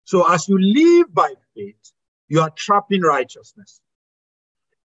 [0.04, 1.94] So as you live by faith,
[2.28, 3.80] you are trapping righteousness.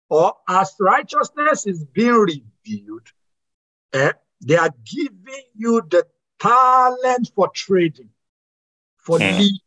[0.08, 3.08] Or as righteousness is being revealed,
[3.94, 6.06] eh, They are giving you the
[6.40, 8.12] talent for trading,
[8.98, 9.32] for Hmm.
[9.32, 9.60] living,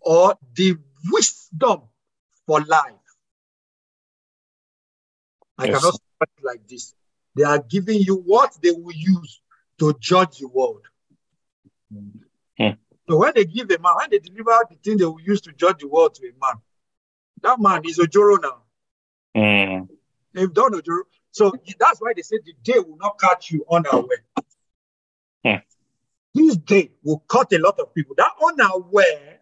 [0.00, 0.78] or the
[1.12, 1.82] wisdom
[2.44, 3.05] for life.
[5.58, 5.80] I Yes.
[5.80, 6.00] cannot
[6.42, 6.94] like this.
[7.34, 9.40] They are giving you what they will use
[9.78, 10.86] to judge the world.
[12.58, 12.70] Hmm.
[13.08, 15.52] So when they give a man, when they deliver the thing they will use to
[15.52, 16.56] judge the world to a man,
[17.42, 18.62] that man is a Joro now.
[19.36, 19.88] Mm.
[20.32, 21.04] They've done a Joro.
[21.30, 24.24] So that's why they say the day will not catch you unaware.
[25.44, 25.56] Hmm.
[26.34, 28.14] This day will cut a lot of people.
[28.16, 29.40] That unaware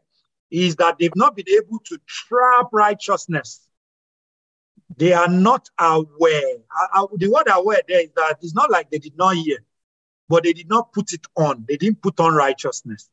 [0.51, 3.67] is that they've not been able to trap righteousness.
[4.97, 6.57] They are not aware.
[6.71, 9.59] I- I- the word aware there is that it's not like they did not hear,
[10.29, 11.65] but they did not put it on.
[11.69, 13.09] They didn't put on righteousness.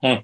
[0.00, 0.22] Hmm.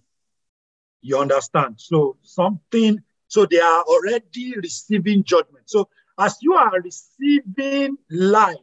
[1.01, 1.81] You understand?
[1.81, 5.69] So something, so they are already receiving judgment.
[5.69, 8.59] So as you are receiving life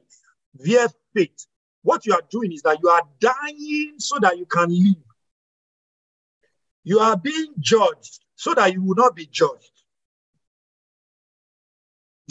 [0.55, 1.45] via faith,
[1.81, 5.03] what you are doing is that you are dying so that you can live.
[6.83, 9.78] You are being judged so that you will not be judged.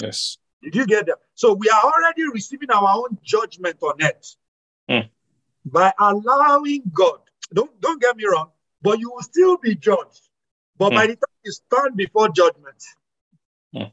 [0.03, 0.39] Yes.
[0.62, 1.19] Did you get that?
[1.35, 4.27] So we are already receiving our own judgment on it
[4.89, 5.07] Hmm.
[5.65, 7.20] by allowing God.
[7.53, 8.51] Don't don't get me wrong,
[8.83, 10.29] but you will still be judged.
[10.77, 12.83] But by the time you stand before judgment,
[13.73, 13.91] Hmm.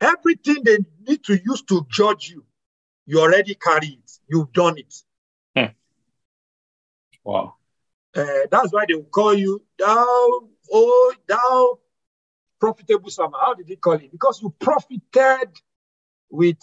[0.00, 2.44] everything they need to use to judge you,
[3.06, 4.10] you already carry it.
[4.28, 4.94] You've done it.
[7.24, 7.54] Wow.
[8.14, 11.78] Uh, that's why they will call you thou, oh, thou
[12.64, 13.36] profitable servant.
[13.40, 14.10] How did he call it?
[14.10, 15.50] Because you profited
[16.30, 16.56] with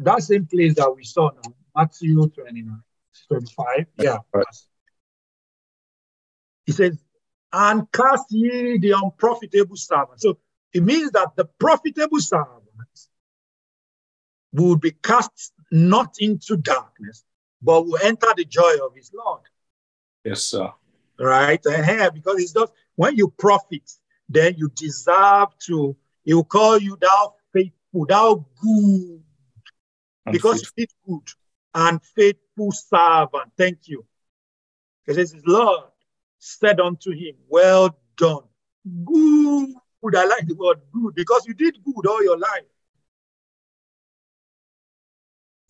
[0.00, 2.82] that same place that we saw now, Matthew 29,
[3.28, 3.86] 25.
[3.98, 4.18] Yeah.
[4.34, 4.44] Right.
[6.66, 6.98] He says,
[7.52, 10.20] and cast ye the unprofitable servant.
[10.20, 10.38] So
[10.72, 12.64] it means that the profitable servant
[14.52, 17.24] will be cast not into darkness,
[17.62, 19.42] but will enter the joy of his Lord
[20.24, 20.72] Yes, sir.
[21.20, 21.64] right?
[21.66, 23.88] Eh, Because it's just when you profit,
[24.30, 25.96] then you deserve to.
[26.24, 29.22] He will call you thou faithful, thou good,
[30.26, 31.28] And because faith- you did good
[31.74, 33.52] and faithful servant.
[33.56, 34.06] Thank you.
[35.04, 35.84] Because it says, Lord
[36.38, 38.44] said unto him, Well done,
[39.04, 39.74] good.
[40.16, 42.64] I like the word good because you did good all your life.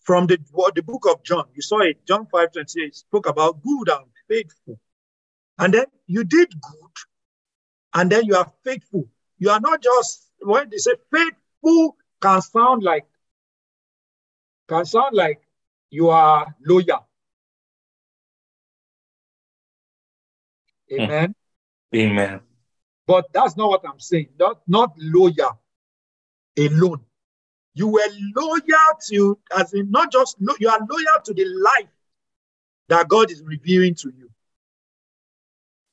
[0.01, 3.61] From the what, the book of John, you saw it, John 5 28 spoke about
[3.61, 4.79] good and faithful.
[5.59, 6.91] And then you did good,
[7.93, 9.07] and then you are faithful.
[9.37, 13.05] You are not just when they say faithful can sound like
[14.67, 15.41] can sound like
[15.89, 17.07] you are loyal.
[20.89, 21.01] Hmm.
[21.01, 21.35] Amen.
[21.95, 22.39] Amen.
[23.07, 24.29] But that's not what I'm saying.
[24.39, 25.59] Not, not loyal
[26.57, 27.01] alone.
[27.73, 28.61] You were loyal
[29.09, 31.89] to, as in not just lo- you are loyal to the life
[32.89, 34.29] that God is revealing to you.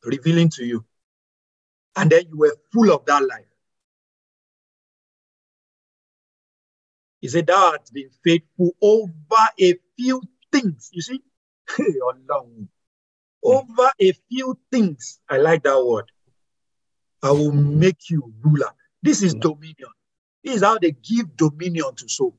[0.04, 0.84] Revealing to you.
[1.98, 3.44] And then you were full of that life.
[7.20, 10.22] He said, Thou art been faithful over a few
[10.52, 10.90] things.
[10.92, 11.22] You see?
[13.42, 15.20] Over a few things.
[15.28, 16.10] I like that word.
[17.22, 18.70] I will make you ruler.
[19.02, 19.90] This is dominion.
[20.42, 22.36] This is how they give dominion to soul.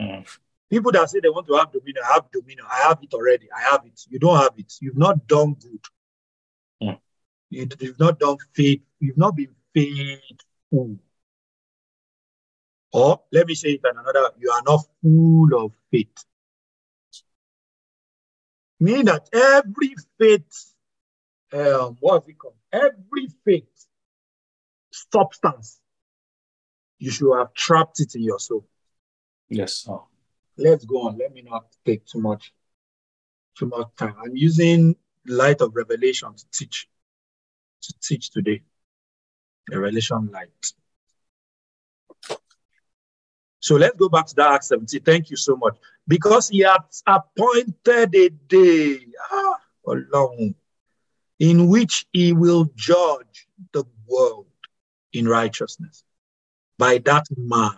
[0.00, 0.26] Mm.
[0.70, 2.66] People that say they want to have dominion, I have dominion.
[2.70, 3.48] I have it already.
[3.56, 4.00] I have it.
[4.08, 4.72] You don't have it.
[4.80, 5.80] You've not done good.
[7.50, 8.82] You, you've not done faith.
[9.00, 10.98] You've not been faithful.
[12.92, 16.24] Or let me say it in another, you are not full of faith.
[18.80, 20.74] Meaning that every faith,
[21.52, 22.54] um, what's it called?
[22.72, 23.86] Every faith
[24.90, 25.80] substance,
[26.98, 28.66] you should have trapped it in your soul.
[29.48, 29.98] Yes, sir.
[30.56, 31.18] Let's go on.
[31.18, 32.52] Let me not take too much,
[33.58, 34.14] too much time.
[34.22, 34.96] I'm using
[35.26, 36.88] light of revelation to teach,
[37.82, 38.62] to teach today.
[39.70, 40.72] Revelation light.
[43.60, 45.00] So let's go back to that Acts 17.
[45.02, 45.76] Thank you so much.
[46.06, 49.00] Because he has appointed a day
[49.32, 50.54] ah, Ọlọ́run,
[51.40, 54.46] in which he will judge the world
[55.12, 56.04] in righteousness
[56.78, 57.76] by that man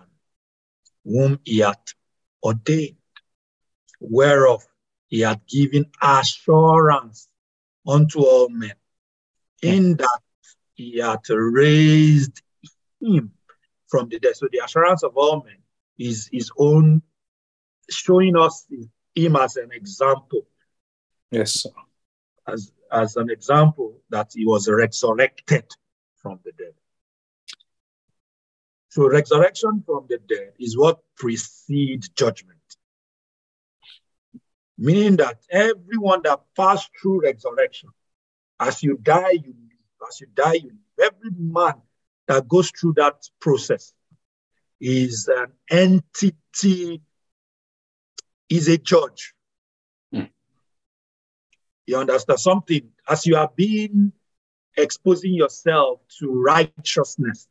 [1.05, 1.95] whom he hath
[2.43, 2.97] ordained,
[4.01, 4.63] whereof
[5.09, 7.29] he hath given assurance
[7.87, 8.75] unto all men,
[9.63, 10.21] in that
[10.75, 12.43] he hath raised
[13.01, 13.33] him
[13.89, 14.37] from the dead.
[14.37, 15.57] So the assurance of all men
[15.99, 17.03] is his own
[17.91, 18.67] showing us
[19.15, 20.47] him as an example,
[21.31, 21.71] Yes, sir.
[22.47, 25.65] as, as an example that he was resurrected
[26.17, 26.75] from the dead.
[28.91, 32.55] So resurrection from the dead is what precedes judgment.
[34.81, 37.91] meaning that everyone that passed through resurrection,
[38.61, 40.09] as you die, you live.
[40.09, 41.13] As you die, you live.
[41.15, 41.75] Every man
[42.27, 43.93] that goes through that process
[44.81, 47.01] is an entity,
[48.49, 49.35] is a judge.
[50.15, 50.31] Mm.
[51.87, 52.89] You understand something?
[53.09, 54.13] As you are being
[54.77, 57.49] exposing yourself to righteousness,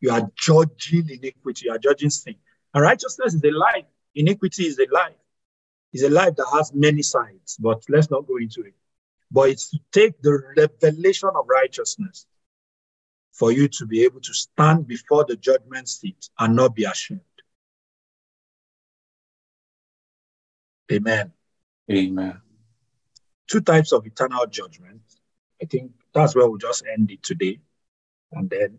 [0.00, 2.34] you are judging iniquity, you are judging sin.
[2.72, 5.14] And righteousness is a life, iniquity is a life.
[5.92, 8.74] It's a life that has many sides, but let's not go into it.
[9.30, 12.26] But it's to take the revelation of righteousness
[13.32, 17.20] for you to be able to stand before the judgment seat and not be ashamed.
[20.92, 21.32] Amen.
[21.90, 22.40] Amen.
[23.48, 25.00] Two types of eternal judgment.
[25.60, 27.58] I think that's where we'll just end it today.
[28.32, 28.78] And then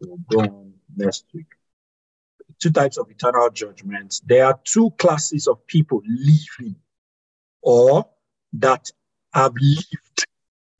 [0.00, 1.46] we'll go on next week.
[2.60, 4.20] Two types of eternal judgments.
[4.24, 6.76] There are two classes of people living
[7.60, 8.08] or
[8.54, 8.90] that
[9.32, 10.26] have lived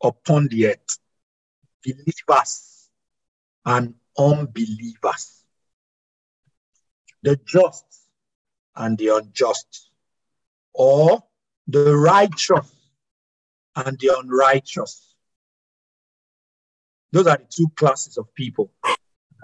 [0.02, 0.98] upon the earth
[1.84, 2.88] believers
[3.64, 5.44] and unbelievers,
[7.22, 7.84] the just
[8.76, 9.90] and the unjust,
[10.72, 11.22] or
[11.66, 12.74] the righteous
[13.76, 15.14] and the unrighteous.
[17.12, 18.70] Those are the two classes of people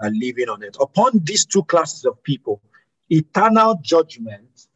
[0.01, 0.77] are living on it.
[0.79, 2.61] Upon these two classes of people,
[3.09, 4.67] eternal judgment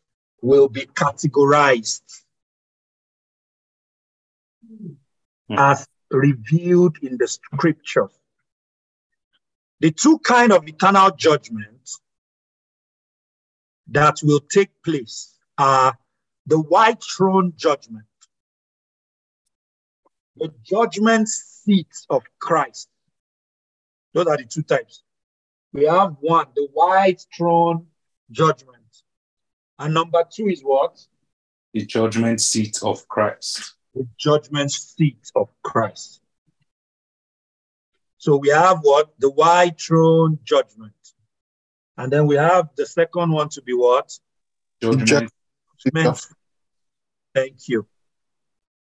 [0.42, 2.23] will be categorized
[5.50, 8.12] as revealed in the scriptures.
[9.80, 12.00] The two kind of eternal judgments
[13.88, 15.98] that will take place are
[16.46, 18.06] the white throne judgment,
[20.38, 22.90] the judgment seat of Christ.
[24.14, 25.04] Those are the two types.
[25.74, 27.88] We have one, the white throne
[28.32, 28.78] judgment.
[29.80, 31.04] And number two is what?
[31.74, 33.74] The judgment seat of Christ.
[33.96, 36.22] The judgment seat of Christ.
[38.18, 39.14] So we have what?
[39.20, 40.94] The white throne judgment.
[41.98, 44.18] And then we have the second one to be what?
[44.82, 45.32] Judgment.
[45.78, 46.28] Judgment.
[47.36, 47.88] Thank you.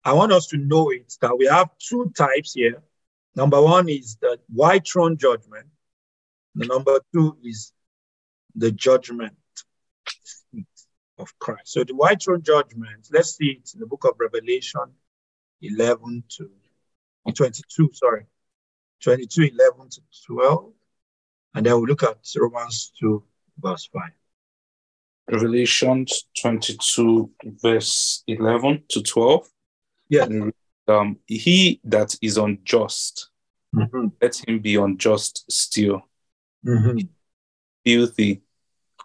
[0.04, 2.82] I want us to know it that we have two types here.
[3.36, 5.66] Number one is the white throne judgment.
[6.54, 7.72] The number two is
[8.54, 9.43] the judgment seat
[11.18, 11.72] of Christ.
[11.72, 14.82] So the white throne judgment, let's see it in the book of Revelation
[15.62, 16.50] 11 to
[17.32, 18.26] 22, sorry,
[19.02, 20.72] 22, 11 to 12.
[21.54, 23.22] And then we'll look at Romans 2,
[23.58, 24.02] verse 5.
[25.30, 26.04] Revelation
[26.40, 27.30] 22,
[27.62, 29.48] verse 11 to 12.
[30.08, 30.26] Yeah.
[30.86, 33.30] Um, he that is unjust,
[33.74, 34.12] Mhm.
[34.20, 36.06] let him be unjust still.
[36.62, 37.08] Mhm.
[37.86, 38.42] Filthy,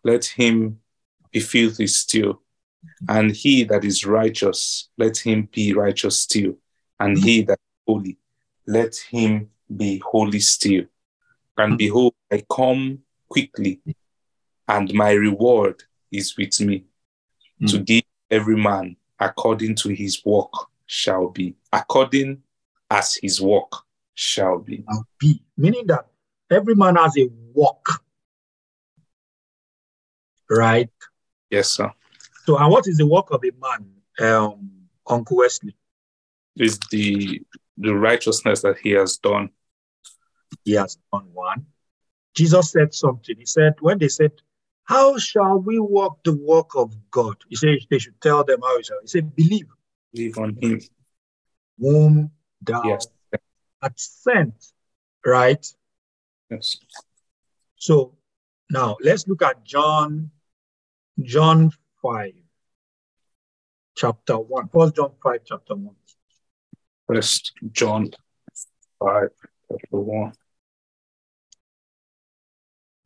[0.04, 0.82] let him
[1.32, 2.42] be filthy still.
[3.08, 6.56] And he that is righteous, let him be righteous still.
[7.00, 8.18] And he that is holy,
[8.66, 10.86] let him be holy still.
[11.58, 13.82] And behold, I come quickly,
[14.68, 16.86] and my reward is with me
[17.68, 17.84] to hmm.
[17.84, 20.52] give every man according to his work
[20.86, 22.42] shall be, according
[22.90, 23.72] as his work
[24.14, 24.84] shall be.
[24.90, 25.42] Shall be.
[25.58, 26.08] Meaning that
[26.50, 27.86] every man has a work.
[30.50, 30.90] Right?
[31.50, 31.92] Yes, sir.
[32.46, 34.72] So, and what is the work of a man, um,
[35.08, 35.76] Uncle Wesley?
[36.56, 37.42] Is the
[37.78, 39.50] the righteousness that he has done.
[40.66, 41.66] He has done one.
[42.36, 43.36] Jesus said something.
[43.38, 44.32] He said, when they said,
[44.84, 47.38] How shall we walk the work of God?
[47.48, 49.00] He said they should tell them how it shall.
[49.02, 49.68] He said, Believe
[50.14, 50.82] Believe on him.
[51.80, 52.32] whom
[52.62, 53.08] thou Yes.
[53.82, 54.74] art sent.
[55.26, 55.66] Right?
[56.50, 56.78] Yes.
[57.78, 58.18] So
[58.70, 60.32] now let's look at John,
[61.22, 61.72] John
[62.02, 62.32] 5,
[63.98, 64.70] chapter 1.
[64.70, 65.96] First John 5, chapter 1.
[67.08, 68.10] First John
[69.00, 69.30] 5,
[69.70, 70.34] chapter 1.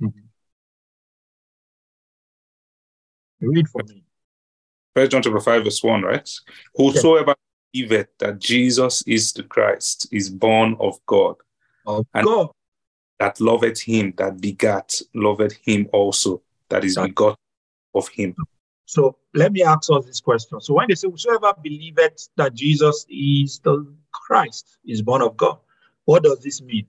[0.04, 0.20] Mm-hmm.
[3.48, 4.04] Read for me.
[4.96, 6.30] First John chapter 5, verse 1, right?
[6.76, 7.36] Whosoever
[7.74, 11.36] believeth that Jesus is the Christ is born of God,
[11.88, 12.50] Of And- God.
[13.20, 17.40] that loveth him that begat, loveth him also that is That- begot
[17.96, 18.36] of him.
[18.86, 20.60] So let me ask us this question.
[20.62, 25.58] So when they say, Whosoever believeth that Jesus is the Christ, is born of God,
[26.06, 26.88] what does this mean?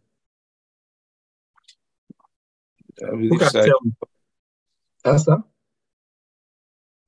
[3.02, 3.92] I Who believe, can that, tell me?
[5.04, 5.42] Pastor?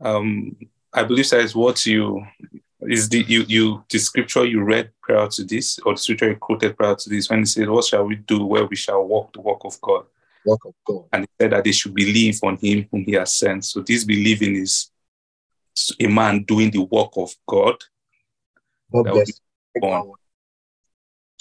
[0.01, 0.57] um,
[0.93, 2.25] I believe that is what you
[2.83, 6.37] is the you you the scripture you read prior to this, or the scripture you
[6.37, 9.33] quoted prior to this, when he said, What shall we do where we shall walk
[9.33, 10.05] the walk of God?
[10.47, 11.05] Work of God.
[11.13, 13.65] and he said that they should believe on him whom he has sent.
[13.65, 14.91] So this believing is
[16.01, 17.77] a man doing the work of God.
[18.93, 19.41] God That would bless.
[19.75, 20.13] be.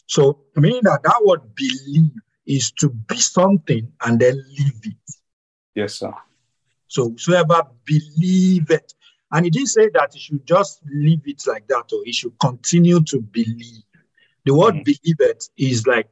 [0.07, 2.11] So, meaning that that word believe
[2.45, 5.15] is to be something and then live it.
[5.73, 6.13] Yes, sir.
[6.87, 8.93] So, whoever believe it,
[9.31, 12.37] and he didn't say that he should just leave it like that, or he should
[12.39, 13.83] continue to believe.
[14.45, 14.83] The word Mhm.
[14.85, 16.07] believe it is like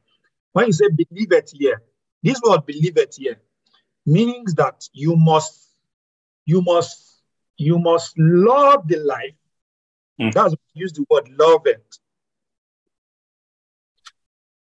[0.52, 1.80] when you say believe it here,
[2.24, 3.38] this word believe it here
[4.06, 5.68] means that you must,
[6.46, 7.22] you must,
[7.58, 9.34] you must love the life.
[10.20, 10.32] Mm.
[10.32, 11.98] That's use the word love it.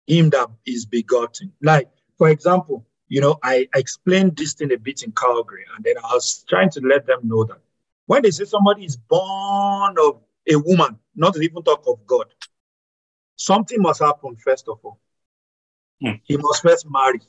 [0.08, 1.52] Him that is begotten.
[1.62, 5.84] Like, for example, you know, I I explained this thing a bit in Calgary, and
[5.84, 7.58] then I was trying to let them know that
[8.06, 10.20] when they say somebody is born of
[10.50, 12.26] a woman, not even talk of God,
[13.36, 14.98] something must happen first of all.
[16.02, 16.16] Hmm.
[16.24, 17.20] He must first marry.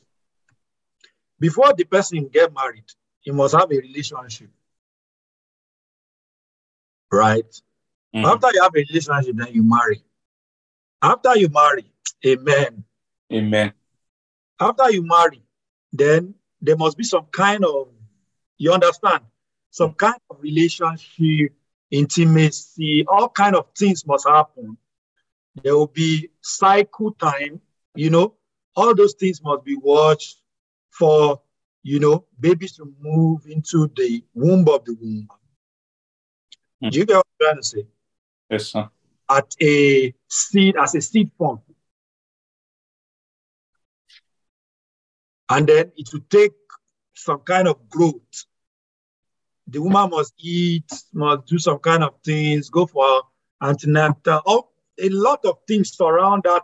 [1.43, 2.85] Before the person get married,
[3.19, 4.49] he must have a relationship.
[7.11, 7.61] Right?
[8.15, 8.23] Mhm.
[8.23, 10.01] After you have a relationship, then you marry.
[11.01, 11.91] After you marry,
[12.25, 12.85] amen.
[13.33, 13.73] Amen.
[14.57, 15.43] After you marry,
[15.91, 17.89] then there must be some kind of,
[18.57, 19.25] you understand,
[19.69, 21.51] some kind of relationship,
[21.91, 24.77] intimacy, all kind of things must happen.
[25.61, 27.59] There will be cycle time,
[27.95, 28.37] you know,
[28.77, 30.37] all those things must be watched
[30.97, 31.41] for,
[31.81, 35.27] you know, babies to move into the womb of the womb.
[36.81, 36.89] Hmm.
[36.89, 37.87] Do you get what I'm trying to say?
[38.49, 38.89] Yes, sir.
[39.29, 41.61] At a seed, as a seed form.
[45.49, 46.53] And then it will take
[47.15, 48.45] some kind of growth.
[49.67, 53.23] The woman must eat, must do some kind of things, go for
[53.61, 56.63] antenatal, oh, a lot of things surround that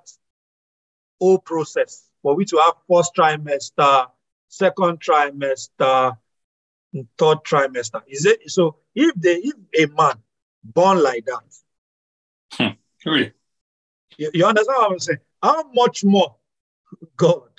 [1.19, 4.07] whole process for we to have first trimester,
[4.49, 6.17] second trimester,
[7.17, 8.01] third trimester.
[8.07, 8.77] Is it so?
[8.93, 10.15] If they if a man
[10.63, 11.43] born like that,
[12.53, 13.31] hmm, Really?
[14.17, 15.19] you, you understand what I'm saying?
[15.41, 16.35] How much more
[17.15, 17.49] God?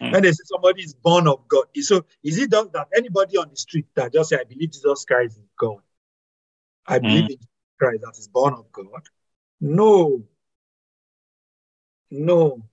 [0.00, 0.10] Hmm.
[0.10, 3.50] When they say somebody is born of God, so is it just that anybody on
[3.50, 5.78] the street that just say, I believe Jesus Christ is God?
[6.86, 7.04] I hmm.
[7.04, 7.38] believe in
[7.78, 9.02] Christ that is born of God?
[9.60, 10.24] No.
[12.10, 12.64] No.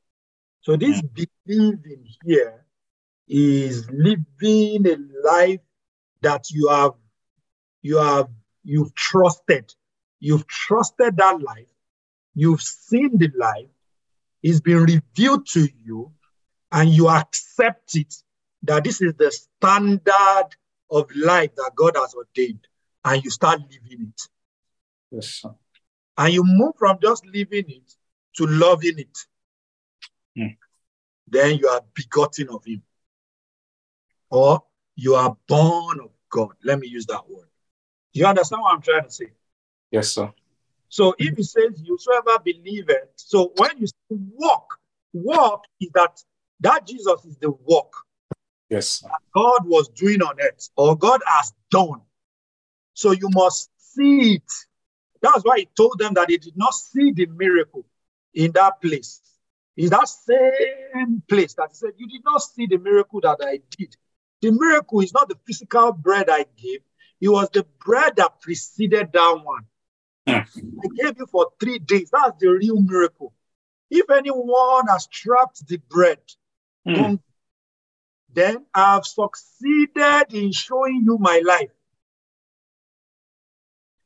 [0.62, 1.26] So this hmm.
[1.46, 2.66] believing here
[3.28, 5.60] is living a life
[6.22, 6.94] that you have,
[7.82, 8.28] you have,
[8.64, 9.74] you've trusted.
[10.20, 11.68] You've trusted that life.
[12.36, 13.68] You've seen the life.
[14.44, 16.12] It's been revealed to you,
[16.72, 18.14] and you accept it
[18.64, 20.50] that this is the standard
[20.90, 22.68] of life that God has ordained,
[23.04, 24.22] and you start living it.
[25.12, 25.54] Yes, sir.
[26.18, 27.96] And you move from just living it
[28.38, 29.18] to loving it.
[30.36, 30.54] Hmm.
[31.28, 32.84] Then you are begotten of Him,
[34.32, 34.64] or
[34.96, 36.54] you are born of God.
[36.64, 37.48] Let me use that word.
[38.14, 39.32] You understand what I'm trying to say?
[39.92, 40.34] Yes, sir.
[40.90, 44.78] So if he says, you shall ever believe it, so when you say walk,
[45.14, 46.22] walk is that
[46.62, 47.94] that Jesus is the walk
[48.72, 49.10] Yes, sir.
[49.36, 52.02] God was doing on earth, or God has done.
[52.94, 54.52] So you must see it.
[55.22, 57.86] That's why he told them that they did not see the miracle
[58.34, 59.22] in that place.
[59.76, 63.60] In that same place that he said, You did not see the miracle that I
[63.78, 63.96] did.
[64.42, 66.82] The miracle is not the physical bread I gave,
[67.20, 69.66] it was the bread that preceded that one.
[70.28, 70.60] Hmm.
[70.84, 72.10] I gave you for three days.
[72.12, 73.34] That's the real miracle.
[73.90, 76.20] If anyone has trapped the bread,
[76.86, 77.22] don't-
[78.34, 81.72] then I have succeeded in showing you my life.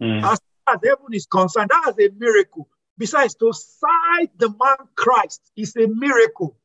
[0.01, 0.25] Hmm.
[0.25, 2.67] As far as heaven is concerned, that is a miracle.
[2.97, 6.57] Besides, to sight the man Christ is a miracle.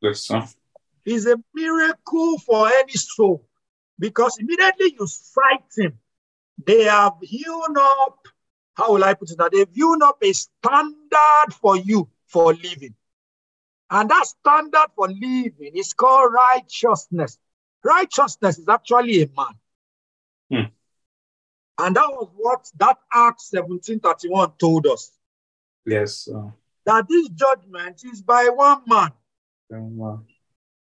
[0.00, 0.46] Yes, sir.
[1.04, 3.46] It's a miracle for any soul.
[3.98, 5.98] Because immediately you sight him,
[6.64, 8.18] they have hewn up,
[8.74, 9.48] how will I put it now?
[9.48, 12.94] They've hewn up a standard for you for living.
[13.90, 17.38] And that standard for living is called righteousness.
[17.84, 19.54] Righteousness is actually a man.
[20.50, 21.84] Hmm.
[21.84, 25.12] And that was what that Act 1731 told us.
[25.86, 26.52] Yes, sir.
[26.86, 29.12] That this judgment is by one man.
[29.72, 30.16] Um, uh,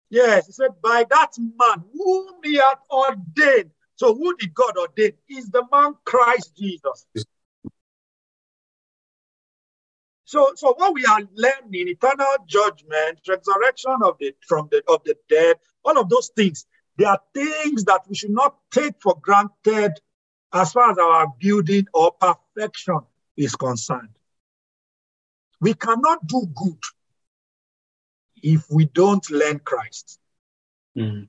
[0.10, 3.72] Yes, he said, by that man whom he had ordained.
[3.96, 5.14] So who did God ordain?
[5.30, 7.06] Is the man Christ Jesus.
[10.26, 15.16] So, so what we are learning, eternal judgment, resurrection of the from the of the
[15.28, 16.66] dead, all of those things,
[16.98, 19.94] they are things that we should not take for granted
[20.54, 23.00] as far as our building or perfection
[23.38, 24.10] is concerned.
[25.62, 26.84] We cannot do good
[28.44, 30.20] if we don't learn Christ.
[30.96, 31.24] hmm.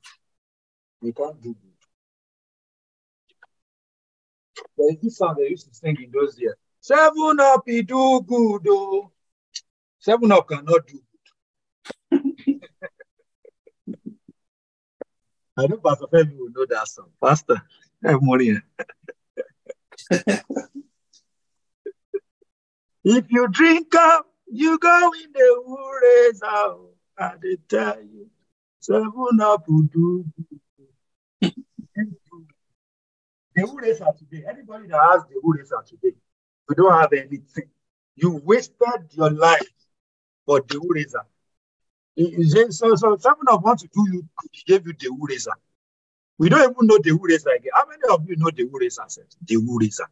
[1.02, 1.70] We can't do good.
[4.76, 6.56] There is this song they used to sing in those years.
[6.80, 9.10] Seven up, he do good, oh.
[9.98, 11.00] Seven up cannot do
[12.12, 12.60] good.
[15.56, 17.10] I know Pastor Femi will know that song.
[17.22, 17.60] Pastor,
[18.02, 18.60] have money.
[23.04, 25.62] if you drink up, you go in the
[26.02, 26.90] raise out.
[27.18, 28.30] I did tell you.
[28.80, 30.24] Seven up do.
[33.54, 36.16] The racer today, anybody that has the racer today,
[36.68, 37.68] you don't have anything.
[38.16, 39.68] You wasted your life
[40.46, 41.26] for the racer.
[42.70, 44.28] So, so someone of want to do you
[44.66, 45.52] gave you the razor.
[46.38, 47.72] We don't even know the razor again.
[47.74, 49.04] How many of you know the razor?
[49.46, 50.08] The razor.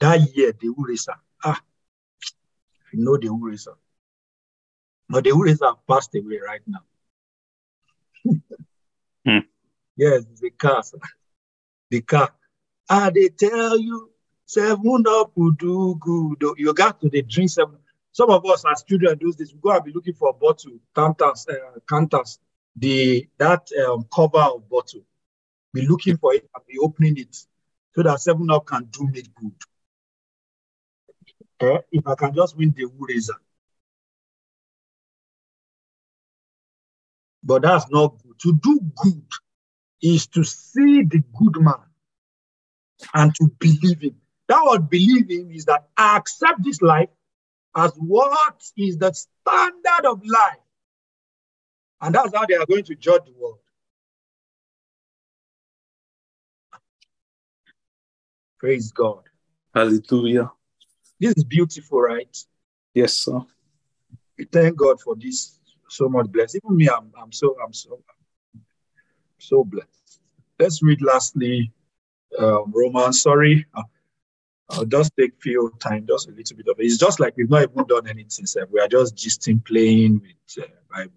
[0.00, 1.14] That year, the razor.
[1.44, 1.60] Ah,
[2.92, 3.76] you know the razor.
[5.08, 6.84] But the razor passed away right now.
[9.24, 9.38] Hmm.
[9.98, 10.82] Yes, the car.
[11.90, 12.28] The car.
[12.90, 14.10] Ah, they tell you
[14.44, 16.58] seven up will do good.
[16.58, 17.78] You got to the drink seven.
[18.12, 19.52] Some of us as children do this.
[19.54, 22.38] we go and be looking for a bottle, counters, uh, counters,
[22.76, 25.02] the that um, cover of bottle.
[25.72, 27.34] Be looking for it and be opening it
[27.94, 29.52] so that seven up can do me good.
[31.60, 33.36] Eh, if I can just win the wood razor.
[37.46, 38.38] But that's not good.
[38.40, 39.32] To do good
[40.02, 41.74] is to see the good man
[43.14, 44.16] and to believe him.
[44.48, 47.08] That word believing is that I accept this life
[47.76, 50.58] as what is the standard of life.
[52.00, 53.58] And that's how they are going to judge the world.
[58.58, 59.22] Praise God.
[59.72, 60.50] Hallelujah.
[61.20, 62.36] This is beautiful, right?
[62.92, 63.40] Yes, sir.
[64.36, 65.55] We thank God for this
[65.88, 66.56] so much blessed.
[66.56, 68.00] Even me, I'm, I'm so I'm so
[69.38, 70.20] so blessed.
[70.58, 71.72] Let's read lastly
[72.38, 73.22] um, Romans.
[73.22, 73.82] Sorry, uh,
[74.70, 76.84] I'll just take few time, just a little bit of it.
[76.84, 78.46] It's just like we've not even done anything.
[78.46, 78.66] Sir.
[78.70, 81.12] We are just gisting, playing with uh, Bible.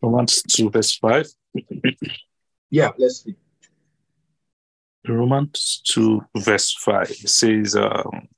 [0.00, 1.26] Romans 2, verse 5.
[2.70, 3.34] Yeah, let's see.
[5.08, 8.28] Romans 2, verse 5 says, um,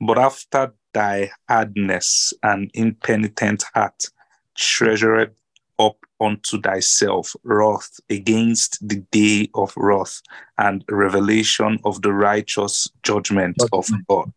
[0.00, 4.04] But after thy hardness and impenitent heart,
[4.56, 5.34] treasured
[5.78, 10.22] up unto thyself wrath against the day of wrath
[10.56, 14.32] and revelation of the righteous judgment of God.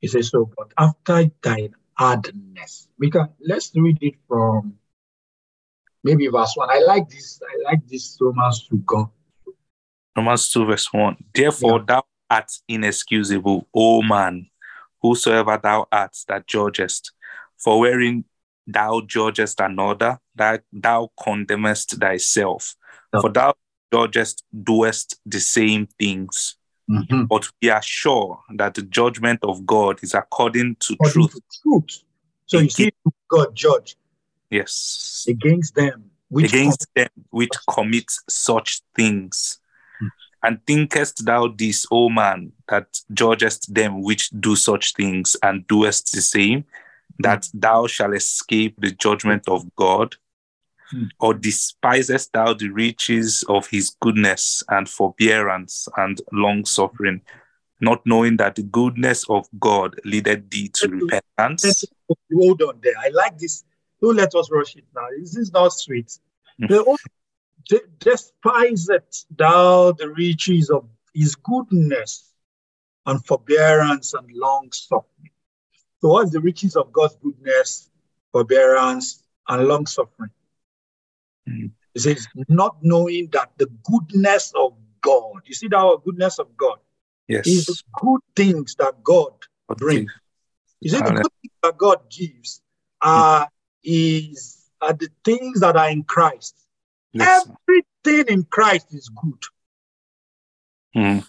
[0.00, 4.78] He says so, but after thine hardness, we can let's read it from
[6.04, 6.70] maybe verse one.
[6.70, 9.10] I like this, I like this Romans to go.
[10.16, 11.16] Romans 2, verse 1.
[11.34, 11.84] Therefore, Yeah.
[11.88, 14.48] thou art inexcusable, O man,
[15.04, 17.12] whosoever thou art that judgest.
[17.58, 18.24] For wherein
[18.66, 22.74] thou judgest another, that thou condemnest thyself.
[23.20, 23.52] For thou
[23.92, 26.56] judgest, doest the same things.
[26.90, 27.28] Mhm.
[27.28, 31.34] But we are sure that the judgment of God is according to According truth.
[31.34, 32.04] to truth.
[32.46, 32.90] So you see,
[33.28, 33.96] God judge
[34.50, 35.26] Yes.
[35.28, 39.58] against them which against them which commit such things.
[40.44, 40.46] Hmm.
[40.46, 46.12] And thinkest thou this, O man, that judgest them which do such things, and doest
[46.12, 46.64] the same,
[47.18, 50.16] that thou shalt escape the judgment of God?
[50.90, 51.04] Hmm.
[51.20, 57.22] Or despisest thou the riches of his goodness and forbearance and long suffering,
[57.80, 61.84] not knowing that the goodness of God leadeth thee to repentance?
[62.32, 62.94] hold on there.
[63.00, 63.64] I like this.
[64.00, 65.06] Don't let us rush it now.
[65.18, 66.18] Is this is not sweet.
[66.60, 66.68] Mm.
[66.68, 67.00] The old
[67.68, 72.32] de- despiseth thou the riches of his goodness
[73.06, 75.30] and forbearance and long suffering.
[76.00, 77.90] So, what's the riches of God's goodness,
[78.32, 80.30] forbearance, and long suffering?
[81.48, 81.70] Mm.
[81.94, 86.56] It says, not knowing that the goodness of God, you see that word, goodness of
[86.56, 86.78] God,
[87.28, 87.46] yes.
[87.46, 89.32] is the good things that God
[89.76, 90.10] brings.
[90.80, 92.60] You see, the good things that God gives
[93.00, 93.48] are
[93.82, 96.63] is are the things that are in Christ.
[97.14, 97.48] Yes.
[97.68, 99.42] Everything in Christ is good.
[100.96, 101.26] Mm.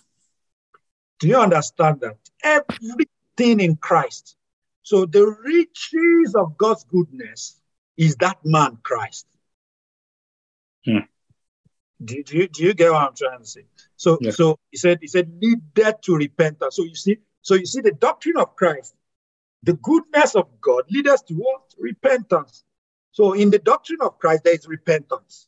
[1.20, 2.18] Do you understand that?
[2.44, 4.36] Everything in Christ.
[4.84, 7.60] So the riches of God's goodness
[7.98, 9.26] is that man Christ.
[10.86, 11.00] Hmm.
[12.04, 13.66] Do, do, you, do you get what I'm trying to say?
[13.96, 14.32] So Yeah.
[14.32, 16.76] so he said he said leadeth to repentance.
[16.76, 18.94] So you see, so you see the doctrine of Christ,
[19.64, 21.74] the goodness of God lead us to what?
[21.80, 22.64] Repentance.
[23.12, 25.48] So in the doctrine of Christ, there is repentance.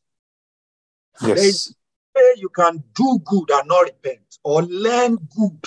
[1.21, 1.73] Yes.
[2.13, 5.65] Where you can do good and not repent, or learn good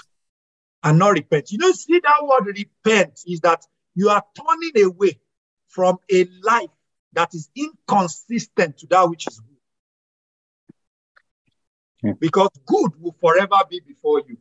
[0.82, 1.52] and not repent.
[1.52, 5.20] You know, see that word repent is that you are turning away
[5.68, 6.70] from a life
[7.12, 9.56] that is inconsistent to that which is good.
[12.18, 14.38] Because good will forever be before you.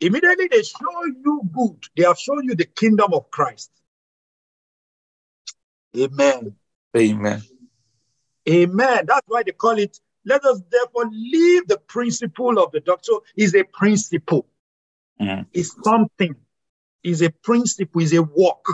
[0.00, 3.70] Immediately they show you good, they have shown you the kingdom of Christ.
[5.96, 6.56] Amen.
[6.96, 7.42] Amen.
[8.48, 9.04] Amen.
[9.06, 9.98] That's why they call it.
[10.24, 13.18] Let us therefore leave the principle of the doctrine.
[13.36, 14.46] Is a principle.
[15.20, 15.46] Mm.
[15.52, 16.36] It's something.
[17.02, 18.02] Is a principle.
[18.02, 18.66] Is a walk.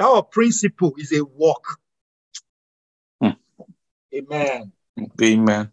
[0.00, 1.78] Our principle is a walk.
[3.20, 3.30] Hmm.
[4.14, 4.72] Amen.
[5.22, 5.72] Amen.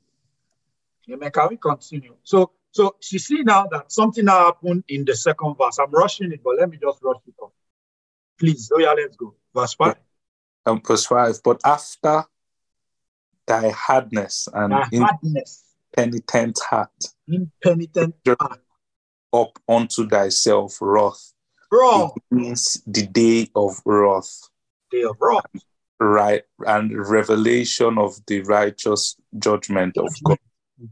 [1.11, 1.31] Amen.
[1.31, 2.15] Can we continue?
[2.23, 5.79] So, so you see now that something now happened in the second verse.
[5.79, 7.51] I'm rushing it, but let me just rush it off.
[8.39, 8.71] Please.
[8.73, 9.33] Oh yeah, let's go.
[9.55, 9.95] Verse five.
[10.65, 12.25] Um, verse 5 But after
[13.49, 15.63] thy hardness and Thy hardness,
[15.97, 16.91] impenitent heart,
[17.27, 18.61] impenitent heart,
[19.33, 21.33] up unto thyself wrath.
[21.71, 24.49] It means the day of wrath,
[24.91, 25.45] day of wrath.
[25.99, 26.43] right?
[26.65, 30.37] And revelation of the righteous judgment of God.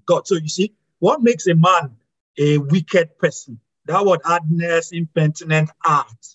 [0.05, 0.27] God.
[0.27, 1.95] So you see, what makes a man
[2.39, 3.59] a wicked person?
[3.85, 6.25] That word hardness, impenitent heart,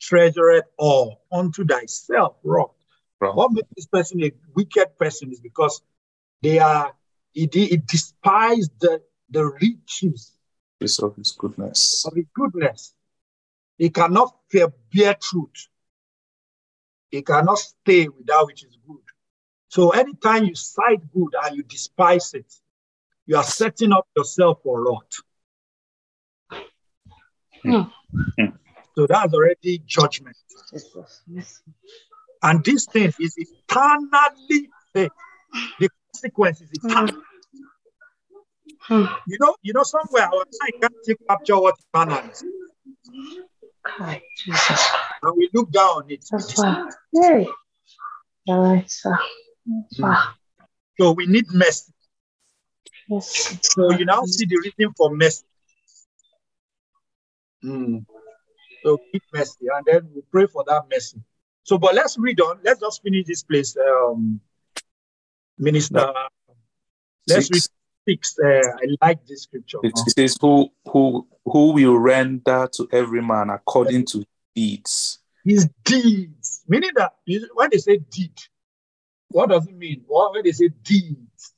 [0.00, 2.79] treasureth all unto thyself wrath.
[3.20, 3.34] Wrath.
[3.34, 5.82] What makes this person a wicked person is because
[6.42, 6.94] they are
[7.34, 10.32] it, it despise the, the riches
[10.78, 12.04] Because of his goodness.
[12.06, 12.94] of his goodness.
[13.78, 15.68] He cannot fear, bear truth.
[17.10, 18.98] He cannot stay with that which is good.
[19.68, 22.52] So anytime you cite good and you despise it,
[23.26, 25.14] you are setting up yourself for rot.
[27.62, 27.82] Hmm.
[28.96, 30.36] So that's already judgment.
[32.42, 35.10] And this thing is eternally, the
[36.12, 37.22] consequence is eternal.
[38.80, 39.04] Hmm.
[39.26, 42.44] You know, you know, somewhere our mind can't take capture what eternal is.
[43.86, 44.88] Hi, Jesus.
[45.22, 46.24] And we look down on it.
[46.30, 46.60] That's.
[47.12, 47.46] Hey.
[48.48, 49.18] All right, sir.
[49.98, 50.26] That's.
[50.98, 51.92] So we need mercy.
[53.08, 53.58] Yes.
[53.62, 55.44] So you now see the reason for mercy.
[57.64, 58.04] Mm.
[58.82, 61.20] So keep mercy, and then we pray for that mercy.
[61.64, 62.58] So, but let's read on.
[62.64, 64.40] Let's just finish this place, um,
[65.58, 66.12] Minister.
[67.26, 67.50] Let's Six.
[67.50, 67.62] read
[68.08, 68.36] six.
[68.42, 69.78] Uh, I like this scripture.
[69.82, 74.24] It says, who, who, who will render to every man according to
[74.54, 75.18] deeds.
[75.44, 77.12] His deeds, meaning that
[77.54, 78.32] when they say deed,
[79.28, 80.02] what does it mean?
[80.06, 81.54] What when they say deeds?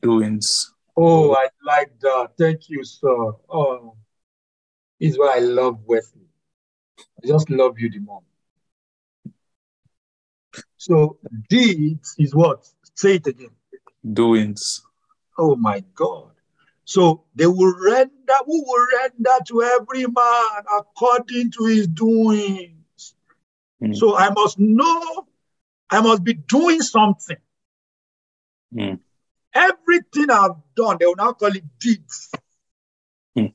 [0.00, 0.72] doings.
[0.96, 2.30] Oh, I like that.
[2.38, 3.32] Thank you, sir.
[3.48, 3.96] Oh,
[4.98, 6.28] is why I love Wesley.
[7.22, 8.22] I just love you the more.
[10.80, 11.18] So
[11.50, 12.66] deeds is what?
[12.94, 13.50] Say it again.
[14.14, 14.80] Doings.
[15.36, 16.30] Oh my God.
[16.86, 23.14] So they will render, who will render to every man according to his doings.
[23.82, 23.94] Mm.
[23.94, 25.26] So I must know,
[25.90, 27.36] I must be doing something.
[28.74, 29.00] Mm.
[29.52, 32.32] Everything I've done, they will now call it deeds.
[33.36, 33.52] Mm.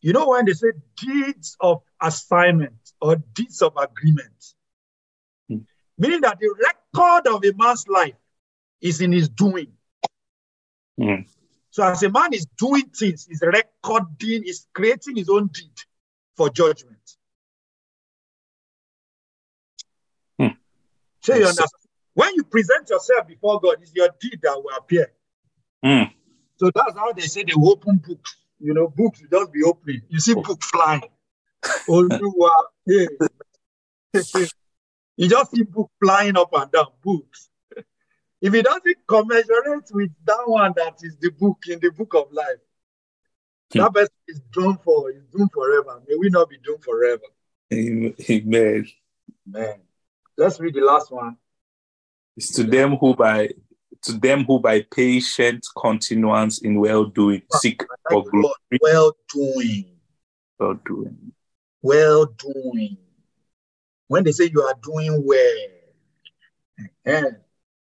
[0.00, 4.54] You know, when they say deeds of assignment or deeds of agreement.
[5.98, 8.14] Meaning that the record of a man's life
[8.80, 9.68] is in his doing.
[11.00, 11.26] Mm.
[11.70, 15.72] So as a man is doing things, he's recording, he's creating his own deed
[16.36, 16.98] for judgment.
[20.38, 20.48] Hmm.
[21.20, 21.68] So you understand?
[22.14, 25.12] When you present yourself before God, it's your deed that will appear.
[25.84, 26.12] Mm.
[26.56, 28.36] So that's how they say they open books.
[28.60, 30.02] You know, books will just be opening.
[30.08, 31.02] You see book flying.
[31.88, 33.06] Oh, you are yeah.
[35.16, 37.48] You just see book flying up and down, books.
[38.40, 42.30] If it doesn't commensurate with that one that is the book in the book of
[42.30, 42.58] life,
[43.72, 43.78] hmm.
[43.78, 46.02] that person is doomed for is doomed forever.
[46.06, 47.22] May we not be doomed forever.
[47.72, 48.86] Amen.
[49.46, 49.80] Man.
[50.36, 51.36] Let's read the last one.
[52.36, 53.50] It's to them who by
[54.02, 58.78] to them who by patient continuance in well doing seek for glory.
[58.80, 59.86] Well doing.
[60.58, 61.32] Well doing.
[61.80, 62.98] well doing.
[64.08, 65.56] When they say you are doing well,
[67.06, 67.30] eh,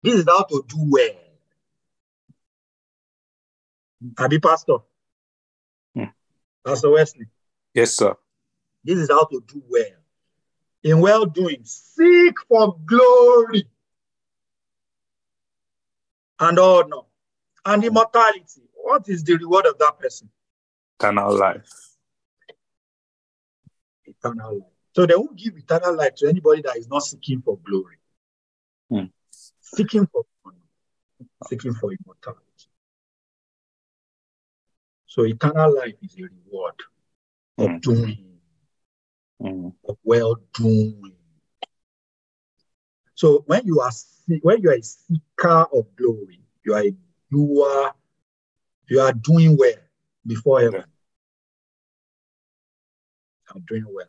[0.03, 1.15] this is how to do well.
[4.17, 4.77] Abi Pastor,
[5.95, 6.05] Hmm.
[6.65, 7.27] Pastor Wesley,
[7.73, 8.15] Yes, sir.
[8.83, 9.97] this is how to do well.
[10.83, 13.67] In well doing, seek for glory
[16.39, 17.01] and honor
[17.65, 18.63] and immortality.
[18.73, 20.29] What is the reward of that person?
[20.99, 21.71] Eternal life.
[24.05, 24.67] Eternal life.
[24.93, 27.97] So they won't give eternal life to anybody that is not seeking for glory,
[28.89, 29.05] Hmm.
[29.61, 30.57] seeking for honor,
[31.47, 32.45] seeking for immortality.
[35.05, 36.75] So eternal life is a reward
[37.57, 37.77] of Hmm.
[37.79, 38.41] doing,
[39.41, 39.73] Mm.
[39.85, 41.15] of well doing.
[43.15, 43.91] So when you are
[44.41, 46.95] when you are a seeker of glory, you are a
[47.29, 47.93] doer
[48.87, 49.77] You are doing well
[50.27, 50.83] before heaven.
[53.49, 54.07] I'm doing well.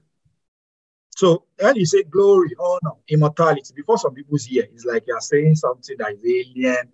[1.23, 5.55] So when you say glory, honor, immortality, before some people's here, it's like you're saying
[5.55, 6.93] something that is alien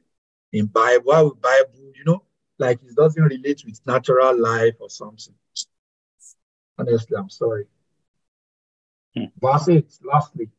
[0.52, 1.04] in Bible.
[1.04, 2.22] Why Bible, you know,
[2.58, 5.32] like it doesn't relate with natural life or something.
[6.78, 7.64] Honestly, I'm sorry.
[9.16, 9.24] Hmm.
[9.40, 10.50] Verse 8, lastly.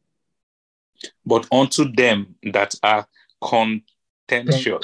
[1.23, 3.07] But unto them that are
[3.39, 4.83] contentious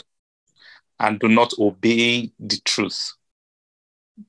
[0.99, 3.13] and do not obey the truth,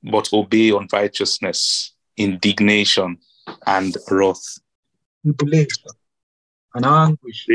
[0.01, 3.19] but obey unrighteousness, indignation,
[3.65, 4.59] and wrath,
[5.23, 7.47] and anguish.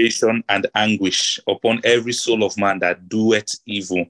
[0.48, 4.06] and anguish upon every soul of man that doeth evil,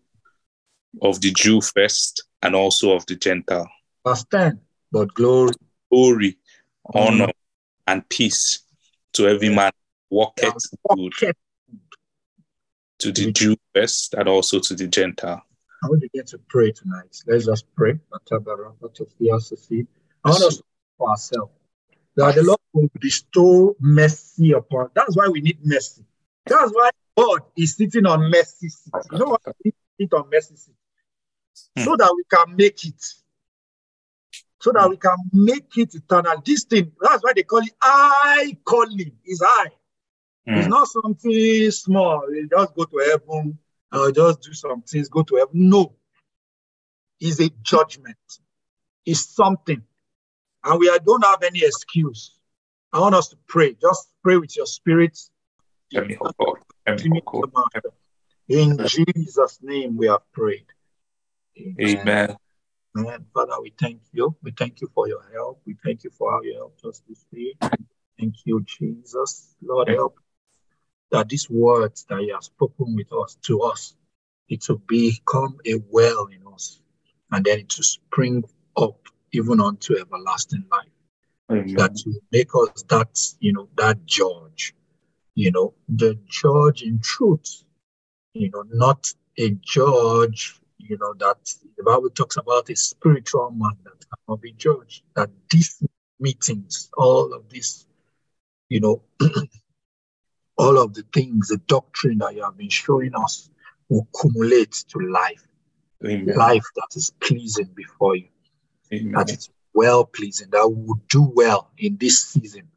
[1.01, 3.71] of the Jew first, and also of the Gentile.
[4.05, 4.61] Verse 10.
[4.91, 5.55] But glory,
[5.91, 6.39] Glory,
[6.95, 7.29] honor,
[7.87, 8.61] and peace
[9.13, 9.73] to every man
[10.11, 10.55] walketh
[10.95, 11.35] good,
[12.99, 15.43] to the Jew first, and also to the Gentile.
[15.85, 17.17] I want to get to pray tonight.
[17.27, 17.99] Let's just pray.
[18.13, 18.19] I
[20.25, 20.63] want us to
[20.99, 21.53] for ourselves.
[22.17, 24.91] That the Lord will bestow mercy upon.
[24.95, 26.05] That's why we need mercy.
[26.47, 28.93] That's why God is sitting on mercy seat.
[29.11, 29.41] You know what?
[29.99, 30.75] Sit on mercy seat.
[31.79, 33.03] So that we can make it.
[34.61, 36.43] So that we can make it eternal.
[36.45, 39.13] This thing, that's why they call it I calling.
[39.25, 39.67] Is I.
[40.47, 40.71] It's Mm.
[40.71, 42.27] not something small.
[42.33, 43.59] You just go to heaven
[43.93, 45.51] or just do some things, go to heaven.
[45.71, 45.95] No.
[47.21, 48.17] It's a judgment.
[49.07, 49.83] It's something.
[50.65, 52.37] And we don't have any excuse.
[52.93, 53.75] I want us to pray.
[53.81, 55.19] Just pray with your spirit.
[55.93, 56.59] Let me hold God.
[56.87, 57.83] Let God.
[58.49, 60.67] In Jesus' name we have prayed.
[61.59, 62.37] Amen.
[62.97, 63.27] Amen.
[63.33, 64.37] Father, we thank you.
[64.43, 65.63] We thank you for your help.
[65.67, 67.57] We thank you for how you helped us this day.
[68.19, 69.55] Thank you, Jesus.
[69.63, 70.19] Lord, help
[71.11, 73.95] that these words that you have spoken with us to us,
[74.49, 76.81] it will become a well in us,
[77.31, 78.45] and then it will spring
[78.77, 78.99] up
[79.33, 80.87] even unto everlasting life.
[81.51, 81.75] Amen.
[81.75, 84.75] That will make us that, you know, that judge,
[85.35, 87.65] you know, the judge in truth,
[88.35, 91.39] you know, not a judge, you know, that
[91.77, 95.03] the Bible talks about a spiritual man that cannot be judged.
[95.17, 95.83] That these
[96.21, 97.87] meetings, all of this,
[98.69, 99.03] you know,
[100.59, 103.51] all of the things, the doctrine that you have been showing us
[103.89, 105.47] will accumulate to life,
[106.05, 106.37] Amen.
[106.37, 108.29] life that is pleasing before you,
[108.93, 109.13] Amen.
[109.13, 112.69] that is well pleasing, that will do well in this season,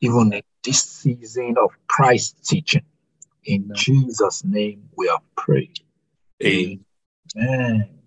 [0.00, 2.84] even in this season of Christ teaching.
[3.44, 3.76] In Amen.
[3.76, 5.80] Jesus' name we have prayed.
[6.44, 6.84] Amen.
[7.36, 7.97] Amen.